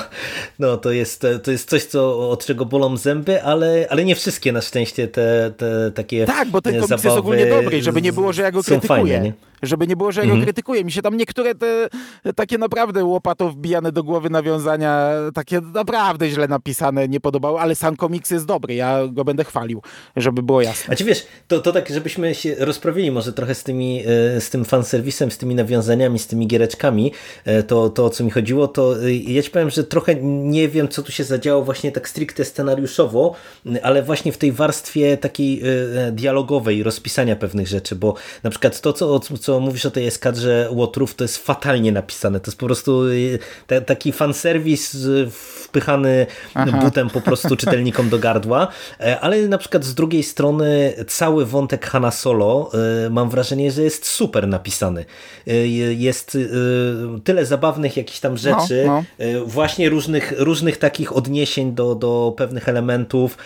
no 0.59 0.77
to, 0.77 0.91
jest, 0.91 1.25
to 1.43 1.51
jest 1.51 1.69
coś, 1.69 1.83
co, 1.83 2.29
od 2.29 2.45
czego 2.45 2.65
bolą 2.65 2.97
zęby, 2.97 3.43
ale, 3.43 3.87
ale 3.89 4.05
nie 4.05 4.15
wszystkie 4.15 4.51
na 4.51 4.61
szczęście 4.61 5.07
te, 5.07 5.51
te 5.57 5.91
takie 5.91 6.25
Tak, 6.25 6.47
bo 6.47 6.61
ten 6.61 6.81
komiks 6.81 7.03
jest 7.03 7.17
ogólnie 7.17 7.45
dobry, 7.45 7.83
żeby 7.83 8.01
nie 8.01 8.13
było, 8.13 8.33
że 8.33 8.41
ja 8.41 8.51
go 8.51 8.63
krytykuję. 8.63 9.17
Fajne, 9.17 9.33
żeby 9.63 9.87
nie 9.87 9.95
było, 9.95 10.11
że 10.11 10.21
ja 10.21 10.23
mhm. 10.23 10.39
go 10.39 10.45
krytykuję. 10.45 10.83
Mi 10.83 10.91
się 10.91 11.01
tam 11.01 11.17
niektóre 11.17 11.55
te 11.55 11.89
takie 12.35 12.57
naprawdę 12.57 13.05
łopato 13.05 13.49
wbijane 13.49 13.91
do 13.91 14.03
głowy 14.03 14.29
nawiązania, 14.29 15.09
takie 15.33 15.61
naprawdę 15.61 16.29
źle 16.29 16.47
napisane, 16.47 17.07
nie 17.07 17.19
podobały, 17.19 17.59
ale 17.59 17.75
sam 17.75 17.95
komiks 17.95 18.31
jest 18.31 18.45
dobry, 18.45 18.75
ja 18.75 19.07
go 19.07 19.25
będę 19.25 19.43
chwalił, 19.43 19.81
żeby 20.15 20.43
było 20.43 20.61
jasne. 20.61 20.93
A 20.93 20.95
ci 20.95 21.03
wiesz, 21.03 21.25
to, 21.47 21.59
to 21.59 21.71
tak, 21.71 21.89
żebyśmy 21.89 22.35
się 22.35 22.55
rozprawili 22.59 23.11
może 23.11 23.33
trochę 23.33 23.55
z, 23.55 23.63
tymi, 23.63 24.03
e, 24.35 24.41
z 24.41 24.49
tym 24.49 24.65
fanserwisem, 24.65 25.31
z 25.31 25.37
tymi 25.37 25.55
nawiązaniami, 25.55 26.19
z 26.19 26.27
tymi 26.27 26.47
giereczkami, 26.47 27.11
e, 27.45 27.63
to, 27.63 27.89
to 27.89 28.05
o 28.05 28.09
co 28.09 28.23
mi 28.23 28.31
chodziło, 28.31 28.67
to 28.67 29.03
e, 29.03 29.13
ja 29.13 29.41
ci 29.41 29.51
powiem, 29.51 29.69
że 29.69 29.83
trochę 29.83 30.15
nie 30.21 30.69
wiem, 30.69 30.87
co 30.87 31.03
tu 31.03 31.11
się 31.11 31.23
zadziało 31.23 31.63
właśnie 31.63 31.91
tak 31.91 32.09
stricte 32.09 32.45
scenariuszowo, 32.45 33.35
ale 33.83 34.03
właśnie 34.03 34.31
w 34.31 34.37
tej 34.37 34.51
warstwie 34.51 35.17
takiej 35.17 35.61
dialogowej, 36.11 36.83
rozpisania 36.83 37.35
pewnych 37.35 37.67
rzeczy, 37.67 37.95
bo 37.95 38.15
na 38.43 38.49
przykład 38.49 38.81
to, 38.81 38.93
co, 38.93 39.19
co 39.45 39.59
mówisz 39.59 39.85
o 39.85 39.91
tej 39.91 40.07
eskadrze 40.07 40.67
łotrów, 40.71 41.15
to 41.15 41.23
jest 41.23 41.37
fatalnie 41.37 41.91
napisane. 41.91 42.39
To 42.39 42.51
jest 42.51 42.59
po 42.59 42.65
prostu 42.65 43.01
te, 43.67 43.81
taki 43.81 44.11
fanserwis 44.11 44.97
wpychany 45.31 46.25
Aha. 46.53 46.79
butem 46.81 47.09
po 47.09 47.21
prostu 47.21 47.55
czytelnikom 47.55 48.09
do 48.09 48.19
gardła, 48.19 48.67
ale 49.21 49.47
na 49.47 49.57
przykład 49.57 49.83
z 49.83 49.95
drugiej 49.95 50.23
strony 50.23 50.93
cały 51.07 51.45
wątek 51.45 51.85
Hanna 51.85 52.11
Solo 52.11 52.71
mam 53.09 53.29
wrażenie, 53.29 53.71
że 53.71 53.83
jest 53.83 54.05
super 54.05 54.47
napisany. 54.47 55.05
Jest 55.97 56.37
tyle 57.23 57.45
zabawnych 57.45 57.97
jakichś 57.97 58.19
tam 58.19 58.37
rzeczy, 58.37 58.83
no, 58.87 59.03
no. 59.19 59.45
właśnie 59.45 59.89
różnych, 59.89 60.33
różnych 60.37 60.77
takich 60.77 61.15
odniesień 61.15 61.73
do, 61.73 61.95
do 61.95 62.33
pewnych 62.37 62.69
elementów, 62.69 63.37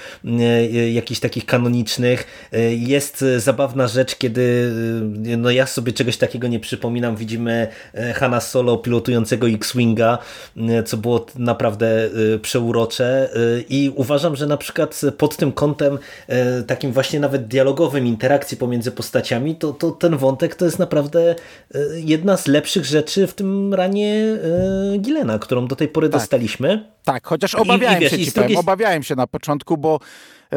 jakichś 0.91 1.19
takich 1.19 1.45
kanonicznych. 1.45 2.49
Jest 2.71 3.25
zabawna 3.37 3.87
rzecz, 3.87 4.15
kiedy 4.15 4.71
no 5.37 5.51
ja 5.51 5.65
sobie 5.65 5.88
czegoś 5.93 6.17
takiego 6.17 6.47
nie 6.47 6.59
przypominam. 6.59 7.15
Widzimy 7.15 7.67
Hanna 8.15 8.39
Solo 8.39 8.77
pilotującego 8.77 9.49
X-Winga, 9.49 10.17
co 10.85 10.97
było 10.97 11.25
naprawdę 11.35 12.09
przeurocze 12.41 13.29
i 13.69 13.91
uważam, 13.95 14.35
że 14.35 14.47
na 14.47 14.57
przykład 14.57 15.01
pod 15.17 15.37
tym 15.37 15.51
kątem 15.51 15.97
takim 16.67 16.91
właśnie 16.91 17.19
nawet 17.19 17.47
dialogowym 17.47 18.07
interakcji 18.07 18.57
pomiędzy 18.57 18.91
postaciami, 18.91 19.55
to, 19.55 19.73
to 19.73 19.91
ten 19.91 20.17
wątek 20.17 20.55
to 20.55 20.65
jest 20.65 20.79
naprawdę 20.79 21.35
jedna 21.93 22.37
z 22.37 22.47
lepszych 22.47 22.85
rzeczy 22.85 23.27
w 23.27 23.33
tym 23.33 23.73
ranie 23.73 24.37
Gilena, 24.99 25.39
którą 25.39 25.67
do 25.67 25.75
tej 25.75 25.87
pory 25.87 26.09
tak. 26.09 26.21
dostaliśmy. 26.21 26.85
Tak, 27.03 27.27
chociaż 27.27 27.55
obawiałem 27.55 28.01
I, 28.01 28.05
i 28.05 28.09
wiesz, 28.09 28.11
się, 28.11 28.25
ci 28.25 28.31
drugiej... 28.31 28.57
obawiałem 28.57 29.03
się 29.03 29.15
na 29.15 29.27
początku, 29.27 29.77
bo 29.77 29.99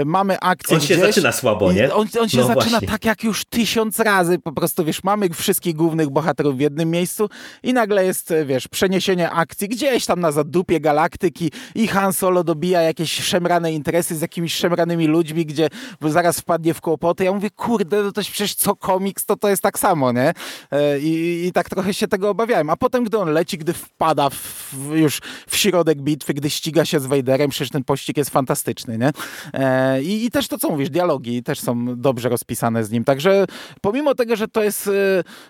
mamy 0.05 0.40
akcję 0.40 0.76
On 0.76 0.80
się 0.80 0.95
gdzieś, 0.95 1.07
zaczyna 1.07 1.32
słabo, 1.32 1.72
nie? 1.72 1.95
On, 1.95 2.09
on 2.20 2.28
się 2.28 2.38
no 2.38 2.47
zaczyna 2.47 2.70
właśnie. 2.70 2.88
tak 2.88 3.05
jak 3.05 3.24
już 3.24 3.45
tysiąc 3.45 3.99
razy, 3.99 4.38
po 4.38 4.53
prostu 4.53 4.84
wiesz, 4.84 5.05
mamy 5.05 5.28
wszystkich 5.28 5.76
głównych 5.76 6.11
bohaterów 6.11 6.57
w 6.57 6.61
jednym 6.61 6.90
miejscu 6.90 7.28
i 7.62 7.72
nagle 7.72 8.05
jest, 8.05 8.34
wiesz, 8.47 8.68
przeniesienie 8.68 9.30
akcji 9.30 9.68
gdzieś 9.68 10.07
tam 10.07 10.20
na 10.20 10.32
zadupie 10.32 10.80
galaktyki 10.80 11.51
i 11.74 11.88
Han 11.88 12.12
Solo 12.12 12.45
dobija 12.45 12.82
jakieś 12.82 13.12
szemrane 13.12 13.72
interesy 13.72 14.16
z 14.16 14.20
jakimiś 14.20 14.55
szemranymi 14.55 15.07
ludźmi, 15.07 15.47
gdzie 15.47 15.68
zaraz 16.01 16.40
wpadnie 16.40 16.74
w 16.74 16.80
kłopoty. 16.80 17.24
Ja 17.24 17.32
mówię, 17.32 17.51
kurde, 17.51 18.03
no 18.03 18.12
to 18.12 18.20
przecież 18.20 18.55
co 18.55 18.76
komiks, 18.76 19.24
to 19.24 19.36
to 19.36 19.49
jest 19.49 19.62
tak 19.62 19.78
samo, 19.78 20.12
nie? 20.12 20.32
E, 20.70 20.99
I, 20.99 21.47
i 21.47 21.53
tak 21.53 21.68
trochę 21.68 21.95
się 21.95 22.09
tego 22.09 22.30
obawiałem. 22.30 22.70
A 22.70 22.76
potem, 22.76 23.05
gdy 23.05 23.18
on 23.18 23.32
leci, 23.32 23.59
gdy 23.59 23.72
wpada 23.72 24.30
w, 24.30 24.74
już 24.95 25.20
w 25.49 25.57
środek 25.57 26.03
bitwy, 26.03 26.34
gdy 26.34 26.51
ściga 26.51 26.84
się 26.84 27.01
z 27.01 27.07
Vaderem, 27.07 27.51
przecież 27.51 27.70
ten 27.70 27.84
pościg 27.84 28.16
jest 28.16 28.30
fantastyczny, 28.30 28.99
nie? 28.99 29.12
E, 29.55 29.82
i, 30.03 30.24
I, 30.24 30.30
też 30.30 30.49
to, 30.49 30.59
co 30.59 30.70
mówisz, 30.70 30.91
dialogi 30.91 31.43
też 31.43 31.61
są 31.61 32.01
dobrze 32.01 32.28
rozpisane 32.28 32.85
z 32.85 32.91
nim. 32.91 33.05
Także 33.05 33.45
pomimo 33.80 34.14
tego, 34.14 34.37
że 34.37 34.49
to 34.49 34.62
jest 34.62 34.87
y, 34.87 34.91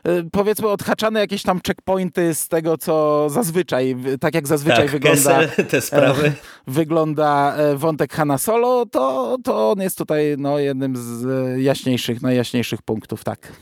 y, 0.09 0.25
powiedzmy 0.33 0.69
odhaczane 0.69 1.21
jakieś 1.21 1.43
tam 1.43 1.61
checkpointy 1.67 2.35
z 2.35 2.49
tego, 2.49 2.79
co 2.79 3.27
zazwyczaj, 3.31 3.97
tak 4.21 4.35
jak 4.35 4.49
zazwyczaj 4.49 4.83
tak, 4.83 4.91
wygląda 4.91 5.41
te 5.71 5.81
sprawy. 5.81 6.27
E, 6.27 6.33
wygląda 6.67 7.55
e, 7.57 7.77
wątek 7.77 8.13
Hanna 8.13 8.39
Solo, 8.39 8.87
to, 8.87 9.37
to 9.45 9.71
on 9.71 9.81
jest 9.81 9.99
tutaj 9.99 10.35
no, 10.39 10.59
jednym 10.59 10.97
z 10.97 11.27
jaśniejszych, 11.63 12.23
najjaśniejszych 12.23 12.83
punktów, 12.83 13.25
tak. 13.25 13.53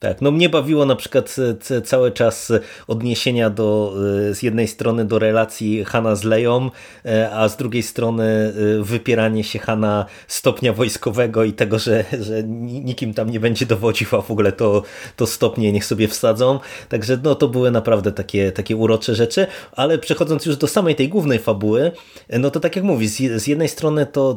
Tak, 0.00 0.20
no 0.20 0.30
mnie 0.30 0.48
bawiło 0.48 0.86
na 0.86 0.96
przykład 0.96 1.36
e, 1.70 1.82
cały 1.82 2.12
czas 2.12 2.52
odniesienia 2.86 3.50
do, 3.50 3.94
e, 4.30 4.34
z 4.34 4.42
jednej 4.42 4.68
strony 4.68 5.04
do 5.04 5.18
relacji 5.18 5.84
Hana 5.84 6.16
z 6.16 6.24
Leją, 6.24 6.70
e, 7.04 7.30
a 7.30 7.48
z 7.48 7.56
drugiej 7.56 7.82
strony 7.82 8.52
wypieranie 8.80 9.44
się 9.44 9.58
Hana 9.58 10.06
stopnia 10.28 10.72
wojskowego 10.72 11.44
i 11.44 11.52
tego, 11.52 11.78
że, 11.78 12.04
że 12.20 12.42
nikim 12.44 13.14
tam 13.14 13.30
nie 13.30 13.40
będzie 13.40 13.66
dowodził, 13.66 14.08
a 14.12 14.20
w 14.20 14.30
ogóle 14.30 14.52
to, 14.52 14.82
to 15.16 15.26
stopnie 15.26 15.72
niech 15.72 15.84
sobie 15.84 16.08
wsadzą. 16.08 16.60
Także 16.88 17.18
no, 17.22 17.34
to 17.34 17.48
były 17.48 17.70
naprawdę 17.70 18.12
takie, 18.12 18.52
takie 18.52 18.76
urocze 18.76 19.14
rzeczy, 19.14 19.46
ale 19.72 19.98
przechodząc 19.98 20.46
już 20.46 20.56
do 20.56 20.66
samej 20.66 20.94
tej 20.94 21.08
głównej 21.08 21.38
fabuły, 21.38 21.92
no 22.38 22.50
to 22.50 22.60
tak 22.60 22.76
jak 22.76 22.84
mówisz, 22.84 23.10
z 23.10 23.46
jednej 23.46 23.68
strony 23.68 24.06
to 24.06 24.34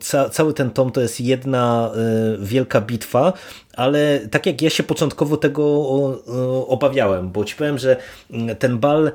ca, 0.00 0.30
cały 0.30 0.54
ten 0.54 0.70
tom 0.70 0.92
to 0.92 1.00
jest 1.00 1.20
jedna 1.20 1.90
wielka 2.38 2.80
bitwa, 2.80 3.32
ale 3.80 4.20
tak 4.30 4.46
jak 4.46 4.62
ja 4.62 4.70
się 4.70 4.82
początkowo 4.82 5.36
tego 5.36 5.64
obawiałem, 6.66 7.30
bo 7.30 7.44
ci 7.44 7.56
powiem, 7.56 7.78
że 7.78 7.96
ten 8.58 8.78
bal 8.78 9.12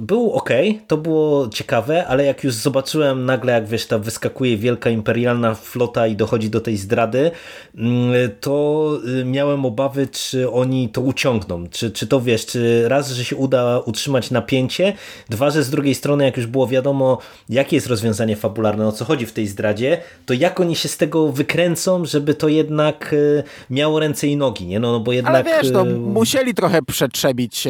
był 0.00 0.32
ok, 0.32 0.50
to 0.86 0.96
było 0.96 1.48
ciekawe, 1.48 2.06
ale 2.06 2.24
jak 2.24 2.44
już 2.44 2.54
zobaczyłem 2.54 3.24
nagle, 3.24 3.52
jak 3.52 3.66
wiesz, 3.66 3.86
ta 3.86 3.98
wyskakuje 3.98 4.56
wielka 4.56 4.90
imperialna 4.90 5.54
flota 5.54 6.06
i 6.06 6.16
dochodzi 6.16 6.50
do 6.50 6.60
tej 6.60 6.76
zdrady, 6.76 7.30
mm, 7.74 8.12
to 8.40 8.90
y, 9.20 9.24
miałem 9.24 9.66
obawy, 9.66 10.06
czy 10.06 10.50
oni 10.50 10.88
to 10.88 11.00
uciągną. 11.00 11.66
Czy, 11.70 11.90
czy 11.90 12.06
to 12.06 12.20
wiesz, 12.20 12.46
czy 12.46 12.88
raz, 12.88 13.10
że 13.10 13.24
się 13.24 13.36
uda 13.36 13.80
utrzymać 13.80 14.30
napięcie, 14.30 14.92
dwa, 15.28 15.50
że 15.50 15.62
z 15.62 15.70
drugiej 15.70 15.94
strony, 15.94 16.24
jak 16.24 16.36
już 16.36 16.46
było 16.46 16.66
wiadomo, 16.66 17.18
jakie 17.48 17.76
jest 17.76 17.86
rozwiązanie 17.86 18.36
fabularne, 18.36 18.86
o 18.86 18.92
co 18.92 19.04
chodzi 19.04 19.26
w 19.26 19.32
tej 19.32 19.46
zdradzie, 19.46 19.98
to 20.26 20.34
jak 20.34 20.60
oni 20.60 20.76
się 20.76 20.88
z 20.88 20.96
tego 20.96 21.32
wykręcą, 21.32 22.04
żeby 22.04 22.34
to 22.34 22.48
jednak 22.48 23.12
y, 23.12 23.42
miało 23.70 24.00
ręce 24.00 24.26
i 24.26 24.36
nogi, 24.36 24.66
nie? 24.66 24.80
No, 24.80 24.92
no 24.92 25.00
bo 25.00 25.12
jednak... 25.12 25.34
Ale 25.34 25.44
wiesz, 25.44 25.72
no, 25.72 25.84
musieli 25.84 26.54
trochę 26.54 26.82
przetrzebić 26.82 27.68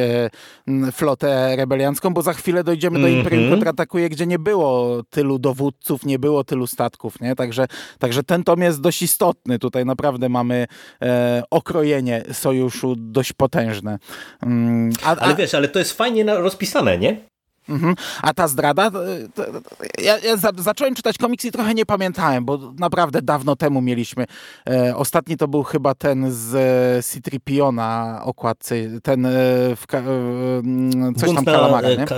flotę 0.92 1.56
rebeliancką, 1.64 2.14
bo 2.14 2.22
za 2.22 2.32
chwilę 2.32 2.64
dojdziemy 2.64 3.00
do 3.00 3.08
Imperium 3.08 3.42
mm 3.42 3.52
-hmm. 3.52 3.54
kontratakuje, 3.54 4.08
gdzie 4.08 4.26
nie 4.26 4.38
było 4.38 5.02
tylu 5.10 5.38
dowódców, 5.38 6.06
nie 6.06 6.18
było 6.18 6.44
tylu 6.44 6.66
statków, 6.66 7.20
nie? 7.20 7.34
Także, 7.34 7.66
także 7.98 8.22
ten 8.22 8.44
tom 8.44 8.60
jest 8.62 8.80
dość 8.80 9.02
istotny. 9.02 9.58
Tutaj 9.58 9.84
naprawdę 9.84 10.28
mamy 10.28 10.66
e, 11.02 11.42
okrojenie 11.50 12.24
sojuszu 12.32 12.94
dość 12.96 13.32
potężne. 13.32 13.98
Mm, 14.42 14.92
a, 15.02 15.10
a... 15.10 15.16
Ale 15.16 15.34
wiesz, 15.34 15.54
ale 15.54 15.68
to 15.68 15.78
jest 15.78 15.92
fajnie 15.92 16.24
rozpisane, 16.24 16.98
nie? 16.98 17.33
Mhm. 17.68 17.94
A 18.22 18.34
ta 18.34 18.48
zdrada, 18.48 18.90
to, 18.90 18.98
ja, 20.02 20.18
ja 20.18 20.36
za, 20.36 20.50
zacząłem 20.56 20.94
czytać 20.94 21.18
komiks 21.18 21.44
i 21.44 21.52
trochę 21.52 21.74
nie 21.74 21.86
pamiętałem, 21.86 22.44
bo 22.44 22.58
naprawdę 22.78 23.22
dawno 23.22 23.56
temu 23.56 23.80
mieliśmy. 23.80 24.24
E, 24.70 24.96
ostatni 24.96 25.36
to 25.36 25.48
był 25.48 25.62
chyba 25.62 25.94
ten 25.94 26.32
z 26.32 26.54
e, 26.54 27.02
C-3PO 27.02 27.74
na 27.74 28.20
okładce, 28.24 28.74
ten 29.02 29.26
e, 29.26 29.30
w, 29.76 29.84
e, 29.92 29.98
mm, 29.98 31.14
coś 31.14 31.24
bunt 31.26 31.36
tam 31.36 31.44
kalamara, 31.44 31.88
e, 31.88 31.96
nie? 31.96 32.06
Ka, 32.06 32.16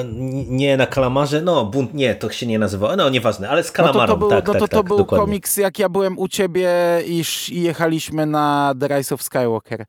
nie 0.48 0.76
na 0.76 0.86
kalamarze, 0.86 1.42
no 1.42 1.64
bunt 1.64 1.94
nie, 1.94 2.14
to 2.14 2.30
się 2.30 2.46
nie 2.46 2.58
nazywało, 2.58 2.96
no 2.96 3.08
nieważne, 3.08 3.48
ale 3.48 3.62
z 3.62 3.72
kalamarą, 3.72 4.00
no 4.00 4.06
to, 4.06 4.12
to 4.12 4.18
był, 4.18 4.30
tak, 4.30 4.46
no 4.46 4.54
to, 4.54 4.60
tak, 4.60 4.70
to 4.70 4.76
tak, 4.76 4.86
był 4.86 4.98
dokładnie. 4.98 5.26
komiks, 5.26 5.56
jak 5.56 5.78
ja 5.78 5.88
byłem 5.88 6.18
u 6.18 6.28
ciebie 6.28 6.70
i, 7.06 7.22
i 7.50 7.62
jechaliśmy 7.62 8.26
na 8.26 8.74
The 8.80 8.88
Rise 8.88 9.14
of 9.14 9.22
Skywalker, 9.22 9.84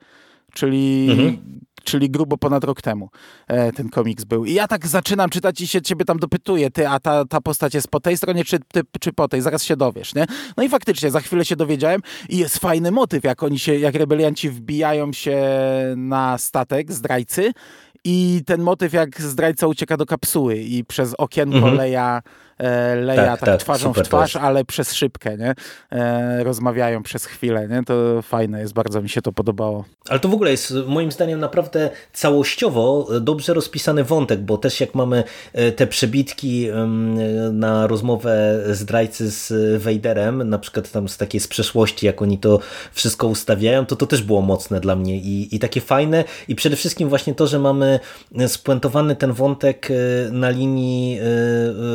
czyli 0.53 1.07
mhm 1.11 1.67
czyli 1.87 2.09
grubo 2.09 2.37
ponad 2.37 2.63
rok 2.63 2.81
temu 2.81 3.09
e, 3.47 3.71
ten 3.71 3.89
komiks 3.89 4.23
był. 4.23 4.45
I 4.45 4.53
ja 4.53 4.67
tak 4.67 4.87
zaczynam 4.87 5.29
czytać 5.29 5.61
i 5.61 5.67
się 5.67 5.81
ciebie 5.81 6.05
tam 6.05 6.19
dopytuję, 6.19 6.71
ty, 6.71 6.89
a 6.89 6.99
ta, 6.99 7.25
ta 7.25 7.41
postać 7.41 7.73
jest 7.73 7.87
po 7.87 7.99
tej 7.99 8.17
stronie, 8.17 8.45
czy, 8.45 8.59
ty, 8.59 8.81
czy 8.99 9.13
po 9.13 9.27
tej? 9.27 9.41
Zaraz 9.41 9.63
się 9.63 9.75
dowiesz, 9.75 10.15
nie? 10.15 10.25
No 10.57 10.63
i 10.63 10.69
faktycznie, 10.69 11.11
za 11.11 11.19
chwilę 11.19 11.45
się 11.45 11.55
dowiedziałem 11.55 12.01
i 12.29 12.37
jest 12.37 12.57
fajny 12.57 12.91
motyw, 12.91 13.23
jak 13.23 13.43
oni 13.43 13.59
się, 13.59 13.75
jak 13.75 13.95
rebelianci 13.95 14.49
wbijają 14.49 15.13
się 15.13 15.37
na 15.95 16.37
statek 16.37 16.91
zdrajcy 16.91 17.53
i 18.03 18.41
ten 18.45 18.61
motyw, 18.61 18.93
jak 18.93 19.21
zdrajca 19.21 19.67
ucieka 19.67 19.97
do 19.97 20.05
kapsuły 20.05 20.57
i 20.57 20.85
przez 20.85 21.13
okienko 21.13 21.57
mhm. 21.57 21.75
leja 21.75 22.21
leja 22.95 23.25
tak, 23.25 23.39
tak, 23.39 23.49
tak 23.49 23.59
twarzą 23.59 23.93
w 23.93 24.01
twarz, 24.01 24.35
ale 24.35 24.65
przez 24.65 24.93
szybkę, 24.93 25.37
nie? 25.37 25.55
E, 25.91 26.43
rozmawiają 26.43 27.03
przez 27.03 27.25
chwilę, 27.25 27.67
nie? 27.67 27.83
To 27.83 28.21
fajne 28.21 28.59
jest, 28.59 28.73
bardzo 28.73 29.01
mi 29.01 29.09
się 29.09 29.21
to 29.21 29.31
podobało. 29.31 29.85
Ale 30.09 30.19
to 30.19 30.29
w 30.29 30.33
ogóle 30.33 30.51
jest 30.51 30.73
moim 30.87 31.11
zdaniem 31.11 31.39
naprawdę 31.39 31.89
całościowo 32.13 33.07
dobrze 33.21 33.53
rozpisany 33.53 34.03
wątek, 34.03 34.39
bo 34.39 34.57
też 34.57 34.79
jak 34.79 34.95
mamy 34.95 35.23
e, 35.53 35.71
te 35.71 35.87
przebitki 35.87 36.67
na 37.51 37.87
rozmowę 37.87 38.63
zdrajcy 38.71 39.31
z 39.31 39.53
Vaderem, 39.83 40.49
na 40.49 40.59
przykład 40.59 40.91
tam 40.91 41.09
z 41.09 41.17
takiej 41.17 41.41
z 41.41 41.47
przeszłości, 41.47 42.05
jak 42.05 42.21
oni 42.21 42.37
to 42.37 42.59
wszystko 42.91 43.27
ustawiają, 43.27 43.85
to 43.85 43.95
to 43.95 44.07
też 44.07 44.21
było 44.23 44.41
mocne 44.41 44.79
dla 44.79 44.95
mnie 44.95 45.17
i, 45.17 45.55
i 45.55 45.59
takie 45.59 45.81
fajne 45.81 46.23
i 46.47 46.55
przede 46.55 46.75
wszystkim 46.75 47.09
właśnie 47.09 47.35
to, 47.35 47.47
że 47.47 47.59
mamy 47.59 47.99
spuentowany 48.47 49.15
ten 49.15 49.33
wątek 49.33 49.89
na 50.31 50.49
linii 50.49 51.19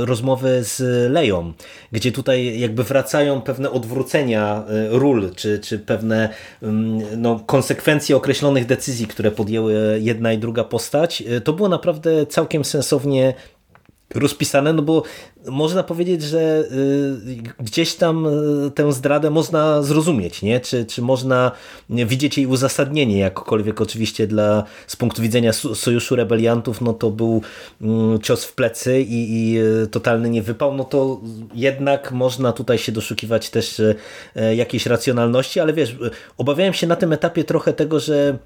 rozmowy 0.05 0.52
z 0.61 0.81
Leją, 1.13 1.53
gdzie 1.93 2.13
tutaj 2.13 2.61
jakby 2.61 2.85
wracają 2.85 3.41
pewne 3.41 3.71
odwrócenia 3.71 4.65
ról, 4.89 5.31
czy, 5.35 5.59
czy 5.59 5.79
pewne 5.79 6.29
mm, 6.63 7.23
no, 7.23 7.41
konsekwencje 7.47 8.17
określonych 8.17 8.67
decyzji, 8.67 9.07
które 9.07 9.31
podjęły 9.31 9.99
jedna 10.01 10.33
i 10.33 10.39
druga 10.39 10.65
postać. 10.65 11.23
To 11.45 11.53
było 11.53 11.69
naprawdę 11.69 12.27
całkiem 12.27 12.65
sensownie 12.65 13.35
rozpisane, 14.15 14.73
no 14.73 14.83
bo 14.83 15.03
można 15.47 15.83
powiedzieć, 15.83 16.23
że 16.23 16.65
y, 16.73 17.43
gdzieś 17.61 17.95
tam 17.95 18.27
y, 18.27 18.71
tę 18.71 18.93
zdradę 18.93 19.31
można 19.31 19.83
zrozumieć, 19.83 20.43
nie? 20.43 20.61
Czy, 20.61 20.85
czy 20.85 21.03
można 21.03 21.53
widzieć 21.91 22.39
jej 22.39 22.47
uzasadnienie, 22.47 23.19
jakkolwiek 23.19 23.81
oczywiście 23.81 24.27
dla, 24.27 24.65
z 24.87 24.97
punktu 24.97 25.23
widzenia 25.23 25.53
Sojuszu 25.53 26.17
Rebeliantów, 26.17 26.81
no 26.81 26.93
to 26.93 27.11
był 27.11 27.43
mm, 27.81 28.21
cios 28.21 28.45
w 28.45 28.55
plecy 28.55 29.01
i, 29.01 29.53
i 29.53 29.59
y, 29.59 29.87
totalny 29.87 30.31
niewypał, 30.31 30.75
no 30.75 30.85
to 30.85 31.21
jednak 31.55 32.13
można 32.13 32.53
tutaj 32.53 32.79
się 32.79 32.93
doszukiwać 32.93 33.51
też 33.51 33.83
jakiejś 34.57 34.87
racjonalności, 34.87 35.61
ale 35.61 35.73
wiesz, 35.73 35.97
obawiałem 36.39 36.73
się 36.73 36.87
na 36.87 36.97
tym 36.97 37.13
etapie 37.13 37.45
trochę 37.45 37.73
tego, 37.73 38.01
że 38.01 38.39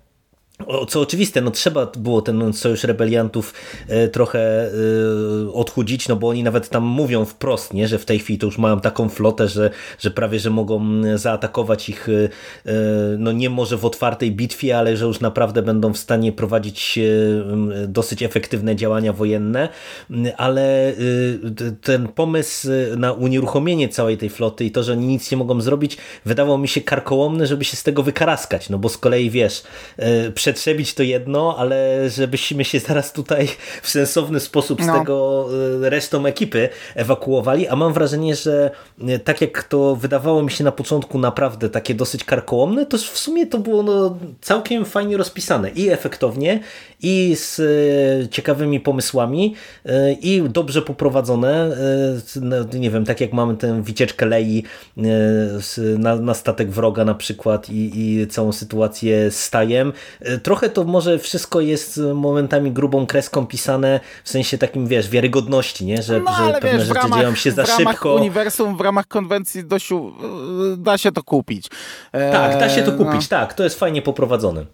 co 0.89 1.01
oczywiste, 1.01 1.41
no 1.41 1.51
trzeba 1.51 1.87
było 1.99 2.23
ten 2.23 2.53
sojusz 2.53 2.85
rebeliantów 2.85 3.55
e, 3.89 4.09
trochę 4.09 4.39
e, 4.39 5.53
odchudzić, 5.53 6.09
no 6.09 6.17
bo 6.17 6.29
oni 6.29 6.43
nawet 6.43 6.69
tam 6.69 6.85
mówią 6.85 7.25
wprost, 7.25 7.75
nie, 7.75 7.89
że 7.89 7.99
w 7.99 8.05
tej 8.05 8.19
chwili 8.19 8.39
to 8.39 8.47
już 8.47 8.59
mają 8.59 8.81
taką 8.81 9.09
flotę, 9.09 9.49
że, 9.49 9.71
że 9.99 10.11
prawie, 10.11 10.39
że 10.39 10.51
mogą 10.51 10.81
zaatakować 11.15 11.89
ich 11.89 12.09
e, 12.09 12.73
no 13.19 13.33
nie 13.33 13.51
może 13.51 13.77
w 13.77 13.85
otwartej 13.85 14.33
bitwie, 14.33 14.79
ale 14.79 14.97
że 14.97 15.05
już 15.05 15.21
naprawdę 15.21 15.63
będą 15.63 15.93
w 15.93 15.99
stanie 15.99 16.33
prowadzić 16.33 16.99
dosyć 17.89 18.23
efektywne 18.23 18.77
działania 18.77 19.13
wojenne, 19.13 19.69
ale 20.37 20.93
ten 21.83 22.09
pomysł 22.09 22.69
na 22.97 23.13
unieruchomienie 23.13 23.89
całej 23.89 24.19
tej 24.19 24.31
floty 24.31 24.65
i 24.65 24.71
to, 24.71 24.83
że 24.83 24.93
oni 24.93 25.07
nic 25.07 25.31
nie 25.31 25.37
mogą 25.37 25.61
zrobić, 25.61 25.97
wydawał 26.25 26.59
mi 26.59 26.69
się 26.69 26.81
karkołomny, 26.81 27.47
żeby 27.47 27.65
się 27.65 27.77
z 27.77 27.83
tego 27.83 28.03
wykaraskać, 28.03 28.71
no 28.71 28.79
bo 28.79 28.89
z 28.89 28.99
kolei 28.99 29.31
wiesz, 29.31 29.63
przetrzebić 30.47 30.95
to 30.95 31.03
jedno, 31.03 31.57
ale 31.59 32.11
żebyśmy 32.11 32.65
się 32.65 32.81
zaraz 32.81 33.13
tutaj 33.13 33.49
w 33.83 33.89
sensowny 33.89 34.41
sposób 34.41 34.83
z 34.83 34.87
no. 34.87 34.99
tego 34.99 35.49
e, 35.85 35.91
resztą 35.91 36.27
ekipy 36.27 36.69
ewakuowali, 36.95 37.69
a 37.69 37.77
mam 37.77 37.93
wrażenie, 37.93 38.37
że 38.37 38.71
e, 39.09 39.19
tak 39.19 39.41
jak 39.41 39.65
to 39.65 39.97
wydawało 39.97 40.43
mi 40.43 40.51
się 40.51 40.65
na 40.65 40.73
początku 40.73 41.19
naprawdę 41.19 41.71
takie 41.71 41.95
dosyć 41.95 42.25
karkołomne, 42.25 42.87
to 42.87 42.99
w 42.99 43.19
sumie 43.19 43.47
to 43.47 43.59
było 43.59 43.83
no, 43.83 44.19
całkiem 44.41 44.85
fajnie 44.85 45.17
rozpisane 45.17 45.71
i 45.71 45.89
efektownie, 45.89 46.61
i 47.03 47.37
z 47.37 47.61
e, 47.61 48.29
ciekawymi 48.29 48.81
pomysłami 48.81 49.55
i 50.21 50.43
dobrze 50.49 50.83
poprowadzone. 50.83 51.77
No, 52.41 52.57
nie 52.75 52.91
wiem, 52.91 53.05
tak 53.05 53.21
jak 53.21 53.33
mamy 53.33 53.57
tę 53.57 53.83
wycieczkę 53.83 54.27
Lei 54.27 54.65
na, 55.99 56.17
na 56.17 56.35
statek 56.35 56.71
wroga 56.71 57.05
na 57.05 57.15
przykład 57.15 57.71
i, 57.71 57.91
i 57.95 58.27
całą 58.27 58.53
sytuację 58.53 59.31
z 59.31 59.41
Stajem, 59.41 59.93
trochę 60.43 60.69
to 60.69 60.85
może 60.85 61.19
wszystko 61.19 61.61
jest 61.61 62.01
momentami 62.15 62.73
grubą 62.73 63.07
kreską 63.07 63.47
pisane, 63.47 64.01
w 64.25 64.31
sensie 64.31 64.59
takim, 64.59 64.87
wiesz, 64.87 65.11
wiarygodności, 65.11 65.85
nie? 65.85 66.03
Że, 66.03 66.21
no, 66.21 66.33
że 66.37 66.53
pewne 66.53 66.79
wiesz, 66.79 66.89
rzeczy 66.89 67.01
ramach, 67.01 67.19
dzieją 67.19 67.35
się 67.35 67.51
za 67.53 67.65
w 67.65 67.69
ramach 67.79 67.95
szybko. 67.95 68.15
uniwersum, 68.15 68.77
w 68.77 68.81
ramach 68.81 69.07
konwencji 69.07 69.65
dosiu, 69.65 70.13
da 70.77 70.99
się 70.99 71.13
to 71.13 71.23
kupić. 71.23 71.69
Tak, 72.13 72.61
da 72.61 72.69
się 72.69 72.83
to 72.83 72.93
kupić, 72.93 73.31
no. 73.31 73.39
tak, 73.39 73.55
to 73.55 73.65
jest 73.65 73.79
fajnie 73.79 74.03
poprowadzone. 74.03 74.67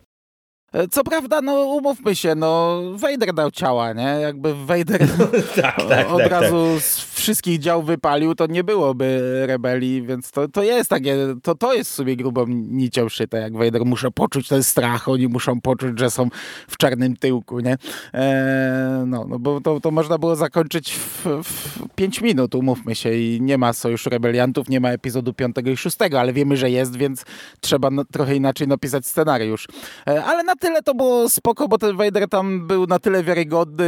E, 0.73 0.89
co 0.89 1.05
prawda, 1.05 1.41
no 1.41 1.65
umówmy 1.65 2.17
się, 2.17 2.35
no 2.35 2.83
Vader 2.95 3.35
dał 3.35 3.51
ciała, 3.51 3.93
nie? 3.93 4.03
Jakby 4.21 4.55
Vader 4.67 5.01
tak, 5.63 5.77
tak, 5.89 6.11
od 6.11 6.23
tak, 6.23 6.31
razu 6.31 6.71
tak. 6.75 6.83
z 6.83 7.15
wszystkich 7.15 7.59
dział 7.59 7.83
wypalił, 7.83 8.35
to 8.35 8.47
nie 8.47 8.65
byłoby 8.65 9.43
rebelii, 9.47 10.03
więc 10.03 10.31
to, 10.31 10.49
to 10.49 10.63
jest 10.63 10.91
takie, 10.91 11.17
to, 11.43 11.55
to 11.55 11.75
jest 11.75 11.91
sobie 11.91 12.17
grubą 12.17 12.47
nicią 12.49 13.09
szyte, 13.09 13.41
jak 13.41 13.57
Vader 13.57 13.85
muszę 13.85 14.11
poczuć 14.11 14.49
ten 14.49 14.63
strach, 14.63 15.09
oni 15.09 15.29
muszą 15.29 15.61
poczuć, 15.61 15.99
że 15.99 16.11
są 16.11 16.29
w 16.69 16.77
czarnym 16.77 17.17
tyłku, 17.17 17.61
nie? 17.61 17.77
E, 18.15 19.05
no, 19.07 19.27
no 19.29 19.39
bo 19.39 19.61
to, 19.61 19.81
to 19.81 19.91
można 19.91 20.19
było 20.19 20.37
zakończyć 20.37 20.93
w, 20.93 21.27
w 21.45 21.89
5 21.95 22.21
minut, 22.21 22.55
umówmy 22.55 22.95
się 22.95 23.15
i 23.15 23.39
nie 23.41 23.59
ma 23.59 23.73
Sojuszu 23.73 24.11
Rebeliantów, 24.11 24.69
nie 24.69 24.81
ma 24.81 24.91
epizodu 24.91 25.33
5 25.33 25.57
i 25.73 25.77
6, 25.77 25.97
ale 26.19 26.33
wiemy, 26.33 26.57
że 26.57 26.71
jest, 26.71 26.97
więc 26.97 27.25
trzeba 27.61 27.91
no, 27.91 28.05
trochę 28.05 28.37
inaczej 28.37 28.69
napisać 28.69 29.07
scenariusz. 29.07 29.69
E, 30.09 30.25
ale 30.25 30.43
na 30.43 30.57
tyle 30.63 30.83
to 30.83 30.95
było 30.95 31.29
spoko, 31.29 31.69
bo 31.69 31.79
ten 31.79 31.97
Vader 31.97 32.29
tam 32.29 32.67
był 32.67 32.87
na 32.87 32.99
tyle 32.99 33.25
wiarygodny, 33.25 33.85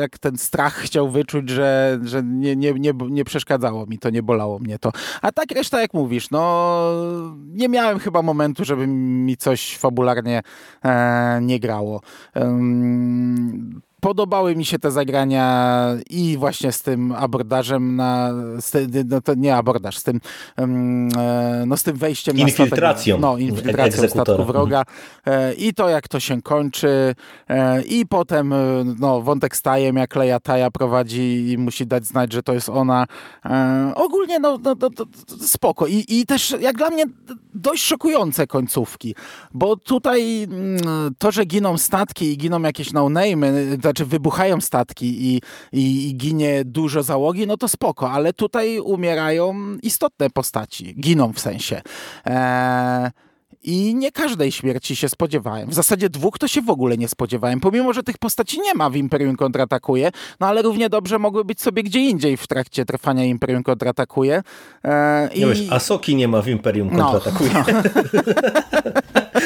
jak 0.00 0.18
ten 0.18 0.38
strach 0.38 0.74
chciał 0.74 1.10
wyczuć, 1.10 1.48
że, 1.50 1.98
że 2.02 2.22
nie, 2.22 2.56
nie, 2.56 2.72
nie, 2.72 2.92
nie 3.10 3.24
przeszkadzało 3.24 3.86
mi 3.86 3.98
to, 3.98 4.10
nie 4.10 4.22
bolało 4.22 4.58
mnie 4.58 4.78
to. 4.78 4.92
A 5.22 5.32
tak 5.32 5.50
reszta, 5.52 5.80
jak 5.80 5.94
mówisz, 5.94 6.30
no 6.30 6.80
nie 7.46 7.68
miałem 7.68 7.98
chyba 7.98 8.22
momentu, 8.22 8.64
żeby 8.64 8.86
mi 8.86 9.36
coś 9.36 9.76
fabularnie 9.76 10.42
e, 10.84 11.40
nie 11.42 11.60
grało. 11.60 12.00
Podobały 14.00 14.56
mi 14.56 14.64
się 14.64 14.78
te 14.78 14.90
zagrania 14.90 15.86
i 16.10 16.36
właśnie 16.38 16.72
z 16.72 16.82
tym 16.82 17.12
abordażem 17.12 17.96
na, 17.96 18.32
no 19.04 19.20
to 19.20 19.34
nie 19.34 19.56
abordaż, 19.56 19.98
z 19.98 20.02
tym, 20.02 20.20
e, 20.58 20.66
no 21.66 21.76
z 21.76 21.82
tym 21.82 21.96
wejściem 21.96 22.38
infiltracją. 22.38 23.16
na 23.16 23.28
statek, 23.28 23.40
no 23.40 23.54
infiltracją 23.54 24.08
statku 24.08 24.44
wroga 24.44 24.82
e, 25.26 25.54
i 25.54 25.74
to 25.74 25.88
jak 25.88 26.08
to 26.08 26.20
się 26.20 26.42
kończy 26.42 27.14
e, 27.48 27.82
i 27.82 28.06
potem 28.06 28.54
no 29.00 29.22
wątek 29.22 29.56
z 29.56 29.62
Tajem, 29.62 29.96
jak 29.96 30.16
Leia 30.16 30.40
Taja 30.40 30.70
prowadzi 30.70 31.50
i 31.50 31.58
musi 31.58 31.86
dać 31.86 32.06
znać, 32.06 32.32
że 32.32 32.42
to 32.42 32.52
jest 32.52 32.68
ona. 32.68 33.06
Ogólnie 33.94 34.38
no, 34.38 34.58
no, 34.62 34.74
no 34.80 34.88
spoko 35.40 35.86
I, 35.86 36.04
i 36.08 36.26
też 36.26 36.56
jak 36.60 36.76
dla 36.76 36.90
mnie 36.90 37.04
dość 37.54 37.82
szokujące 37.82 38.46
końcówki, 38.46 39.14
bo 39.54 39.76
tutaj 39.76 40.42
mm, 40.42 41.14
to, 41.18 41.32
że 41.32 41.44
giną 41.44 41.78
statki 41.78 42.32
i 42.32 42.38
giną 42.38 42.62
jakieś 42.62 42.92
no-name'y, 42.92 43.76
znaczy 43.90 44.06
wybuchają 44.06 44.60
statki 44.60 45.06
i, 45.06 45.40
i, 45.72 46.08
i, 46.08 46.16
ginie 46.16 46.64
dużo 46.64 47.02
załogi, 47.02 47.46
no 47.46 47.56
to 47.56 47.68
spoko, 47.68 48.10
ale 48.10 48.32
tutaj 48.32 48.78
umierają 48.80 49.54
istotne 49.82 50.30
postaci, 50.30 50.94
giną 51.00 51.32
w 51.32 51.40
sensie. 51.40 51.82
Eee, 52.24 53.10
i 53.62 53.94
nie 53.94 54.12
każdej 54.12 54.52
śmierci 54.52 54.96
się 54.96 55.08
spodziewałem. 55.08 55.70
W 55.70 55.74
zasadzie 55.74 56.10
dwóch 56.10 56.38
to 56.38 56.48
się 56.48 56.62
w 56.62 56.70
ogóle 56.70 56.96
nie 56.96 57.08
spodziewałem. 57.08 57.60
Pomimo, 57.60 57.92
że 57.92 58.02
tych 58.02 58.18
postaci 58.18 58.60
nie 58.60 58.74
ma 58.74 58.90
w 58.90 58.96
Imperium 58.96 59.36
Kontratakuje, 59.36 60.10
no 60.40 60.46
ale 60.46 60.62
równie 60.62 60.88
dobrze 60.88 61.18
mogły 61.18 61.44
być 61.44 61.60
sobie 61.60 61.82
gdzie 61.82 62.00
indziej 62.00 62.36
w 62.36 62.46
trakcie 62.46 62.84
trwania 62.84 63.24
Imperium 63.24 63.62
Kontratakuje. 63.62 64.42
E, 64.84 65.28
i... 65.34 65.40
wiesz, 65.40 65.70
Asoki 65.70 66.16
nie 66.16 66.28
ma 66.28 66.42
w 66.42 66.48
Imperium 66.48 66.88
no, 66.92 67.04
Kontratakuje. 67.04 67.50
No, 67.52 67.64
no. 67.72 68.22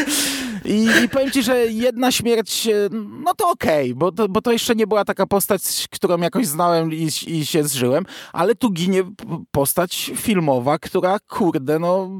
I, 0.64 0.86
I 1.04 1.08
powiem 1.08 1.30
ci, 1.30 1.42
że 1.42 1.66
jedna 1.66 2.12
śmierć, 2.12 2.66
e, 2.66 2.88
no 3.24 3.34
to 3.34 3.50
okej, 3.50 3.84
okay, 3.84 3.94
bo, 3.94 4.12
to, 4.12 4.28
bo 4.28 4.40
to 4.40 4.52
jeszcze 4.52 4.74
nie 4.74 4.86
była 4.86 5.04
taka 5.04 5.26
postać, 5.26 5.88
którą 5.90 6.18
jakoś 6.18 6.46
znałem 6.46 6.92
i, 6.92 7.08
i 7.26 7.46
się 7.46 7.64
zżyłem, 7.64 8.04
ale 8.32 8.54
tu 8.54 8.70
ginie 8.70 9.02
postać 9.50 10.12
filmowa, 10.16 10.78
która, 10.78 11.18
kurde, 11.28 11.78
no 11.78 12.10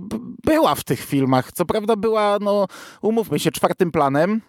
była 0.45 0.75
w 0.75 0.85
tych 0.85 1.01
filmach. 1.01 1.53
Co 1.53 1.65
prawda 1.65 1.84
była, 1.87 2.39
no 2.41 2.67
umówmy 3.03 3.39
się, 3.39 3.51
czwartym 3.51 3.93
planem, 3.93 4.41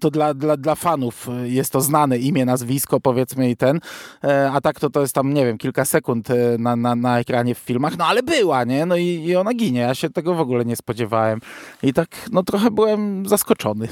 to 0.00 0.10
dla, 0.10 0.34
dla, 0.34 0.56
dla 0.56 0.74
fanów 0.74 1.28
jest 1.44 1.72
to 1.72 1.80
znane 1.80 2.18
imię, 2.18 2.44
nazwisko, 2.44 3.00
powiedzmy 3.00 3.50
i 3.50 3.56
ten, 3.56 3.80
e, 4.24 4.50
a 4.52 4.60
tak 4.60 4.80
to 4.80 4.90
to 4.90 5.00
jest 5.00 5.14
tam, 5.14 5.34
nie 5.34 5.46
wiem, 5.46 5.58
kilka 5.58 5.84
sekund 5.84 6.30
e, 6.30 6.58
na, 6.58 6.76
na, 6.76 6.94
na 6.94 7.18
ekranie 7.18 7.54
w 7.54 7.58
filmach, 7.58 7.98
no 7.98 8.06
ale 8.06 8.22
była, 8.22 8.64
nie? 8.64 8.86
No 8.86 8.96
i, 8.96 9.04
i 9.04 9.36
ona 9.36 9.54
ginie, 9.54 9.80
ja 9.80 9.94
się 9.94 10.10
tego 10.10 10.34
w 10.34 10.40
ogóle 10.40 10.64
nie 10.64 10.76
spodziewałem. 10.76 11.40
I 11.82 11.92
tak, 11.92 12.08
no 12.32 12.42
trochę 12.42 12.70
byłem 12.70 13.28
zaskoczony. 13.28 13.88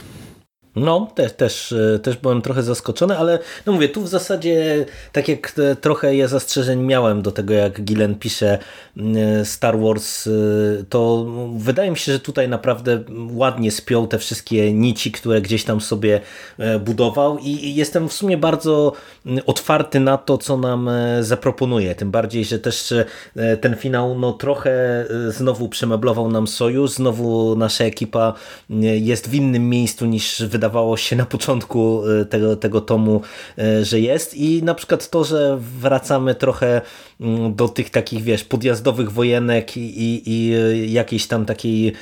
No, 0.76 1.08
też, 1.14 1.32
też, 1.32 1.72
e, 1.72 1.98
też 1.98 2.16
byłem 2.16 2.42
trochę 2.42 2.62
zaskoczony, 2.62 3.18
ale 3.18 3.38
no 3.66 3.72
mówię, 3.72 3.88
tu 3.88 4.02
w 4.02 4.08
zasadzie 4.08 4.86
tak 5.12 5.28
jak 5.28 5.52
trochę 5.80 6.16
ja 6.16 6.28
zastrzeżeń 6.28 6.80
miałem 6.80 7.22
do 7.22 7.32
tego, 7.32 7.54
jak 7.54 7.82
Gillen 7.82 8.14
pisze 8.14 8.58
mm, 8.96 9.44
Star 9.44 9.80
Wars, 9.80 10.26
e, 10.26 10.30
to 10.88 11.26
wydaje 11.56 11.90
mi 11.90 11.96
się, 11.96 12.12
że 12.12 12.20
tutaj 12.20 12.48
naprawdę 12.48 13.02
ładnie 13.30 13.70
spiął 13.70 14.06
te 14.06 14.18
wszystkie 14.18 14.72
nici, 14.72 15.12
które 15.12 15.40
gdzieś 15.40 15.64
tam 15.64 15.80
sobie 15.80 16.20
e, 16.58 16.78
budował 16.78 17.38
i 17.38 17.74
jestem 17.74 18.08
w 18.08 18.12
sumie 18.12 18.36
bardzo 18.36 18.92
mm, 19.26 19.44
otwarty 19.46 20.00
na 20.00 20.18
to, 20.18 20.38
co 20.38 20.56
nam 20.56 20.90
zaproponuje. 21.20 21.94
Tym 21.94 22.10
bardziej, 22.10 22.44
że 22.44 22.58
też 22.58 22.94
ten 23.60 23.74
finał 23.74 24.18
no 24.18 24.32
trochę 24.32 25.06
znowu 25.28 25.68
przemeblował 25.68 26.30
nam 26.30 26.46
sojusz, 26.46 26.90
znowu 26.90 27.56
nasza 27.56 27.84
ekipa 27.84 28.34
jest 29.00 29.28
w 29.28 29.34
innym 29.34 29.68
miejscu 29.68 30.06
niż 30.06 30.42
wydaje 30.42 30.61
wydawało 30.62 30.96
się 30.96 31.16
na 31.16 31.26
początku 31.26 32.02
tego, 32.30 32.56
tego 32.56 32.80
tomu, 32.80 33.20
że 33.82 34.00
jest 34.00 34.34
i 34.34 34.62
na 34.62 34.74
przykład 34.74 35.10
to, 35.10 35.24
że 35.24 35.58
wracamy 35.80 36.34
trochę 36.34 36.80
mm, 37.20 37.54
do 37.54 37.68
tych 37.68 37.90
takich, 37.90 38.22
wiesz, 38.22 38.44
podjazdowych 38.44 39.12
wojenek 39.12 39.76
i, 39.76 39.80
i, 39.80 40.22
i 40.26 40.92
jakiejś 40.92 41.26
tam 41.26 41.44
takiej 41.44 41.92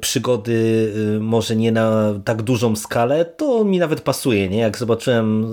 przygody, 0.00 0.92
może 1.20 1.56
nie 1.56 1.72
na 1.72 2.14
tak 2.24 2.42
dużą 2.42 2.76
skalę, 2.76 3.24
to 3.24 3.64
mi 3.64 3.78
nawet 3.78 4.00
pasuje, 4.00 4.48
nie? 4.48 4.58
Jak 4.58 4.78
zobaczyłem 4.78 5.50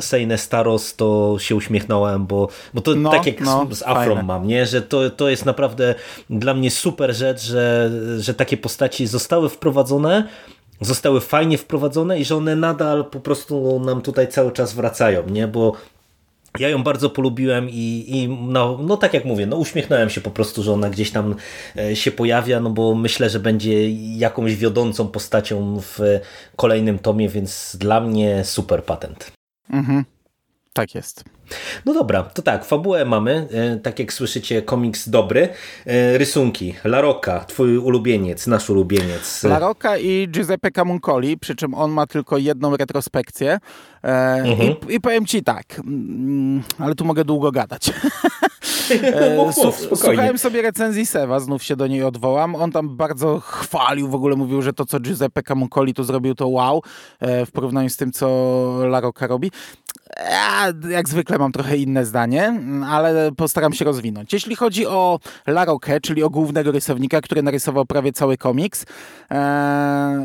Sejne 0.00 0.38
Staros, 0.38 0.96
to 0.96 1.36
się 1.38 1.56
uśmiechnąłem, 1.56 2.26
bo, 2.26 2.48
bo 2.74 2.80
to 2.80 2.94
no, 2.94 3.10
tak 3.10 3.26
jak 3.26 3.40
no, 3.40 3.66
z 3.70 3.82
Afro 3.82 4.22
mam, 4.22 4.46
nie? 4.46 4.66
Że 4.66 4.82
to, 4.82 5.10
to 5.10 5.28
jest 5.28 5.44
naprawdę 5.44 5.94
dla 6.30 6.54
mnie 6.54 6.70
super 6.70 7.14
rzecz, 7.14 7.42
że, 7.42 7.90
że 8.18 8.34
takie 8.34 8.56
postaci 8.56 9.06
zostały 9.06 9.48
wprowadzone, 9.48 10.24
zostały 10.80 11.20
fajnie 11.20 11.58
wprowadzone 11.58 12.18
i 12.18 12.24
że 12.24 12.36
one 12.36 12.56
nadal 12.56 13.04
po 13.04 13.20
prostu 13.20 13.80
nam 13.80 14.02
tutaj 14.02 14.28
cały 14.28 14.52
czas 14.52 14.74
wracają, 14.74 15.28
nie? 15.28 15.48
Bo 15.48 15.72
ja 16.58 16.68
ją 16.68 16.82
bardzo 16.82 17.10
polubiłem 17.10 17.70
i, 17.70 18.04
i 18.08 18.28
no, 18.28 18.78
no 18.82 18.96
tak 18.96 19.14
jak 19.14 19.24
mówię, 19.24 19.46
no 19.46 19.56
uśmiechnąłem 19.56 20.10
się 20.10 20.20
po 20.20 20.30
prostu, 20.30 20.62
że 20.62 20.72
ona 20.72 20.90
gdzieś 20.90 21.10
tam 21.10 21.34
e, 21.76 21.96
się 21.96 22.12
pojawia, 22.12 22.60
no 22.60 22.70
bo 22.70 22.94
myślę, 22.94 23.30
że 23.30 23.40
będzie 23.40 23.90
jakąś 24.16 24.56
wiodącą 24.56 25.08
postacią 25.08 25.80
w 25.80 26.00
kolejnym 26.56 26.98
tomie, 26.98 27.28
więc 27.28 27.76
dla 27.80 28.00
mnie 28.00 28.44
super 28.44 28.84
patent. 28.84 29.32
Mhm. 29.70 30.04
Tak 30.72 30.94
jest. 30.94 31.24
No 31.84 31.94
dobra, 31.94 32.22
to 32.22 32.42
tak, 32.42 32.64
fabułę 32.64 33.04
mamy, 33.04 33.48
e, 33.50 33.76
tak 33.76 33.98
jak 33.98 34.12
słyszycie, 34.12 34.62
komiks 34.62 35.08
dobry. 35.08 35.48
E, 35.86 36.18
rysunki, 36.18 36.74
La 36.84 37.00
Rocca, 37.00 37.40
twój 37.40 37.78
ulubieniec, 37.78 38.46
nasz 38.46 38.70
ulubieniec. 38.70 39.44
La 39.44 39.58
Rocca 39.58 39.98
i 39.98 40.28
Giuseppe 40.28 40.70
Camuncoli, 40.70 41.38
przy 41.38 41.56
czym 41.56 41.74
on 41.74 41.90
ma 41.90 42.06
tylko 42.06 42.38
jedną 42.38 42.76
retrospekcję. 42.76 43.58
E, 44.04 44.08
mhm. 44.08 44.76
I, 44.88 44.94
I 44.94 45.00
powiem 45.00 45.26
ci 45.26 45.42
tak, 45.42 45.64
mm, 45.78 46.62
ale 46.78 46.94
tu 46.94 47.04
mogę 47.04 47.24
długo 47.24 47.52
gadać. 47.52 47.90
Słuchałem 49.96 50.38
sobie 50.38 50.62
recenzji 50.62 51.06
Sewa, 51.06 51.40
znów 51.40 51.62
się 51.62 51.76
do 51.76 51.86
niej 51.86 52.02
odwołam. 52.02 52.54
On 52.54 52.72
tam 52.72 52.96
bardzo 52.96 53.40
chwalił, 53.40 54.08
w 54.08 54.14
ogóle 54.14 54.36
mówił, 54.36 54.62
że 54.62 54.72
to, 54.72 54.86
co 54.86 55.00
Giuseppe 55.00 55.42
Camuncoli 55.42 55.94
tu 55.94 56.04
zrobił, 56.04 56.34
to 56.34 56.48
wow, 56.48 56.82
w 57.20 57.48
porównaniu 57.52 57.90
z 57.90 57.96
tym, 57.96 58.12
co 58.12 58.26
La 58.82 59.00
Rocca 59.00 59.26
robi. 59.26 59.50
Ja, 60.16 60.72
jak 60.90 61.08
zwykle 61.08 61.38
mam 61.38 61.52
trochę 61.52 61.76
inne 61.76 62.06
zdanie, 62.06 62.60
ale 62.88 63.32
postaram 63.32 63.72
się 63.72 63.84
rozwinąć. 63.84 64.32
Jeśli 64.32 64.56
chodzi 64.56 64.86
o 64.86 65.18
La 65.46 65.64
Roque, 65.64 66.00
czyli 66.02 66.22
o 66.22 66.30
głównego 66.30 66.72
rysownika, 66.72 67.20
który 67.20 67.42
narysował 67.42 67.86
prawie 67.86 68.12
cały 68.12 68.36
komiks, 68.36 68.84
e, 69.30 69.36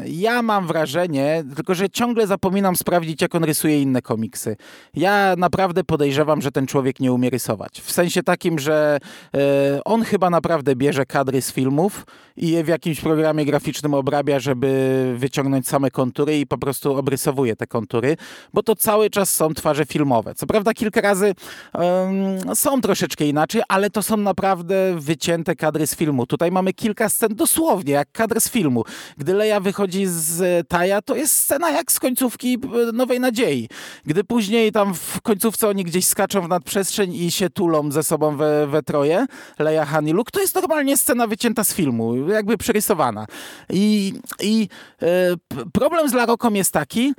ja 0.06 0.42
mam 0.42 0.68
wrażenie, 0.68 1.44
tylko 1.56 1.76
że 1.76 1.90
ciągle 1.90 2.28
zapominam 2.28 2.76
sprawdzić, 2.76 3.22
jak 3.22 3.36
on 3.36 3.44
rysuje 3.44 3.82
inne 3.82 4.02
komiksy. 4.02 4.56
Ja 4.94 5.36
naprawdę 5.38 5.84
podejrzewam, 5.84 6.42
że 6.42 6.52
ten 6.52 6.68
człowiek 6.68 7.00
nie 7.00 7.14
umie 7.14 7.30
rysować. 7.30 7.82
W 7.82 7.92
sensie 7.92 8.24
takim, 8.24 8.60
że 8.60 9.00
e, 9.36 9.40
on 9.84 10.04
chyba 10.04 10.30
naprawdę 10.30 10.76
bierze 10.76 11.06
kadry 11.06 11.42
z 11.42 11.52
filmów 11.52 12.06
i 12.38 12.50
je 12.50 12.64
w 12.64 12.68
jakimś 12.68 13.02
programie 13.02 13.46
graficznym 13.46 13.94
obrabia, 13.94 14.40
żeby 14.40 15.14
wyciągnąć 15.18 15.68
same 15.68 15.92
kontury 15.92 16.40
i 16.40 16.48
po 16.48 16.58
prostu 16.58 16.96
obrysowuje 16.96 17.56
te 17.56 17.68
kontury, 17.68 18.18
bo 18.54 18.64
to 18.64 18.76
cały 18.76 19.10
czas 19.10 19.36
są 19.36 19.54
twarze 19.54 19.79
filmowe. 19.86 20.36
Co 20.36 20.48
prawda 20.48 20.74
kilka 20.74 21.02
razy 21.02 21.36
um, 21.74 22.56
są 22.56 22.82
troszeczkę 22.82 23.26
inaczej, 23.26 23.62
ale 23.68 23.90
to 23.90 24.04
są 24.04 24.18
naprawdę 24.18 25.00
wycięte 25.00 25.56
kadry 25.56 25.88
z 25.88 25.96
filmu. 25.96 26.26
Tutaj 26.26 26.52
mamy 26.52 26.74
kilka 26.74 27.10
scen 27.10 27.36
dosłownie 27.36 27.94
jak 27.94 28.12
kadr 28.12 28.42
z 28.42 28.50
filmu. 28.50 28.84
Gdy 29.18 29.34
Leia 29.34 29.60
wychodzi 29.60 30.06
z 30.06 30.68
Taja, 30.68 31.02
to 31.02 31.16
jest 31.16 31.34
scena 31.34 31.72
jak 31.72 31.92
z 31.92 32.00
końcówki 32.00 32.58
e, 32.90 32.92
Nowej 32.92 33.20
Nadziei. 33.20 33.70
Gdy 34.06 34.24
później 34.24 34.72
tam 34.72 34.94
w 34.94 35.22
końcówce 35.22 35.68
oni 35.68 35.84
gdzieś 35.84 36.06
skaczą 36.06 36.42
w 36.42 36.50
nadprzestrzeń 36.50 37.14
i 37.14 37.32
się 37.32 37.50
tulą 37.50 37.92
ze 37.92 38.04
sobą 38.04 38.38
we, 38.38 38.68
we 38.68 38.84
troje, 38.84 39.26
Leia, 39.60 39.86
Han 39.86 40.08
i 40.08 40.14
Luke, 40.14 40.32
to 40.32 40.42
jest 40.42 40.56
normalnie 40.56 40.98
scena 40.98 41.28
wycięta 41.28 41.64
z 41.64 41.74
filmu, 41.74 42.28
jakby 42.28 42.58
przerysowana. 42.58 43.26
I, 43.70 44.14
i 44.42 44.68
e, 45.02 45.08
problem 45.74 46.10
z 46.10 46.14
Laroką 46.14 46.54
jest 46.54 46.72
taki, 46.72 47.14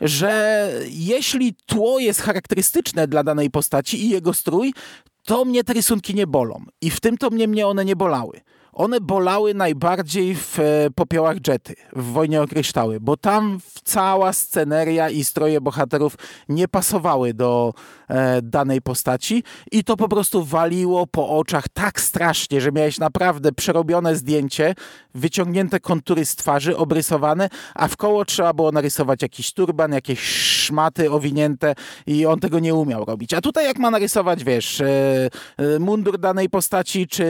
że 0.00 0.70
jeśli 0.88 1.54
tło 1.66 1.98
jest 1.98 2.20
charakterystyczne 2.20 3.08
dla 3.08 3.24
danej 3.24 3.50
postaci 3.50 4.04
i 4.04 4.08
jego 4.10 4.34
strój, 4.34 4.74
to 5.22 5.44
mnie 5.44 5.64
te 5.64 5.72
rysunki 5.72 6.14
nie 6.14 6.26
bolą. 6.26 6.64
I 6.80 6.90
w 6.90 7.00
tym 7.00 7.18
to 7.18 7.30
mnie, 7.30 7.48
mnie 7.48 7.66
one 7.66 7.84
nie 7.84 7.96
bolały. 7.96 8.40
One 8.76 9.00
bolały 9.00 9.54
najbardziej 9.54 10.34
w 10.34 10.58
e, 10.58 10.90
popiołach 10.94 11.36
Jety, 11.46 11.74
w 11.92 12.12
Wojnie 12.12 12.42
o 12.42 12.46
Kryształy, 12.46 13.00
bo 13.00 13.16
tam 13.16 13.58
cała 13.84 14.32
sceneria 14.32 15.10
i 15.10 15.24
stroje 15.24 15.60
bohaterów 15.60 16.16
nie 16.48 16.68
pasowały 16.68 17.34
do 17.34 17.74
e, 18.08 18.42
danej 18.42 18.82
postaci 18.82 19.42
i 19.72 19.84
to 19.84 19.96
po 19.96 20.08
prostu 20.08 20.44
waliło 20.44 21.06
po 21.06 21.28
oczach 21.28 21.68
tak 21.68 22.00
strasznie, 22.00 22.60
że 22.60 22.72
miałeś 22.72 22.98
naprawdę 22.98 23.52
przerobione 23.52 24.16
zdjęcie, 24.16 24.74
wyciągnięte 25.14 25.80
kontury 25.80 26.26
z 26.26 26.36
twarzy, 26.36 26.76
obrysowane, 26.76 27.48
a 27.74 27.88
w 27.88 27.96
koło 27.96 28.24
trzeba 28.24 28.52
było 28.52 28.72
narysować 28.72 29.22
jakiś 29.22 29.52
turban, 29.52 29.92
jakieś 29.92 30.20
szmaty 30.20 31.10
owinięte 31.10 31.74
i 32.06 32.26
on 32.26 32.40
tego 32.40 32.58
nie 32.58 32.74
umiał 32.74 33.04
robić. 33.04 33.34
A 33.34 33.40
tutaj 33.40 33.64
jak 33.64 33.78
ma 33.78 33.90
narysować, 33.90 34.44
wiesz, 34.44 34.80
e, 34.80 34.86
e 35.58 35.78
mundur 35.78 36.18
danej 36.18 36.50
postaci, 36.50 37.06
czy, 37.06 37.26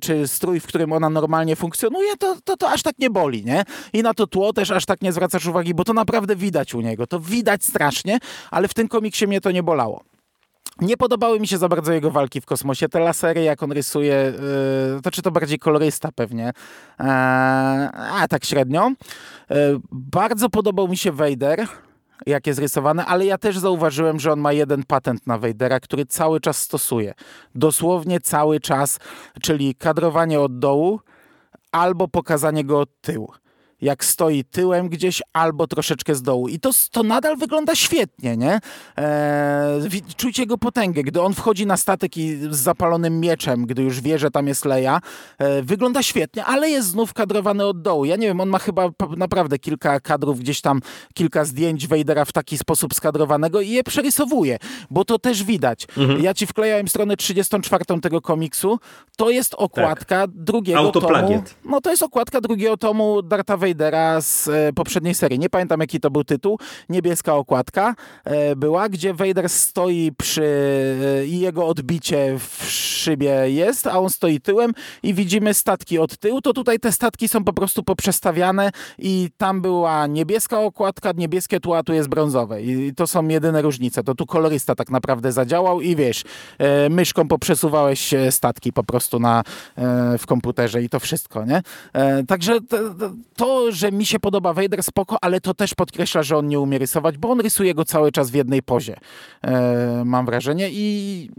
czy 0.00 0.28
strój, 0.28 0.60
w 0.60 0.66
którym 0.66 0.87
którym 0.88 1.04
ona 1.04 1.10
normalnie 1.10 1.56
funkcjonuje, 1.56 2.16
to, 2.16 2.36
to, 2.44 2.56
to 2.56 2.70
aż 2.70 2.82
tak 2.82 2.98
nie 2.98 3.10
boli, 3.10 3.44
nie? 3.44 3.64
I 3.92 4.02
na 4.02 4.14
to 4.14 4.26
tło 4.26 4.52
też 4.52 4.70
aż 4.70 4.86
tak 4.86 5.02
nie 5.02 5.12
zwracasz 5.12 5.46
uwagi, 5.46 5.74
bo 5.74 5.84
to 5.84 5.92
naprawdę 5.92 6.36
widać 6.36 6.74
u 6.74 6.80
niego. 6.80 7.06
To 7.06 7.20
widać 7.20 7.64
strasznie, 7.64 8.18
ale 8.50 8.68
w 8.68 8.74
tym 8.74 8.88
komiksie 8.88 9.26
mnie 9.26 9.40
to 9.40 9.50
nie 9.50 9.62
bolało. 9.62 10.04
Nie 10.80 10.96
podobały 10.96 11.40
mi 11.40 11.48
się 11.48 11.58
za 11.58 11.68
bardzo 11.68 11.92
jego 11.92 12.10
walki 12.10 12.40
w 12.40 12.46
kosmosie. 12.46 12.88
Te 12.88 13.00
lasery, 13.00 13.42
jak 13.42 13.62
on 13.62 13.72
rysuje, 13.72 14.32
yy, 14.94 15.02
to 15.02 15.10
czy 15.10 15.22
to 15.22 15.30
bardziej 15.30 15.58
kolorysta 15.58 16.08
pewnie, 16.14 16.44
yy, 16.44 17.06
a 18.22 18.26
tak 18.28 18.44
średnio. 18.44 18.90
Yy, 19.50 19.56
bardzo 19.92 20.48
podobał 20.48 20.88
mi 20.88 20.96
się 20.96 21.12
Vader 21.12 21.66
jak 22.26 22.46
jest 22.46 22.60
ale 23.06 23.26
ja 23.26 23.38
też 23.38 23.58
zauważyłem, 23.58 24.20
że 24.20 24.32
on 24.32 24.40
ma 24.40 24.52
jeden 24.52 24.82
patent 24.84 25.26
na 25.26 25.38
Vadera, 25.38 25.80
który 25.80 26.06
cały 26.06 26.40
czas 26.40 26.58
stosuje. 26.58 27.14
Dosłownie 27.54 28.20
cały 28.20 28.60
czas, 28.60 28.98
czyli 29.42 29.74
kadrowanie 29.74 30.40
od 30.40 30.58
dołu 30.58 31.00
albo 31.72 32.08
pokazanie 32.08 32.64
go 32.64 32.80
od 32.80 33.00
tyłu 33.00 33.32
jak 33.80 34.04
stoi 34.04 34.44
tyłem 34.44 34.88
gdzieś 34.88 35.22
albo 35.32 35.66
troszeczkę 35.66 36.14
z 36.14 36.22
dołu. 36.22 36.48
I 36.48 36.60
to, 36.60 36.70
to 36.90 37.02
nadal 37.02 37.36
wygląda 37.36 37.74
świetnie, 37.74 38.36
nie? 38.36 38.60
Eee, 38.96 40.02
czujcie 40.16 40.42
jego 40.42 40.58
potęgę. 40.58 41.02
Gdy 41.02 41.22
on 41.22 41.34
wchodzi 41.34 41.66
na 41.66 41.76
statek 41.76 42.16
i 42.16 42.36
z 42.36 42.56
zapalonym 42.56 43.20
mieczem, 43.20 43.66
gdy 43.66 43.82
już 43.82 44.00
wie, 44.00 44.18
że 44.18 44.30
tam 44.30 44.48
jest 44.48 44.64
Leia, 44.64 45.00
e, 45.38 45.62
wygląda 45.62 46.02
świetnie, 46.02 46.44
ale 46.44 46.70
jest 46.70 46.88
znów 46.88 47.12
kadrowany 47.12 47.64
od 47.64 47.82
dołu. 47.82 48.04
Ja 48.04 48.16
nie 48.16 48.26
wiem, 48.26 48.40
on 48.40 48.48
ma 48.48 48.58
chyba 48.58 48.90
naprawdę 49.16 49.58
kilka 49.58 50.00
kadrów, 50.00 50.40
gdzieś 50.40 50.60
tam 50.60 50.80
kilka 51.14 51.44
zdjęć 51.44 51.86
Vadera 51.86 52.24
w 52.24 52.32
taki 52.32 52.58
sposób 52.58 52.94
skadrowanego 52.94 53.60
i 53.60 53.70
je 53.70 53.84
przerysowuje, 53.84 54.58
bo 54.90 55.04
to 55.04 55.18
też 55.18 55.44
widać. 55.44 55.86
Mhm. 55.96 56.22
Ja 56.22 56.34
ci 56.34 56.46
wklejałem 56.46 56.88
stronę 56.88 57.16
34 57.16 57.84
tego 58.02 58.20
komiksu. 58.20 58.78
To 59.16 59.30
jest 59.30 59.54
okładka 59.54 60.26
tak. 60.26 60.30
drugiego 60.30 60.90
tomu. 60.90 61.42
No 61.64 61.80
to 61.80 61.90
jest 61.90 62.02
okładka 62.02 62.40
drugiego 62.40 62.76
tomu 62.76 63.22
Darta 63.22 63.56
Vadera 63.56 63.67
z 64.20 64.48
e, 64.48 64.72
poprzedniej 64.72 65.14
serii. 65.14 65.38
Nie 65.38 65.50
pamiętam 65.50 65.80
jaki 65.80 66.00
to 66.00 66.10
był 66.10 66.24
tytuł. 66.24 66.58
Niebieska 66.88 67.34
okładka 67.34 67.94
e, 68.24 68.56
była, 68.56 68.88
gdzie 68.88 69.14
Vader 69.14 69.48
stoi 69.48 70.12
przy 70.18 70.44
e, 71.18 71.26
i 71.26 71.40
jego 71.40 71.66
odbicie 71.66 72.38
w 72.38 72.64
szybie 72.70 73.30
jest, 73.46 73.86
a 73.86 73.98
on 73.98 74.10
stoi 74.10 74.40
tyłem 74.40 74.72
i 75.02 75.14
widzimy 75.14 75.54
statki 75.54 75.98
od 75.98 76.18
tyłu. 76.18 76.40
To 76.40 76.52
tutaj 76.52 76.78
te 76.78 76.92
statki 76.92 77.28
są 77.28 77.44
po 77.44 77.52
prostu 77.52 77.82
poprzestawiane 77.82 78.70
i 78.98 79.30
tam 79.36 79.60
była 79.60 80.06
niebieska 80.06 80.60
okładka, 80.60 81.12
niebieskie 81.16 81.60
tło, 81.60 81.78
a 81.78 81.82
tu 81.82 81.92
jest 81.92 82.08
brązowe. 82.08 82.62
I 82.62 82.94
to 82.94 83.06
są 83.06 83.28
jedyne 83.28 83.62
różnice. 83.62 84.04
To 84.04 84.14
tu 84.14 84.26
kolorysta 84.26 84.74
tak 84.74 84.90
naprawdę 84.90 85.32
zadziałał 85.32 85.80
i 85.80 85.96
wiesz, 85.96 86.24
myszką 86.90 87.28
poprzesuwałeś 87.28 88.14
statki 88.30 88.72
po 88.72 88.84
prostu 88.84 89.18
na, 89.18 89.42
w 90.18 90.26
komputerze 90.26 90.82
i 90.82 90.88
to 90.88 91.00
wszystko, 91.00 91.44
nie? 91.44 91.62
Także 92.26 92.58
to 93.36 93.57
że 93.68 93.92
mi 93.92 94.06
się 94.06 94.20
podoba 94.20 94.52
Vader, 94.52 94.82
spoko, 94.82 95.16
ale 95.20 95.40
to 95.40 95.54
też 95.54 95.74
podkreśla, 95.74 96.22
że 96.22 96.36
on 96.36 96.48
nie 96.48 96.60
umie 96.60 96.78
rysować, 96.78 97.18
bo 97.18 97.30
on 97.30 97.40
rysuje 97.40 97.74
go 97.74 97.84
cały 97.84 98.12
czas 98.12 98.30
w 98.30 98.34
jednej 98.34 98.62
pozie, 98.62 98.96
e, 99.42 100.02
mam 100.04 100.26
wrażenie 100.26 100.68
i 100.72 101.30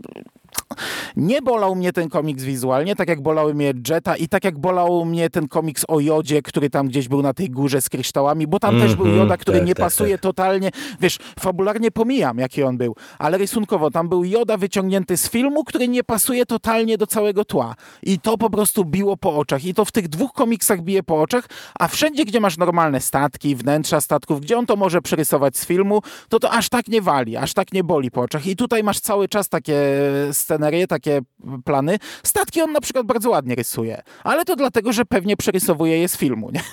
Nie 1.15 1.41
bolał 1.41 1.75
mnie 1.75 1.93
ten 1.93 2.09
komiks 2.09 2.43
wizualnie, 2.43 2.95
tak 2.95 3.09
jak 3.09 3.21
bolały 3.21 3.53
mnie 3.53 3.73
Jetta 3.89 4.15
i 4.15 4.27
tak 4.27 4.43
jak 4.43 4.59
bolał 4.59 5.05
mnie 5.05 5.29
ten 5.29 5.47
komiks 5.47 5.85
o 5.87 5.99
Jodzie, 5.99 6.41
który 6.41 6.69
tam 6.69 6.87
gdzieś 6.87 7.07
był 7.07 7.21
na 7.21 7.33
tej 7.33 7.49
górze 7.49 7.81
z 7.81 7.89
kryształami, 7.89 8.47
bo 8.47 8.59
tam 8.59 8.75
mm 8.75 8.81
-hmm, 8.81 8.87
też 8.87 8.95
był 8.95 9.05
mhm. 9.05 9.23
Joda, 9.23 9.37
który 9.37 9.57
tak, 9.57 9.67
nie 9.67 9.75
tak, 9.75 9.85
pasuje 9.85 10.11
tak. 10.11 10.21
totalnie, 10.21 10.71
wiesz, 11.01 11.17
fabularnie 11.39 11.91
pomijam, 11.91 12.37
jaki 12.37 12.63
on 12.63 12.77
był, 12.77 12.95
ale 13.19 13.37
rysunkowo 13.37 13.91
tam 13.91 14.09
był 14.09 14.23
Joda 14.23 14.57
wyciągnięty 14.57 15.17
z 15.17 15.29
filmu, 15.29 15.63
który 15.63 15.87
nie 15.87 16.03
pasuje 16.03 16.45
totalnie 16.45 16.97
do 16.97 17.07
całego 17.07 17.45
tła. 17.45 17.75
I 18.03 18.19
to 18.19 18.37
po 18.37 18.49
prostu 18.49 18.85
biło 18.85 19.17
po 19.17 19.37
oczach. 19.37 19.65
I 19.65 19.73
to 19.73 19.85
w 19.85 19.91
tych 19.91 20.07
dwóch 20.07 20.33
komiksach 20.33 20.81
bije 20.81 21.03
po 21.03 21.21
oczach, 21.21 21.45
a 21.79 21.87
wszędzie, 21.87 22.25
gdzie 22.25 22.39
masz 22.39 22.57
normalne 22.57 23.01
statki, 23.01 23.55
wnętrza 23.55 24.01
statków, 24.01 24.41
gdzie 24.41 24.57
on 24.57 24.65
to 24.65 24.75
może 24.75 25.01
przerysować 25.01 25.57
z 25.57 25.65
filmu, 25.65 26.01
to 26.29 26.39
to 26.39 26.51
aż 26.51 26.69
tak 26.69 26.87
nie 26.87 27.01
wali, 27.01 27.37
aż 27.37 27.53
tak 27.53 27.73
nie 27.73 27.83
boli 27.83 28.11
po 28.11 28.21
oczach. 28.21 28.47
I 28.47 28.55
tutaj 28.55 28.83
masz 28.83 28.99
cały 28.99 29.27
czas 29.27 29.49
takie 29.49 29.75
scenerie, 30.39 30.87
takie 30.87 31.21
plany. 31.65 31.97
Statki 32.23 32.61
on 32.61 32.71
na 32.71 32.81
przykład 32.81 33.05
bardzo 33.05 33.29
ładnie 33.29 33.55
rysuje, 33.55 34.01
ale 34.23 34.45
to 34.45 34.55
dlatego, 34.55 34.93
że 34.93 35.05
pewnie 35.05 35.37
przerysowuje 35.37 35.97
je 35.97 36.09
z 36.09 36.17
filmu, 36.17 36.51
nie? 36.51 36.61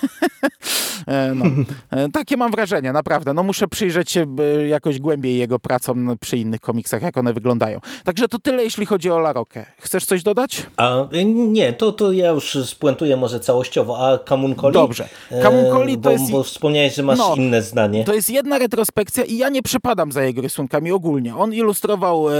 E, 1.07 1.33
no. 1.35 1.45
E, 1.91 2.09
takie 2.09 2.37
mam 2.37 2.51
wrażenie, 2.51 2.93
naprawdę. 2.93 3.33
No 3.33 3.43
muszę 3.43 3.67
przyjrzeć 3.67 4.11
się 4.11 4.25
e, 4.39 4.67
jakoś 4.67 4.99
głębiej 4.99 5.37
jego 5.37 5.59
pracom 5.59 6.17
przy 6.19 6.37
innych 6.37 6.61
komiksach, 6.61 7.01
jak 7.01 7.17
one 7.17 7.33
wyglądają. 7.33 7.79
Także 8.03 8.27
to 8.27 8.39
tyle, 8.39 8.63
jeśli 8.63 8.85
chodzi 8.85 9.11
o 9.11 9.19
Larokę. 9.19 9.65
Chcesz 9.79 10.05
coś 10.05 10.23
dodać? 10.23 10.65
A, 10.77 11.07
nie, 11.25 11.73
to, 11.73 11.91
to 11.91 12.11
ja 12.11 12.29
już 12.29 12.57
spuentuję 12.65 13.17
może 13.17 13.39
całościowo. 13.39 14.07
A 14.07 14.17
Kamunkoli? 14.17 14.73
Dobrze. 14.73 15.09
Kamunkoli 15.43 15.93
to 15.93 15.99
bo, 15.99 16.11
jest... 16.11 16.31
Bo 16.31 16.43
wspomniałeś, 16.43 16.95
że 16.95 17.03
masz 17.03 17.17
no, 17.17 17.35
inne 17.35 17.61
zdanie. 17.61 18.03
To 18.03 18.13
jest 18.13 18.29
jedna 18.29 18.57
retrospekcja 18.57 19.23
i 19.23 19.37
ja 19.37 19.49
nie 19.49 19.61
przepadam 19.61 20.11
za 20.11 20.23
jego 20.23 20.41
rysunkami 20.41 20.91
ogólnie. 20.91 21.35
On 21.35 21.53
ilustrował 21.53 22.29
e, 22.29 22.33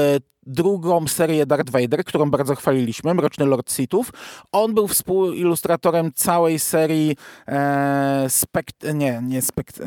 drugą 0.48 1.08
serię 1.08 1.46
Darth 1.46 1.72
Vader, 1.72 2.04
którą 2.04 2.32
bardzo 2.32 2.56
chwaliliśmy, 2.56 3.14
Mroczny 3.14 3.46
Lord 3.46 3.72
Sithów. 3.72 4.12
On 4.52 4.74
był 4.74 4.88
współuilustratorem 4.88 6.12
całej 6.16 6.60
serii 6.60 7.18
e, 7.48 8.26
Spekt... 8.30 8.76
Nie, 8.94 9.22
nie 9.24 9.42
Spekt... 9.42 9.82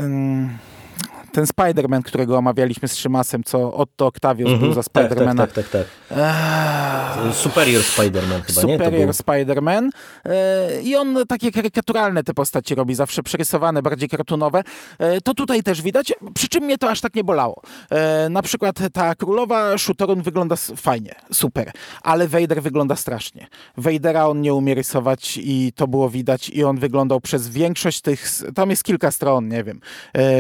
ten 1.33 1.45
Spider-Man, 1.45 2.03
którego 2.03 2.39
omawialiśmy 2.39 2.89
z 2.89 2.97
Szymasem, 2.97 3.45
co 3.45 3.75
Otto 3.75 4.07
Octavius 4.07 4.51
-hmm, 4.51 4.59
był 4.59 4.73
za 4.73 4.83
tak, 4.83 4.93
tak, 4.93 5.19
Spider-Mana. 5.19 5.37
Tak, 5.37 5.53
tak, 5.53 5.69
tak. 5.69 5.87
tak, 6.09 6.17
tak. 6.17 7.35
Superior 7.35 7.83
Spider-Man 7.83 8.43
chyba, 8.43 8.61
Superior 8.61 8.93
nie? 8.93 9.13
Superior 9.13 9.15
Spider-Man. 9.15 9.91
E, 10.25 10.83
I 10.83 10.97
on 10.97 11.17
takie 11.29 11.53
karykaturalne 11.53 12.25
te 12.25 12.35
postacie 12.35 12.75
robi, 12.75 12.95
zawsze 12.95 13.23
przerysowane, 13.23 13.83
bardziej 13.83 14.09
kartunowe. 14.09 14.63
E, 14.99 15.21
to 15.21 15.35
tutaj 15.35 15.63
też 15.63 15.83
widać, 15.83 16.13
przy 16.35 16.49
czym 16.49 16.65
mnie 16.65 16.79
to 16.79 16.91
aż 16.91 17.01
tak 17.01 17.15
nie 17.15 17.25
bolało. 17.25 17.63
E, 17.91 18.29
na 18.29 18.43
przykład 18.43 18.77
ta 18.93 19.15
królowa 19.15 19.79
Shutorun 19.79 20.23
wygląda 20.23 20.57
fajnie, 20.77 21.15
super, 21.33 21.73
ale 22.03 22.29
Vader 22.29 22.63
wygląda 22.63 22.97
strasznie. 22.97 23.47
Vadera 23.77 24.27
on 24.27 24.41
nie 24.41 24.55
umie 24.55 24.75
rysować 24.75 25.39
i 25.43 25.73
to 25.77 25.89
było 25.89 26.11
widać 26.11 26.49
i 26.49 26.65
on 26.65 26.79
wyglądał 26.79 27.21
przez 27.21 27.49
większość 27.49 28.01
tych, 28.01 28.27
tam 28.55 28.71
jest 28.71 28.85
kilka 28.85 29.11
stron, 29.11 29.49
nie 29.49 29.65
wiem, 29.65 29.81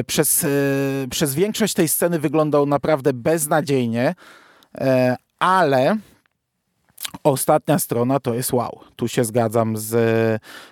przez 0.07 0.47
przez 1.11 1.34
większość 1.34 1.74
tej 1.74 1.88
sceny 1.88 2.18
wyglądał 2.18 2.66
naprawdę 2.66 3.12
beznadziejnie, 3.12 4.14
e, 4.74 5.16
ale 5.38 5.97
Ostatnia 7.25 7.79
strona 7.79 8.21
to 8.21 8.35
jest 8.35 8.53
wow. 8.53 8.81
Tu 8.97 9.09
się 9.09 9.25
zgadzam 9.25 9.77
z 9.77 9.95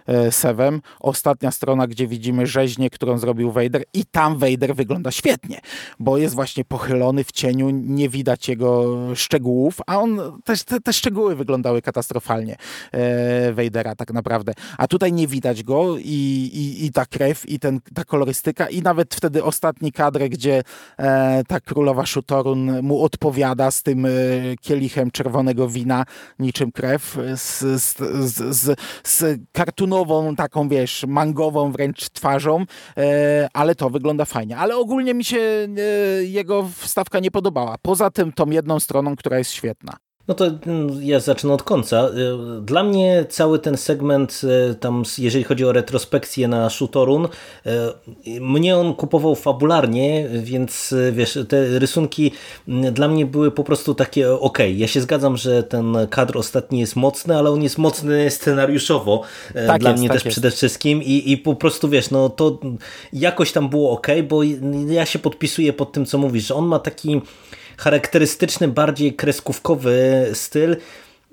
e, 0.07 0.33
Sewem. 0.33 0.81
Ostatnia 1.01 1.51
strona, 1.51 1.87
gdzie 1.87 2.07
widzimy 2.07 2.47
rzeźnię, 2.47 2.91
którą 2.91 3.19
zrobił 3.19 3.53
Vader 3.53 3.85
i 3.95 4.05
tam 4.05 4.39
Vader 4.39 4.75
wygląda 4.75 5.11
świetnie, 5.11 5.61
bo 6.01 6.19
jest 6.19 6.35
właśnie 6.35 6.65
pochylony 6.65 7.25
w 7.25 7.33
cieniu, 7.33 7.71
nie 7.71 8.09
widać 8.09 8.49
jego 8.49 8.97
szczegółów, 9.15 9.81
a 9.87 9.99
on 9.99 10.41
też 10.45 10.65
te, 10.65 10.81
te 10.81 10.93
szczegóły 10.93 11.37
wyglądały 11.37 11.83
katastrofalnie 11.83 12.57
e, 12.93 13.53
Vadera 13.53 13.95
tak 13.95 14.13
naprawdę. 14.13 14.53
A 14.79 14.87
tutaj 14.87 15.13
nie 15.13 15.27
widać 15.27 15.63
go 15.63 15.99
i, 15.99 16.51
i, 16.55 16.85
i 16.87 16.93
ta 16.93 17.07
krew 17.07 17.49
i 17.49 17.59
ten, 17.59 17.81
ta 17.95 18.05
kolorystyka 18.05 18.69
i 18.69 18.83
nawet 18.83 19.15
wtedy 19.15 19.45
ostatni 19.45 19.93
kadr, 19.93 20.29
gdzie 20.29 20.63
e, 20.99 21.43
ta 21.49 21.61
królowa 21.61 22.07
Shutorun 22.07 22.83
mu 22.83 23.03
odpowiada 23.03 23.71
z 23.71 23.83
tym 23.83 24.07
e, 24.07 24.11
kielichem 24.61 25.11
czerwonego 25.11 25.69
wina 25.69 26.05
niczym 26.39 26.73
krew, 26.73 27.19
z, 27.37 27.59
z, 27.83 27.99
z, 28.35 28.81
z 29.05 29.41
kartunową, 29.53 30.37
taką 30.37 30.69
wiesz, 30.69 31.05
mangową 31.09 31.73
wręcz 31.73 32.11
twarzą, 32.11 32.65
e, 32.97 33.49
ale 33.53 33.75
to 33.75 33.91
wygląda 33.91 34.25
fajnie. 34.25 34.57
Ale 34.57 34.77
ogólnie 34.77 35.15
mi 35.15 35.25
się 35.25 35.39
e, 35.39 36.25
jego 36.25 36.69
wstawka 36.77 37.21
nie 37.21 37.31
podobała. 37.31 37.77
Poza 37.83 38.11
tym 38.11 38.33
tą 38.33 38.51
jedną 38.51 38.81
stroną, 38.81 39.17
która 39.17 39.39
jest 39.39 39.53
świetna. 39.53 40.08
No 40.29 40.35
to 40.35 40.47
mm, 40.47 41.03
ja 41.03 41.21
zacznę 41.21 41.53
od 41.53 41.63
końca. 41.63 42.09
Y, 42.09 42.61
dla 42.63 42.83
mnie 42.83 43.27
cały 43.29 43.59
ten 43.59 43.77
segment, 43.77 44.41
y, 44.71 44.75
tam 44.75 45.03
jeżeli 45.19 45.45
chodzi 45.45 45.65
o 45.65 45.73
retrospekcję 45.73 46.49
na 46.49 46.71
Shutorun, 46.71 47.29
y, 48.27 48.41
mnie 48.41 48.77
on 48.77 48.95
kupował 48.95 49.35
fabularnie, 49.35 50.29
więc 50.43 50.95
wiesz, 51.13 51.39
te 51.49 51.79
rysunki 51.79 52.33
mm, 52.69 52.95
dla 52.95 53.09
mnie 53.09 53.27
były 53.27 53.51
po 53.51 53.65
prostu 53.65 53.95
takie 53.95 54.33
ok. 54.33 54.59
Ja 54.75 54.89
się 54.89 55.01
zgadzam, 55.01 55.37
że 55.37 55.63
ten 55.63 55.97
kadr 56.11 56.39
ostatni 56.39 56.81
jest 56.81 56.97
mocny, 56.97 57.37
ale 57.37 57.51
on 57.51 57.63
jest 57.63 57.79
mocny 57.79 58.31
scenariuszowo 58.31 59.23
tak 59.67 59.81
dla 59.81 59.91
jest, 59.91 60.01
mnie 60.01 60.09
tak 60.09 60.17
też 60.17 60.25
jest. 60.25 60.35
przede 60.35 60.51
wszystkim 60.51 61.03
i, 61.03 61.33
i 61.33 61.37
po 61.37 61.55
prostu 61.55 61.89
wiesz, 61.89 62.11
no 62.11 62.29
to 62.29 62.59
jakoś 63.13 63.53
tam 63.53 63.69
było 63.69 63.91
ok, 63.91 64.07
bo 64.29 64.43
ja 64.89 65.07
się 65.07 65.19
podpisuję 65.19 65.73
pod 65.73 65.93
tym, 65.93 66.07
co 66.07 66.19
mówisz, 66.19 66.47
że 66.47 66.55
on 66.55 66.67
ma 66.67 66.79
taki 66.79 67.21
charakterystyczny, 67.79 68.69
bardziej 68.69 69.15
kreskówkowy 69.15 70.27
styl 70.35 70.77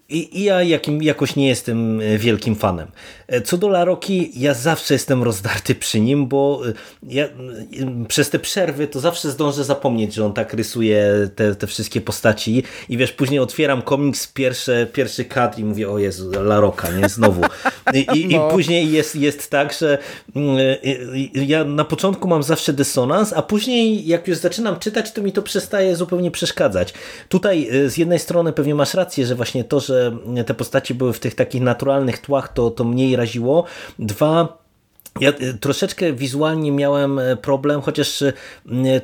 i, 0.09 0.43
ja 0.43 0.63
jakim, 0.63 1.03
jakoś 1.03 1.35
nie 1.35 1.47
jestem 1.47 2.01
e, 2.01 2.17
wielkim 2.17 2.55
fanem. 2.55 2.87
E, 3.27 3.41
co 3.41 3.57
do 3.57 3.67
Laroki, 3.67 4.31
ja 4.35 4.53
zawsze 4.53 4.93
jestem 4.93 5.23
rozdarty 5.23 5.75
przy 5.75 5.99
nim, 5.99 6.27
bo 6.27 6.61
e, 6.69 6.73
ja, 7.03 7.27
przez 8.07 8.29
te 8.29 8.39
przerwy 8.39 8.87
to 8.87 8.99
zawsze 8.99 9.31
zdążę 9.31 9.63
zapomnieć, 9.63 10.13
że 10.13 10.25
on 10.25 10.33
tak 10.33 10.53
rysuje 10.53 11.29
te, 11.35 11.55
te 11.55 11.67
wszystkie 11.67 12.01
postaci 12.01 12.63
i 12.89 12.97
wiesz, 12.97 13.11
później 13.11 13.39
otwieram 13.39 13.81
komiks, 13.81 14.27
pierwsze, 14.27 14.87
pierwszy 14.93 15.25
kadr 15.25 15.59
i 15.59 15.63
mówię, 15.63 15.89
o 15.89 15.99
Jezu, 15.99 16.31
Laroka, 16.31 16.91
nie? 16.91 17.09
Znowu. 17.09 17.41
I, 17.93 18.07
i, 18.13 18.27
no. 18.27 18.47
i 18.47 18.51
później 18.51 18.91
jest, 18.91 19.15
jest 19.15 19.49
tak, 19.49 19.73
że 19.73 19.97
mm, 20.35 20.57
ja 21.33 21.63
na 21.63 21.85
początku 21.85 22.27
mam 22.27 22.43
zawsze 22.43 22.73
dysonans, 22.73 23.33
a 23.33 23.41
później 23.41 24.07
jak 24.07 24.27
już 24.27 24.37
zaczynam 24.37 24.79
czytać, 24.79 25.11
to 25.11 25.21
mi 25.21 25.31
to 25.31 25.41
przestaje 25.41 25.95
zupełnie 25.95 26.31
przeszkadzać. 26.31 26.93
Tutaj 27.29 27.69
z 27.87 27.97
jednej 27.97 28.19
strony 28.19 28.53
pewnie 28.53 28.75
masz 28.75 28.93
rację, 28.93 29.25
że 29.25 29.35
właśnie 29.35 29.63
to, 29.63 29.79
że 29.79 29.94
te 30.45 30.53
postacie 30.53 30.93
były 30.93 31.13
w 31.13 31.19
tych 31.19 31.35
takich 31.35 31.61
naturalnych 31.61 32.17
tłach, 32.17 32.53
to, 32.53 32.71
to 32.71 32.83
mniej 32.83 33.15
raziło. 33.15 33.63
Dwa, 33.99 34.64
ja 35.19 35.29
e, 35.29 35.53
troszeczkę 35.53 36.13
wizualnie 36.13 36.71
miałem 36.71 37.19
e, 37.19 37.37
problem, 37.37 37.81
chociaż 37.81 38.21
e, 38.21 38.33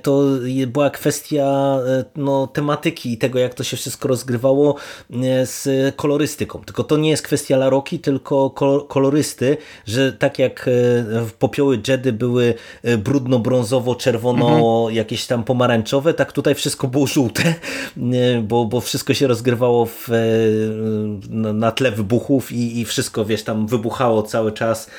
to 0.01 0.24
była 0.68 0.89
kwestia 0.89 1.78
no, 2.16 2.47
tematyki 2.47 3.14
i 3.14 3.18
tego, 3.18 3.39
jak 3.39 3.53
to 3.53 3.64
się 3.64 3.78
wszystko 3.78 4.07
rozgrywało 4.07 4.76
z 5.43 5.68
kolorystyką. 5.95 6.62
Tylko 6.66 6.84
to 6.84 6.97
nie 6.97 7.09
jest 7.09 7.24
kwestia 7.24 7.57
Laroki, 7.57 7.99
tylko 7.99 8.49
kolorysty, 8.88 9.57
że 9.86 10.14
tak 10.14 10.39
jak 10.39 10.70
popioły 11.39 11.82
Jedy 11.88 12.14
były 12.14 12.53
brudno-brązowo-czerwono, 12.84 14.45
mhm. 14.45 14.95
jakieś 14.95 15.28
tam 15.28 15.43
pomarańczowe, 15.43 16.14
tak 16.14 16.32
tutaj 16.32 16.55
wszystko 16.55 16.88
było 16.88 17.07
żółte, 17.07 17.53
bo, 18.49 18.66
bo 18.66 18.82
wszystko 18.82 19.14
się 19.14 19.28
rozgrywało 19.28 19.86
w, 19.86 20.07
na 21.30 21.72
tle 21.72 21.91
wybuchów 21.91 22.51
i, 22.51 22.80
i 22.80 22.86
wszystko, 22.86 23.26
wiesz, 23.26 23.43
tam 23.43 23.68
wybuchało 23.68 24.24
cały 24.24 24.51
czas, 24.51 24.89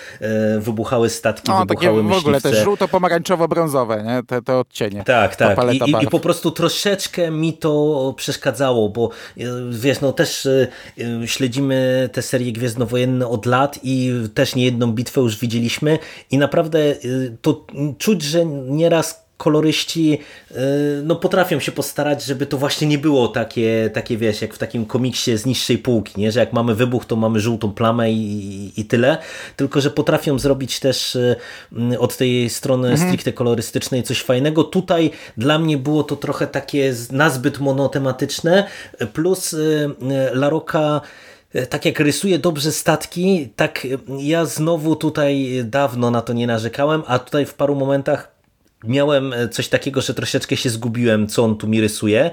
wybuchało 0.58 1.01
wybuchały 1.03 1.11
statki, 1.11 1.53
o, 1.53 1.59
wybuchały 1.59 2.03
takie 2.03 2.14
w 2.14 2.18
ogóle 2.18 2.40
te 2.40 2.64
żółto-pomarańczowo-brązowe, 2.64 4.05
nie? 4.05 4.22
Te, 4.22 4.42
te 4.42 4.59
odcienie. 4.59 5.05
Tak, 5.05 5.36
tak. 5.36 5.59
I, 5.72 5.90
i, 5.90 6.05
I, 6.05 6.07
po 6.07 6.20
prostu 6.20 6.50
troszeczkę 6.50 7.30
mi 7.30 7.53
to 7.53 8.14
przeszkadzało, 8.16 8.88
bo 8.88 9.11
e, 9.38 9.42
wiesz, 9.70 10.00
no 10.00 10.12
też 10.12 10.46
e, 10.46 10.68
e, 10.98 11.28
śledzimy 11.28 12.09
te 12.12 12.22
serie 12.22 12.53
gwiezdnowojenne 12.53 13.28
od 13.28 13.46
lat 13.46 13.78
i 13.82 14.12
też 14.34 14.55
niejedną 14.55 14.92
bitwę 14.92 15.20
już 15.20 15.38
widzieliśmy 15.38 15.98
i 16.30 16.38
naprawdę 16.38 16.78
to 17.42 17.66
czuć, 17.98 18.22
że 18.22 18.46
nieraz 18.46 19.21
koloryści 19.43 20.18
y, 20.51 20.55
no, 21.05 21.16
potrafią 21.16 21.61
się 21.61 21.72
postarać, 21.72 22.24
żeby 22.24 22.47
to 22.47 22.59
właśnie 22.59 22.88
nie 22.88 22.99
było 22.99 23.28
takie, 23.28 23.90
takie 23.95 24.16
wiesz, 24.16 24.43
jak 24.43 24.55
w 24.55 24.59
takim 24.59 24.86
komiksie 24.86 25.36
z 25.36 25.47
niższej 25.47 25.78
półki, 25.78 26.20
nie? 26.20 26.32
że 26.32 26.40
jak 26.40 26.53
mamy 26.53 26.74
wybuch, 26.74 27.05
to 27.05 27.16
mamy 27.16 27.40
żółtą 27.40 27.72
plamę 27.72 28.12
i, 28.12 28.72
i 28.76 28.84
tyle, 28.84 29.18
tylko 29.57 29.80
że 29.80 29.90
potrafią 29.90 30.38
zrobić 30.38 30.80
też 30.80 31.16
y, 31.16 31.36
od 31.99 32.16
tej 32.16 32.51
strony 32.51 32.88
mhm. 32.88 33.09
stricte 33.09 33.32
kolorystycznej 33.32 34.03
coś 34.03 34.22
fajnego. 34.22 34.64
Tutaj 34.64 35.11
dla 35.36 35.59
mnie 35.59 35.78
było 35.78 36.05
to 36.05 36.16
trochę 36.16 36.47
takie 36.47 36.95
nazbyt 37.12 37.59
monotematyczne, 37.59 38.68
plus 39.12 39.53
y, 39.53 39.90
Laroka 40.32 41.01
tak 41.70 41.84
jak 41.84 42.01
rysuje 42.01 42.38
dobrze 42.38 42.72
statki, 42.72 43.49
tak 43.57 43.86
ja 44.18 44.45
znowu 44.45 44.97
tutaj 44.97 45.62
dawno 45.64 46.11
na 46.11 46.20
to 46.20 46.32
nie 46.32 46.47
narzekałem, 46.47 47.03
a 47.07 47.18
tutaj 47.18 47.47
w 47.47 47.55
paru 47.55 47.74
momentach 47.74 48.31
miałem 48.84 49.34
coś 49.50 49.68
takiego, 49.68 50.00
że 50.00 50.14
troszeczkę 50.14 50.56
się 50.56 50.70
zgubiłem, 50.70 51.26
co 51.26 51.44
on 51.44 51.56
tu 51.56 51.68
mi 51.68 51.80
rysuje. 51.80 52.30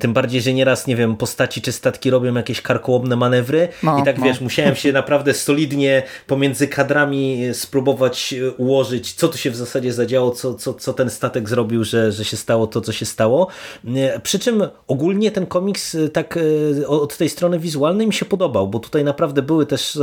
Tym 0.00 0.12
bardziej, 0.12 0.40
że 0.40 0.52
nieraz, 0.52 0.86
nie 0.86 0.96
wiem, 0.96 1.16
postaci 1.16 1.62
czy 1.62 1.72
statki 1.72 2.10
robią 2.10 2.34
jakieś 2.34 2.60
karkołomne 2.60 3.16
manewry 3.16 3.68
no, 3.82 3.98
i 3.98 4.04
tak 4.04 4.18
no. 4.18 4.24
wiesz, 4.24 4.40
musiałem 4.40 4.74
się 4.74 4.92
naprawdę 5.02 5.34
solidnie 5.34 6.02
pomiędzy 6.26 6.68
kadrami 6.68 7.42
spróbować 7.52 8.34
ułożyć, 8.56 9.12
co 9.12 9.28
tu 9.28 9.38
się 9.38 9.50
w 9.50 9.56
zasadzie 9.56 9.92
zadziało, 9.92 10.30
co, 10.30 10.54
co, 10.54 10.74
co 10.74 10.92
ten 10.92 11.10
statek 11.10 11.48
zrobił, 11.48 11.84
że, 11.84 12.12
że 12.12 12.24
się 12.24 12.36
stało 12.36 12.66
to, 12.66 12.80
co 12.80 12.92
się 12.92 13.06
stało. 13.06 13.48
Przy 14.22 14.38
czym 14.38 14.62
ogólnie 14.86 15.30
ten 15.30 15.46
komiks 15.46 15.96
tak 16.12 16.38
od 16.86 17.16
tej 17.16 17.28
strony 17.28 17.58
wizualnej 17.58 18.06
mi 18.06 18.12
się 18.12 18.24
podobał, 18.24 18.68
bo 18.68 18.78
tutaj 18.78 19.04
naprawdę 19.04 19.42
były 19.42 19.66
też 19.66 19.98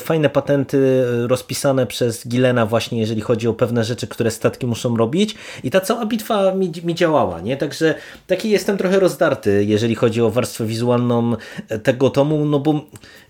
fajne 0.00 0.30
patenty 0.30 1.04
rozpisane 1.26 1.86
przez 1.86 2.28
Gilena 2.28 2.66
właśnie, 2.66 3.00
jeżeli 3.00 3.20
chodzi 3.20 3.48
o 3.48 3.54
pewne 3.54 3.84
rzeczy, 3.84 4.06
które 4.06 4.30
statki 4.30 4.66
muszą 4.66 4.96
robić 4.96 5.21
i 5.64 5.70
ta 5.70 5.80
cała 5.80 6.06
bitwa 6.06 6.54
mi, 6.54 6.72
mi 6.84 6.94
działała, 6.94 7.40
nie? 7.40 7.56
Także 7.56 7.94
taki 8.26 8.50
jestem 8.50 8.78
trochę 8.78 9.00
rozdarty, 9.00 9.64
jeżeli 9.64 9.94
chodzi 9.94 10.22
o 10.22 10.30
warstwę 10.30 10.66
wizualną 10.66 11.36
tego 11.82 12.10
tomu, 12.10 12.44
no 12.44 12.58
bo 12.58 12.80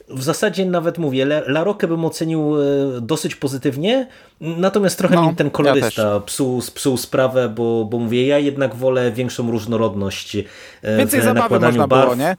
w 0.09 0.23
zasadzie 0.23 0.67
nawet 0.67 0.99
mówię, 0.99 1.23
La 1.25 1.65
Rockę 1.65 1.89
bym 1.89 2.05
ocenił 2.05 2.57
e, 2.63 2.65
dosyć 3.01 3.35
pozytywnie, 3.35 4.07
natomiast 4.41 4.99
trochę 4.99 5.15
no, 5.15 5.31
mi 5.31 5.37
ten 5.37 5.51
kolorysta 5.51 6.03
ja 6.03 6.21
psuł, 6.21 6.63
psuł 6.75 6.97
sprawę, 6.97 7.49
bo, 7.49 7.85
bo 7.85 7.99
mówię, 7.99 8.27
ja 8.27 8.39
jednak 8.39 8.75
wolę 8.75 9.13
większą 9.13 9.51
różnorodność 9.51 10.37
e, 10.83 10.97
Więcej 10.99 11.21
w 11.21 11.25
zabawy 11.25 11.61
można 11.61 11.89
barw. 11.89 12.05
było, 12.05 12.15
nie? 12.15 12.37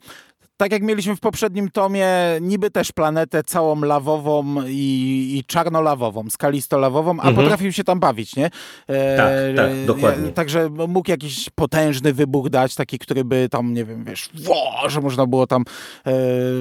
Tak 0.56 0.72
jak 0.72 0.82
mieliśmy 0.82 1.16
w 1.16 1.20
poprzednim 1.20 1.70
tomie, 1.70 2.08
niby 2.40 2.70
też 2.70 2.92
planetę 2.92 3.42
całą 3.42 3.80
lawową 3.80 4.54
i, 4.66 5.36
i 5.38 5.44
czarnolawową, 5.46 6.30
skalistolawową, 6.30 7.10
a 7.10 7.28
mhm. 7.28 7.34
potrafił 7.36 7.72
się 7.72 7.84
tam 7.84 8.00
bawić, 8.00 8.36
nie? 8.36 8.50
E, 8.88 9.16
tak, 9.16 9.56
tak, 9.56 9.86
dokładnie. 9.86 10.32
Także 10.32 10.68
mógł 10.88 11.10
jakiś 11.10 11.50
potężny 11.50 12.12
wybuch 12.12 12.48
dać, 12.48 12.74
taki, 12.74 12.98
który 12.98 13.24
by 13.24 13.48
tam, 13.50 13.74
nie 13.74 13.84
wiem, 13.84 14.04
wiesz, 14.04 14.30
wo, 14.34 14.88
że 14.88 15.00
można 15.00 15.26
było 15.26 15.46
tam 15.46 15.64
e, 16.06 16.12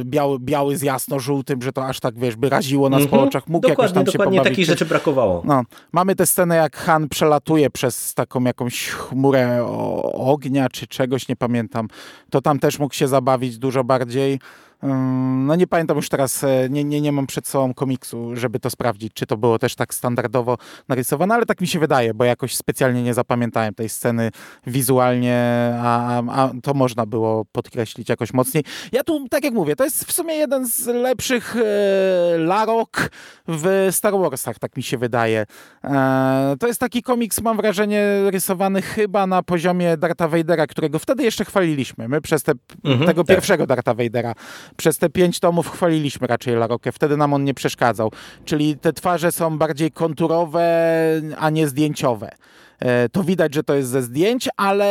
biały, 0.03 0.39
biały 0.39 0.77
z 0.77 0.81
jasno-żółtym, 0.81 1.61
że 1.61 1.71
to 1.71 1.85
aż 1.85 1.99
tak, 1.99 2.19
wiesz, 2.19 2.35
by 2.35 2.49
raziło 2.49 2.89
nas 2.89 3.01
mhm. 3.01 3.21
po 3.21 3.27
oczach, 3.27 3.47
mógł 3.47 3.67
dokładnie, 3.67 3.83
jakoś 3.83 3.95
tam 3.95 4.03
dokładnie 4.03 4.37
się 4.37 4.39
pobawić. 4.39 4.55
takich 4.55 4.65
rzeczy 4.65 4.85
brakowało. 4.85 5.41
No. 5.45 5.63
Mamy 5.91 6.15
tę 6.15 6.25
scenę, 6.25 6.55
jak 6.55 6.77
Han 6.77 7.09
przelatuje 7.09 7.69
przez 7.69 8.13
taką 8.13 8.43
jakąś 8.43 8.87
chmurę 8.87 9.65
ognia, 10.13 10.69
czy 10.69 10.87
czegoś, 10.87 11.27
nie 11.27 11.35
pamiętam. 11.35 11.87
To 12.29 12.41
tam 12.41 12.59
też 12.59 12.79
mógł 12.79 12.93
się 12.93 13.07
zabawić 13.07 13.57
dużo 13.57 13.82
bardziej. 13.83 14.39
No 14.83 15.55
nie 15.55 15.67
pamiętam 15.67 15.97
już 15.97 16.09
teraz, 16.09 16.43
e, 16.43 16.67
nie, 16.69 16.83
nie, 16.83 17.01
nie 17.01 17.11
mam 17.11 17.27
przed 17.27 17.47
sobą 17.47 17.73
komiksu, 17.73 18.35
żeby 18.35 18.59
to 18.59 18.69
sprawdzić, 18.69 19.13
czy 19.13 19.25
to 19.25 19.37
było 19.37 19.59
też 19.59 19.75
tak 19.75 19.93
standardowo 19.93 20.57
narysowane, 20.89 21.35
ale 21.35 21.45
tak 21.45 21.61
mi 21.61 21.67
się 21.67 21.79
wydaje, 21.79 22.13
bo 22.13 22.23
jakoś 22.23 22.55
specjalnie 22.55 23.03
nie 23.03 23.13
zapamiętałem 23.13 23.73
tej 23.73 23.89
sceny 23.89 24.31
wizualnie, 24.67 25.73
a, 25.81 26.21
a 26.29 26.51
to 26.63 26.73
można 26.73 27.05
było 27.05 27.45
podkreślić 27.51 28.09
jakoś 28.09 28.33
mocniej. 28.33 28.63
Ja 28.91 29.03
tu, 29.03 29.27
tak 29.29 29.43
jak 29.43 29.53
mówię, 29.53 29.75
to 29.75 29.83
jest 29.83 30.05
w 30.05 30.11
sumie 30.11 30.35
jeden 30.35 30.67
z 30.67 30.87
lepszych 30.87 31.55
e, 31.55 32.37
Larok 32.37 33.09
w 33.47 33.87
Star 33.91 34.13
Warsach, 34.13 34.59
tak 34.59 34.77
mi 34.77 34.83
się 34.83 34.97
wydaje. 34.97 35.45
E, 35.83 36.55
to 36.59 36.67
jest 36.67 36.79
taki 36.79 37.01
komiks, 37.01 37.41
mam 37.41 37.57
wrażenie, 37.57 38.05
rysowany 38.31 38.81
chyba 38.81 39.27
na 39.27 39.43
poziomie 39.43 39.97
Darta 39.97 40.27
Vadera, 40.27 40.67
którego 40.67 40.99
wtedy 40.99 41.23
jeszcze 41.23 41.45
chwaliliśmy. 41.45 42.07
My 42.07 42.21
przez 42.21 42.43
te, 42.43 42.53
mhm, 42.83 43.07
tego 43.07 43.23
tak. 43.23 43.35
pierwszego 43.35 43.67
Darta 43.67 43.93
Vadera 43.93 44.33
przez 44.77 44.97
te 44.97 45.09
pięć 45.09 45.39
tomów 45.39 45.71
chwaliliśmy 45.71 46.27
raczej 46.27 46.55
Larokę. 46.55 46.91
Wtedy 46.91 47.17
nam 47.17 47.33
on 47.33 47.43
nie 47.43 47.53
przeszkadzał. 47.53 48.11
Czyli 48.45 48.77
te 48.77 48.93
twarze 48.93 49.31
są 49.31 49.57
bardziej 49.57 49.91
konturowe, 49.91 50.65
a 51.37 51.49
nie 51.49 51.67
zdjęciowe. 51.67 52.29
E, 52.83 53.09
to 53.09 53.23
widać, 53.23 53.53
że 53.53 53.63
to 53.63 53.75
jest 53.75 53.89
ze 53.89 54.01
zdjęć, 54.01 54.49
ale 54.57 54.87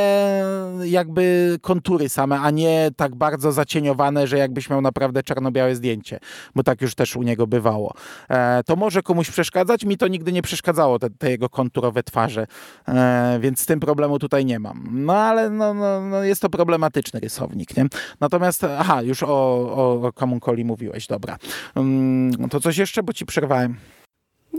jakby 0.84 1.56
kontury 1.60 2.08
same, 2.08 2.40
a 2.40 2.50
nie 2.50 2.90
tak 2.96 3.14
bardzo 3.14 3.52
zacieniowane, 3.52 4.26
że 4.26 4.38
jakbyś 4.38 4.70
miał 4.70 4.80
naprawdę 4.80 5.22
czarno-białe 5.22 5.74
zdjęcie, 5.74 6.18
bo 6.54 6.62
tak 6.62 6.82
już 6.82 6.94
też 6.94 7.16
u 7.16 7.22
niego 7.22 7.46
bywało. 7.46 7.94
E, 8.28 8.62
to 8.62 8.76
może 8.76 9.02
komuś 9.02 9.30
przeszkadzać, 9.30 9.84
mi 9.84 9.96
to 9.96 10.08
nigdy 10.08 10.32
nie 10.32 10.42
przeszkadzało, 10.42 10.98
te, 10.98 11.10
te 11.10 11.30
jego 11.30 11.48
konturowe 11.48 12.02
twarze, 12.02 12.46
e, 12.88 13.38
więc 13.40 13.60
z 13.60 13.66
tym 13.66 13.80
problemu 13.80 14.18
tutaj 14.18 14.44
nie 14.44 14.58
mam. 14.58 14.88
No 14.92 15.14
ale 15.14 15.50
no, 15.50 15.74
no, 15.74 16.00
no 16.00 16.22
jest 16.22 16.42
to 16.42 16.48
problematyczny 16.48 17.20
rysownik, 17.20 17.76
nie? 17.76 17.86
Natomiast, 18.20 18.64
aha, 18.64 19.02
już 19.02 19.22
o, 19.22 19.26
o, 19.28 20.12
o 20.18 20.64
mówiłeś, 20.64 21.06
dobra. 21.06 21.36
Mm, 21.76 22.48
to 22.48 22.60
coś 22.60 22.78
jeszcze, 22.78 23.02
bo 23.02 23.12
ci 23.12 23.26
przerwałem. 23.26 23.76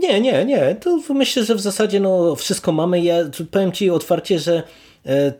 Nie, 0.08 0.20
nie, 0.20 0.44
nie. 0.44 0.76
To 0.80 0.98
myślę, 1.14 1.44
że 1.44 1.54
w 1.54 1.60
zasadzie 1.60 2.00
no, 2.00 2.34
wszystko 2.36 2.72
mamy. 2.72 3.00
Ja 3.00 3.16
powiem 3.50 3.72
Ci 3.72 3.90
otwarcie, 3.90 4.38
że 4.38 4.62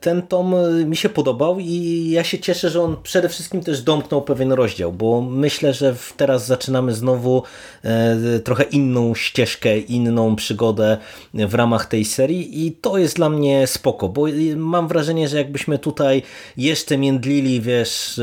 ten 0.01 0.23
tom 0.23 0.55
e, 0.55 0.85
mi 0.85 0.97
się 0.97 1.09
podobał 1.09 1.59
i 1.61 2.09
ja 2.11 2.25
się 2.25 2.39
cieszę, 2.39 2.71
że 2.71 2.83
on 2.83 2.97
przede 3.03 3.29
wszystkim 3.29 3.63
też 3.63 3.83
domknął 3.83 4.23
pewien 4.23 4.53
rozdział, 4.53 4.93
bo 4.93 5.21
myślę, 5.21 5.75
że 5.75 5.95
teraz 6.17 6.47
zaczynamy 6.47 6.95
znowu 6.95 7.43
e, 7.83 8.41
trochę 8.41 8.65
inną 8.65 9.15
ścieżkę, 9.15 9.79
inną 9.79 10.37
przygodę 10.37 10.99
w 11.35 11.55
ramach 11.55 11.87
tej 11.87 12.05
serii 12.05 12.67
i 12.67 12.73
to 12.73 12.99
jest 12.99 13.17
dla 13.17 13.29
mnie 13.29 13.67
spoko, 13.67 14.09
bo 14.09 14.27
mam 14.57 14.89
wrażenie, 14.89 15.29
że 15.29 15.39
jakbyśmy 15.39 15.79
tutaj 15.79 16.23
jeszcze 16.57 16.99
międlili, 16.99 17.61
wiesz, 17.61 18.21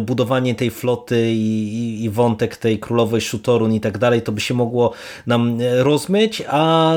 budowanie 0.00 0.54
tej 0.54 0.70
floty 0.70 1.32
i, 1.32 2.04
i 2.04 2.10
wątek 2.10 2.56
tej 2.56 2.78
królowej 2.78 3.20
Szutorun 3.20 3.72
i 3.72 3.80
tak 3.80 3.98
dalej, 3.98 4.22
to 4.22 4.32
by 4.32 4.40
się 4.40 4.54
mogło 4.54 4.92
nam 5.26 5.58
rozmyć, 5.78 6.42
a 6.48 6.94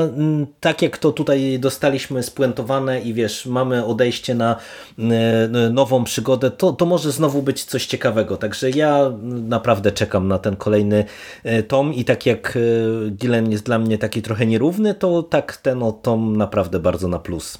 tak 0.60 0.82
jak 0.82 0.98
to 0.98 1.12
tutaj 1.12 1.58
dostaliśmy 1.58 2.22
spuentowane 2.22 3.00
i 3.00 3.14
wiesz, 3.14 3.46
mamy 3.46 3.87
odejście 3.88 4.34
na 4.34 4.56
e, 4.98 5.48
nową 5.70 6.04
przygodę, 6.04 6.50
to, 6.50 6.72
to 6.72 6.86
może 6.86 7.12
znowu 7.12 7.42
być 7.42 7.64
coś 7.64 7.86
ciekawego. 7.86 8.36
Także 8.36 8.70
ja 8.70 9.12
naprawdę 9.22 9.92
czekam 9.92 10.28
na 10.28 10.38
ten 10.38 10.56
kolejny 10.56 11.04
e, 11.44 11.62
tom 11.62 11.94
i 11.94 12.04
tak 12.04 12.26
jak 12.26 12.56
e, 12.56 13.10
Gillen 13.10 13.52
jest 13.52 13.64
dla 13.64 13.78
mnie 13.78 13.98
taki 13.98 14.22
trochę 14.22 14.46
nierówny, 14.46 14.94
to 14.94 15.22
tak 15.22 15.56
ten 15.56 15.82
tom 16.02 16.36
naprawdę 16.36 16.78
bardzo 16.78 17.08
na 17.08 17.18
plus. 17.18 17.58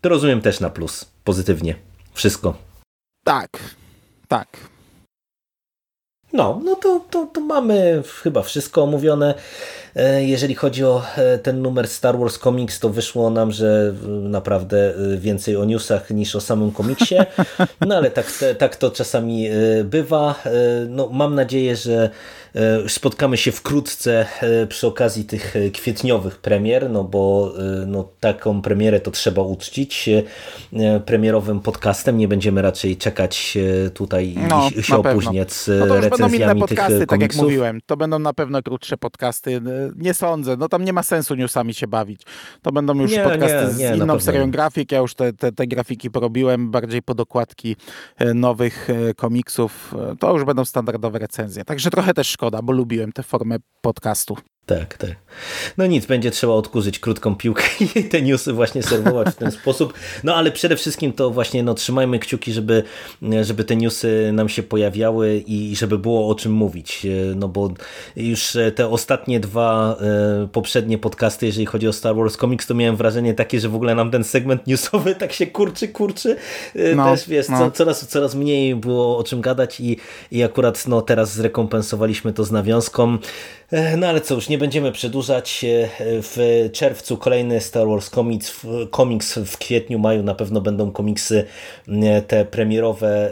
To 0.00 0.08
rozumiem 0.08 0.40
też 0.40 0.60
na 0.60 0.70
plus, 0.70 1.04
pozytywnie. 1.24 1.74
Wszystko. 2.14 2.54
Tak, 3.24 3.58
tak. 4.28 4.48
No, 6.32 6.60
no 6.64 6.74
to, 6.74 7.00
to, 7.10 7.26
to 7.26 7.40
mamy 7.40 8.02
chyba 8.22 8.42
wszystko 8.42 8.82
omówione. 8.82 9.34
E, 9.96 10.24
jeżeli 10.24 10.54
chodzi 10.54 10.84
o 10.84 11.02
e, 11.16 11.38
ten 11.38 11.62
numer 11.62 11.88
Star 11.88 12.18
Wars 12.18 12.38
Comics, 12.38 12.80
to 12.80 12.90
wyszło 12.90 13.30
nam, 13.30 13.52
że 13.52 13.94
naprawdę 14.22 14.94
e, 14.94 15.16
więcej 15.18 15.56
o 15.56 15.64
newsach 15.64 16.10
niż 16.10 16.36
o 16.36 16.40
samym 16.40 16.72
komiksie. 16.72 17.16
No 17.86 17.96
ale 17.96 18.10
tak, 18.10 18.44
tak 18.58 18.76
to 18.76 18.90
czasami 18.90 19.48
bywa. 19.84 20.34
No, 20.88 21.08
mam 21.12 21.34
nadzieję, 21.34 21.76
że 21.76 22.10
spotkamy 22.88 23.36
się 23.36 23.52
wkrótce 23.52 24.26
przy 24.68 24.86
okazji 24.86 25.24
tych 25.24 25.54
kwietniowych 25.72 26.38
premier, 26.38 26.90
no 26.90 27.04
bo 27.04 27.52
no, 27.86 28.08
taką 28.20 28.62
premierę 28.62 29.00
to 29.00 29.10
trzeba 29.10 29.42
uczcić 29.42 30.10
premierowym 31.06 31.60
podcastem. 31.60 32.18
Nie 32.18 32.28
będziemy 32.28 32.62
raczej 32.62 32.96
czekać 32.96 33.58
tutaj 33.94 34.34
no, 34.48 34.70
i 34.76 34.82
się 34.82 34.96
opóźniać 34.96 35.52
z 35.52 35.68
no 35.80 35.86
to 35.86 35.96
już 35.96 36.08
będą 36.08 36.28
inne 36.28 36.56
podcasty, 36.56 37.06
tak 37.06 37.20
jak 37.20 37.34
mówiłem. 37.34 37.80
To 37.86 37.96
będą 37.96 38.18
na 38.18 38.32
pewno 38.32 38.62
krótsze 38.62 38.96
podcasty 38.96 39.60
nie 39.96 40.14
sądzę. 40.14 40.56
No 40.56 40.68
tam 40.68 40.84
nie 40.84 40.92
ma 40.92 41.02
sensu 41.02 41.34
newsami 41.34 41.74
się 41.74 41.86
bawić. 41.86 42.22
To 42.62 42.72
będą 42.72 42.94
już 42.94 43.12
nie, 43.12 43.24
podcasty 43.24 43.78
nie, 43.78 43.84
nie, 43.84 43.94
z 43.94 43.96
inną 43.96 44.20
serią 44.20 44.50
grafik. 44.50 44.92
Ja 44.92 44.98
już 44.98 45.14
te, 45.14 45.32
te, 45.32 45.52
te 45.52 45.66
grafiki 45.66 46.10
porobiłem, 46.10 46.70
bardziej 46.70 47.02
pod 47.02 47.20
okładki 47.20 47.76
e, 48.16 48.34
nowych 48.34 48.90
e, 48.90 49.14
komiksów. 49.14 49.94
E, 50.12 50.16
to 50.16 50.32
już 50.32 50.44
będą 50.44 50.64
standardowe 50.64 51.18
recenzje. 51.18 51.64
Także 51.64 51.90
trochę 51.90 52.14
też 52.14 52.28
szkoda, 52.28 52.62
bo 52.62 52.72
lubiłem 52.72 53.12
tę 53.12 53.22
formę 53.22 53.56
podcastu. 53.80 54.36
Tak, 54.66 54.96
tak. 54.96 55.16
No 55.78 55.86
nic, 55.86 56.06
będzie 56.06 56.30
trzeba 56.30 56.52
odkurzyć 56.52 56.98
krótką 56.98 57.36
piłkę 57.36 57.62
i 57.94 58.04
te 58.04 58.22
newsy 58.22 58.52
właśnie 58.52 58.82
serwować 58.82 59.28
w 59.28 59.36
ten 59.36 59.50
sposób. 59.50 59.94
No 60.24 60.34
ale 60.34 60.52
przede 60.52 60.76
wszystkim 60.76 61.12
to 61.12 61.30
właśnie 61.30 61.62
no, 61.62 61.74
trzymajmy 61.74 62.18
kciuki, 62.18 62.52
żeby, 62.52 62.82
żeby 63.42 63.64
te 63.64 63.76
newsy 63.76 64.30
nam 64.32 64.48
się 64.48 64.62
pojawiały 64.62 65.42
i 65.46 65.76
żeby 65.76 65.98
było 65.98 66.28
o 66.28 66.34
czym 66.34 66.52
mówić. 66.52 67.06
No 67.36 67.48
bo 67.48 67.70
już 68.16 68.56
te 68.74 68.88
ostatnie 68.88 69.40
dwa 69.40 69.96
e, 70.00 70.48
poprzednie 70.52 70.98
podcasty, 70.98 71.46
jeżeli 71.46 71.66
chodzi 71.66 71.88
o 71.88 71.92
Star 71.92 72.16
Wars 72.16 72.36
Comics, 72.36 72.66
to 72.66 72.74
miałem 72.74 72.96
wrażenie 72.96 73.34
takie, 73.34 73.60
że 73.60 73.68
w 73.68 73.74
ogóle 73.74 73.94
nam 73.94 74.10
ten 74.10 74.24
segment 74.24 74.66
newsowy 74.66 75.14
tak 75.24 75.32
się 75.32 75.46
kurczy, 75.46 75.88
kurczy. 75.88 76.36
E, 76.74 76.94
no, 76.94 77.04
Też 77.04 77.28
wiesz, 77.28 77.48
no. 77.48 77.58
co, 77.58 77.70
coraz, 77.70 78.08
coraz 78.08 78.34
mniej 78.34 78.76
było 78.76 79.18
o 79.18 79.24
czym 79.24 79.40
gadać 79.40 79.80
i, 79.80 79.96
i 80.30 80.42
akurat 80.42 80.86
no, 80.86 81.02
teraz 81.02 81.34
zrekompensowaliśmy 81.34 82.32
to 82.32 82.44
z 82.44 82.50
nawiązką. 82.50 83.18
E, 83.70 83.96
no 83.96 84.06
ale 84.06 84.20
co, 84.20 84.34
już 84.34 84.48
nie 84.48 84.58
będziemy 84.58 84.92
przedłużać. 84.92 85.64
E, 85.64 85.88
w 86.00 86.68
czerwcu 86.72 87.16
kolejny 87.16 87.60
Star 87.60 87.88
Wars 87.88 88.10
Comics, 88.10 88.66
komiks 88.90 89.38
w 89.38 89.58
kwietniu, 89.58 89.98
maju 89.98 90.22
na 90.22 90.34
pewno 90.34 90.60
będą 90.60 90.90
komiksy 90.90 91.44
e, 91.88 92.22
te 92.22 92.44
premierowe 92.44 93.30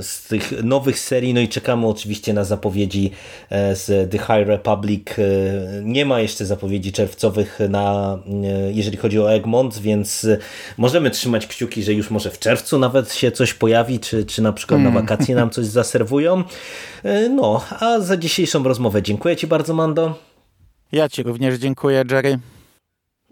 z 0.00 0.26
tych 0.28 0.64
nowych 0.64 0.98
serii, 0.98 1.34
no 1.34 1.40
i 1.40 1.48
czekamy 1.48 1.86
oczywiście 1.86 2.32
na 2.32 2.44
zapowiedzi 2.44 3.10
z 3.50 4.10
The 4.10 4.18
High 4.18 4.48
Republic. 4.48 5.06
Nie 5.82 6.06
ma 6.06 6.20
jeszcze 6.20 6.46
zapowiedzi 6.46 6.92
czerwcowych 6.92 7.58
na, 7.68 8.18
jeżeli 8.70 8.96
chodzi 8.96 9.20
o 9.20 9.32
Egmont, 9.32 9.78
więc 9.78 10.26
możemy 10.76 11.10
trzymać 11.10 11.46
kciuki, 11.46 11.82
że 11.82 11.94
już 11.94 12.10
może 12.10 12.30
w 12.30 12.38
czerwcu 12.38 12.78
nawet 12.78 13.12
się 13.12 13.32
coś 13.32 13.54
pojawi, 13.54 14.00
czy, 14.00 14.24
czy 14.24 14.42
na 14.42 14.52
przykład 14.52 14.80
na 14.80 14.88
mm. 14.88 15.02
wakacje 15.02 15.34
nam 15.34 15.50
coś 15.50 15.66
zaserwują. 15.66 16.44
No, 17.30 17.64
a 17.80 18.00
za 18.00 18.16
dzisiejszą 18.16 18.62
rozmowę 18.62 19.02
dziękuję 19.02 19.36
Ci 19.36 19.46
bardzo 19.46 19.67
bardzo, 19.68 19.74
Mando. 19.74 20.18
Ja 20.92 21.08
Ci 21.08 21.22
również 21.22 21.54
dziękuję, 21.54 22.04
Jerry. 22.10 22.38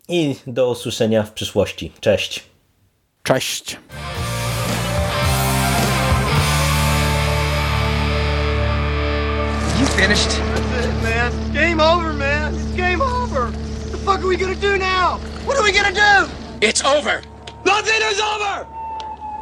I 0.08 0.36
do 0.46 0.70
usłyszenia 0.70 1.22
w 1.22 1.32
przyszłości. 1.32 1.92
Cześć. 2.00 2.44
Cześć. 3.22 3.76
You 9.80 9.86
finished? 9.86 10.28
That's 10.28 10.86
it, 10.86 11.02
man. 11.02 11.32
Game 11.54 11.80
over, 11.80 12.14
man. 12.14 12.54
It's 12.54 12.76
game 12.76 13.02
over. 13.02 13.50
What 13.50 13.92
the 13.92 13.98
fuck 13.98 14.18
are 14.18 14.28
we 14.28 14.36
gonna 14.36 14.54
do 14.54 14.76
now? 14.78 15.18
What 15.46 15.58
are 15.58 15.64
we 15.64 15.72
gonna 15.72 15.92
do? 15.92 16.28
It's 16.60 16.84
over. 16.84 17.22
Nothing 17.64 18.02
is 18.12 18.20
over. 18.20 18.66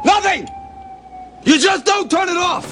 Nothing. 0.05 0.47
You 1.45 1.59
just 1.59 1.85
don't 1.85 2.09
turn 2.09 2.29
it 2.29 2.37
off. 2.37 2.65